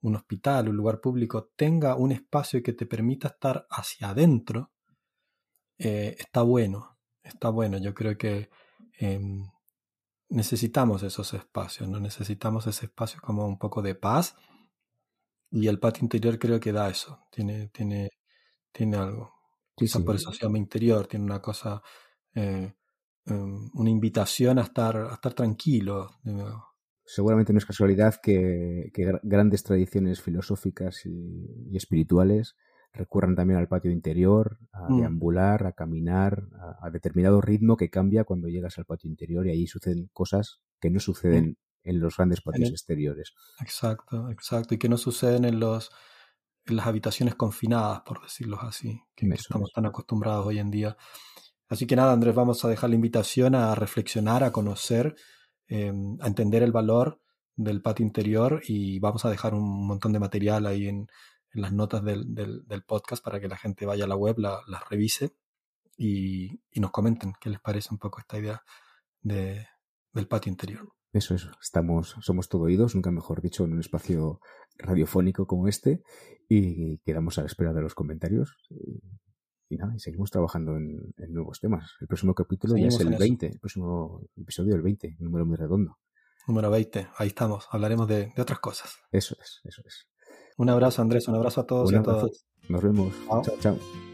un 0.02 0.16
hospital, 0.16 0.70
un 0.70 0.78
lugar 0.78 1.02
público 1.02 1.52
tenga 1.56 1.95
un 1.95 2.12
espacio 2.12 2.64
que 2.64 2.74
te 2.74 2.86
permita 2.86 3.30
estar 3.30 3.68
hacia 3.70 4.10
adentro, 4.10 4.72
eh, 5.78 6.16
está 6.20 6.41
bueno, 6.41 6.97
está 7.24 7.50
bueno. 7.50 7.78
Yo 7.78 7.93
creo 7.93 8.18
que 8.18 8.50
em, 9.00 9.45
necesitamos 10.30 11.04
esos 11.04 11.34
espacios, 11.34 11.89
¿no? 11.89 12.00
Necesitamos 12.00 12.68
ese 12.68 12.86
espacio 12.86 13.20
como 13.22 13.45
un 13.45 13.58
poco 13.58 13.82
de 13.82 13.95
paz 13.95 14.36
y 15.52 15.68
el 15.68 15.80
patio 15.80 16.04
interior 16.04 16.38
creo 16.38 16.60
que 16.60 16.72
da 16.72 16.89
eso, 16.89 17.26
tiene, 17.32 17.68
tiene, 17.70 18.10
tiene 18.72 18.97
algo. 18.97 19.34
Quizás 19.76 20.02
por 20.04 20.16
eso 20.16 20.32
se 20.34 20.45
llama 20.45 20.58
interior, 20.58 21.08
tiene 21.08 21.26
una 21.26 21.41
cosa, 21.41 21.82
eh, 22.36 22.74
em, 23.26 23.70
una 23.74 23.89
invitación 23.89 24.60
a 24.60 24.64
estar, 24.64 24.97
a 24.97 25.14
estar 25.14 25.34
tranquilo 25.34 26.20
seguramente 27.10 27.53
no 27.53 27.57
es 27.57 27.66
casualidad 27.66 28.16
que, 28.22 28.91
grandes 29.24 29.64
tradiciones 29.64 30.22
filosóficas 30.22 31.05
y, 31.05 31.76
espirituales 31.76 32.55
recurran 32.93 33.36
también 33.36 33.60
al 33.60 33.68
patio 33.68 33.91
interior, 33.91 34.60
a 34.72 34.89
mm. 34.89 34.97
deambular, 34.99 35.66
a 35.66 35.74
caminar, 35.74 36.47
a, 36.82 36.89
determinado 36.91 37.41
ritmo 37.41 37.78
que 37.78 37.89
cambia 37.89 38.26
cuando 38.26 38.47
llegas 38.47 38.78
al 38.78 38.86
patio 38.86 39.10
interior 39.10 39.45
y 39.47 39.51
ahí 39.51 39.68
suceden 39.68 40.10
cosas 40.14 40.62
que 40.80 40.91
no 40.91 40.99
suceden 40.99 41.57
mm. 41.84 41.89
en 41.89 41.99
los 41.99 42.16
grandes 42.16 42.41
patios 42.41 42.70
exteriores. 42.70 43.34
Exacto, 43.60 44.30
exacto, 44.30 44.76
y 44.76 44.78
que 44.78 44.89
no 44.89 44.97
suceden 44.97 45.45
en 45.45 45.60
los 45.60 45.91
en 46.66 46.76
las 46.76 46.86
habitaciones 46.86 47.34
confinadas, 47.34 48.01
por 48.01 48.22
decirlo 48.22 48.60
así, 48.62 49.01
que 49.16 49.28
estamos 49.30 49.72
tan 49.74 49.88
acostumbrados 49.88 50.45
hoy 50.45 50.60
en 50.60 50.70
día. 50.70 50.95
Así 51.68 51.88
que 51.88 51.95
nada, 51.95 52.14
Andrés, 52.14 52.36
vamos 52.36 52.64
a 52.64 52.68
dejar 52.68 52.91
la 52.91 52.95
invitación 52.95 53.55
a 53.55 53.74
reflexionar, 53.74 54.43
a 54.43 54.51
conocer 54.51 55.16
Em, 55.70 56.17
a 56.20 56.26
entender 56.26 56.63
el 56.63 56.72
valor 56.72 57.22
del 57.55 57.84
patio 57.84 58.03
interior 58.03 58.61
y 58.67 58.97
vamos 58.97 59.24
a 59.26 59.30
dejar 59.30 59.53
un 59.53 59.86
montón 59.86 60.11
de 60.11 60.20
material 60.20 60.65
ahí 60.65 60.88
en, 60.88 61.07
las 61.51 61.72
notas 61.72 62.03
del, 62.03 62.63
podcast 62.88 63.24
para 63.24 63.39
que 63.39 63.47
la 63.47 63.57
gente 63.57 63.86
vaya 63.86 64.05
a 64.05 64.07
la 64.07 64.15
web, 64.15 64.38
las 64.38 64.67
la 64.67 64.84
revise 64.89 65.36
y, 65.97 66.59
nos 66.76 66.91
comenten 66.91 67.34
qué 67.39 67.49
les 67.49 67.59
parece 67.59 67.89
un 67.91 67.99
poco 67.99 68.20
esta 68.20 68.38
idea 68.38 68.63
de, 69.22 69.67
del 70.13 70.28
patio 70.28 70.51
interior. 70.51 70.89
Eso 71.11 71.36
es, 71.36 71.47
estamos, 71.61 72.15
somos 72.22 72.49
todo 72.49 72.63
oídos, 72.63 72.95
nunca 72.95 73.11
mejor 73.11 73.41
dicho, 73.41 73.63
en 73.63 73.74
un 73.74 73.80
espacio 73.80 74.39
radiofónico 74.78 75.45
como 75.45 75.67
este 75.67 76.03
y 76.47 76.99
quedamos 76.99 77.38
a 77.38 77.41
la 77.41 77.47
espera 77.47 77.74
de 77.74 77.82
los 77.82 77.95
comentarios. 77.95 78.55
Y, 79.70 79.78
nada, 79.78 79.93
y 79.95 79.99
seguimos 79.99 80.32
trabajando 80.32 80.76
en, 80.76 81.13
nuevos 81.30 81.59
temas. 81.59 81.91
El 82.01 82.07
próximo 82.07 82.34
capítulo 82.34 82.76
ya 82.76 82.88
es 82.88 82.99
el 82.99 83.15
20, 83.15 83.45
el 83.45 83.59
próximo 83.59 84.24
episodio 84.36 84.76
el 84.76 84.82
20, 84.82 85.17
número 85.20 85.45
muy 85.45 85.57
redondo. 85.57 85.99
Número 86.47 86.72
20, 86.72 87.07
ahí 87.17 87.28
estamos, 87.28 87.67
hablaremos 87.72 88.07
de, 88.07 88.34
otras 88.38 88.59
cosas. 88.59 88.97
Eso 89.11 89.36
es, 89.39 89.61
eso 89.63 89.84
es. 89.86 90.07
Un 90.57 90.70
abrazo 90.70 91.03
Andrés, 91.03 91.28
un 91.28 91.36
abrazo 91.36 91.61
a 91.61 91.67
todos 91.67 91.91
y 91.91 91.95
a 91.95 92.01
todas. 92.01 92.45
Nos 92.67 92.82
vemos. 92.82 93.13
chao. 93.43 93.57
chao. 93.59 94.09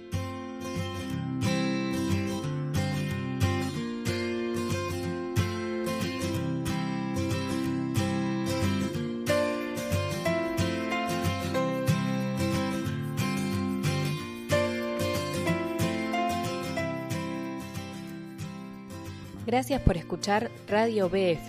Gracias 19.65 19.81
por 19.81 19.97
escuchar 19.97 20.51
Radio 20.67 21.09
BF. 21.09 21.41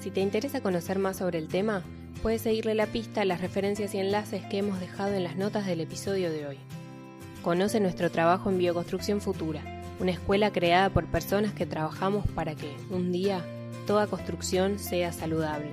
Si 0.00 0.10
te 0.10 0.22
interesa 0.22 0.62
conocer 0.62 0.98
más 0.98 1.18
sobre 1.18 1.36
el 1.38 1.48
tema, 1.48 1.82
puedes 2.22 2.40
seguirle 2.40 2.74
la 2.74 2.86
pista 2.86 3.20
a 3.20 3.24
las 3.26 3.42
referencias 3.42 3.94
y 3.94 3.98
enlaces 3.98 4.42
que 4.46 4.56
hemos 4.56 4.80
dejado 4.80 5.12
en 5.12 5.22
las 5.22 5.36
notas 5.36 5.66
del 5.66 5.82
episodio 5.82 6.32
de 6.32 6.46
hoy. 6.46 6.56
Conoce 7.42 7.78
nuestro 7.78 8.10
trabajo 8.10 8.48
en 8.48 8.56
Bioconstrucción 8.56 9.20
Futura, 9.20 9.60
una 10.00 10.12
escuela 10.12 10.50
creada 10.50 10.88
por 10.88 11.04
personas 11.04 11.52
que 11.52 11.66
trabajamos 11.66 12.26
para 12.28 12.54
que, 12.54 12.74
un 12.88 13.12
día, 13.12 13.44
toda 13.86 14.06
construcción 14.06 14.78
sea 14.78 15.12
saludable. 15.12 15.72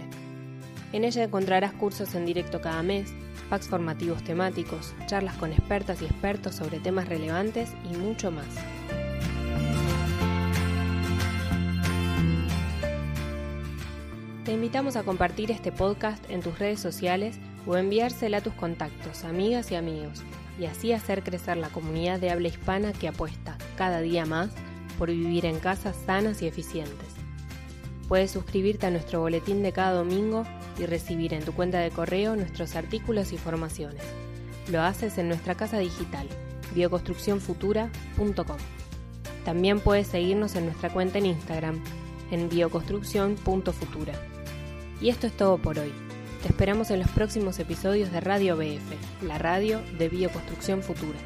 En 0.91 1.05
ella 1.05 1.23
encontrarás 1.23 1.71
cursos 1.71 2.13
en 2.13 2.25
directo 2.25 2.59
cada 2.59 2.83
mes, 2.83 3.13
packs 3.49 3.69
formativos 3.69 4.21
temáticos, 4.25 4.93
charlas 5.05 5.37
con 5.37 5.53
expertas 5.53 6.01
y 6.01 6.07
expertos 6.07 6.55
sobre 6.55 6.81
temas 6.81 7.07
relevantes 7.07 7.69
y 7.89 7.95
mucho 7.95 8.31
más. 8.31 8.47
Te 14.49 14.55
invitamos 14.55 14.95
a 14.95 15.03
compartir 15.03 15.51
este 15.51 15.71
podcast 15.71 16.27
en 16.27 16.41
tus 16.41 16.57
redes 16.57 16.79
sociales 16.79 17.37
o 17.67 17.77
enviársela 17.77 18.37
a 18.37 18.41
tus 18.41 18.55
contactos, 18.55 19.23
amigas 19.23 19.69
y 19.71 19.75
amigos, 19.75 20.23
y 20.59 20.65
así 20.65 20.91
hacer 20.91 21.21
crecer 21.21 21.57
la 21.57 21.69
comunidad 21.69 22.19
de 22.19 22.31
habla 22.31 22.47
hispana 22.47 22.91
que 22.91 23.07
apuesta 23.07 23.59
cada 23.77 24.01
día 24.01 24.25
más 24.25 24.49
por 24.97 25.09
vivir 25.09 25.45
en 25.45 25.59
casas 25.59 25.95
sanas 26.03 26.41
y 26.41 26.47
eficientes. 26.47 27.13
Puedes 28.07 28.31
suscribirte 28.31 28.87
a 28.87 28.89
nuestro 28.89 29.19
boletín 29.19 29.61
de 29.61 29.71
cada 29.71 29.91
domingo 29.91 30.45
y 30.79 30.87
recibir 30.87 31.35
en 31.35 31.45
tu 31.45 31.53
cuenta 31.53 31.77
de 31.77 31.91
correo 31.91 32.35
nuestros 32.35 32.75
artículos 32.75 33.31
y 33.33 33.37
formaciones. 33.37 34.01
Lo 34.71 34.81
haces 34.81 35.19
en 35.19 35.27
nuestra 35.27 35.53
casa 35.53 35.77
digital, 35.77 36.27
bioconstruccionfutura.com. 36.73 38.57
También 39.45 39.79
puedes 39.79 40.07
seguirnos 40.07 40.55
en 40.55 40.65
nuestra 40.65 40.89
cuenta 40.89 41.19
en 41.19 41.27
Instagram, 41.27 41.83
en 42.31 42.49
bioconstrucción.futura. 42.49 44.38
Y 45.01 45.09
esto 45.09 45.27
es 45.27 45.33
todo 45.35 45.57
por 45.57 45.79
hoy. 45.79 45.93
Te 46.41 46.49
esperamos 46.49 46.89
en 46.91 46.99
los 46.99 47.09
próximos 47.09 47.59
episodios 47.59 48.11
de 48.11 48.21
Radio 48.21 48.55
BF, 48.55 49.23
la 49.23 49.37
radio 49.37 49.81
de 49.97 50.09
Bioconstrucción 50.09 50.81
Futura. 50.81 51.17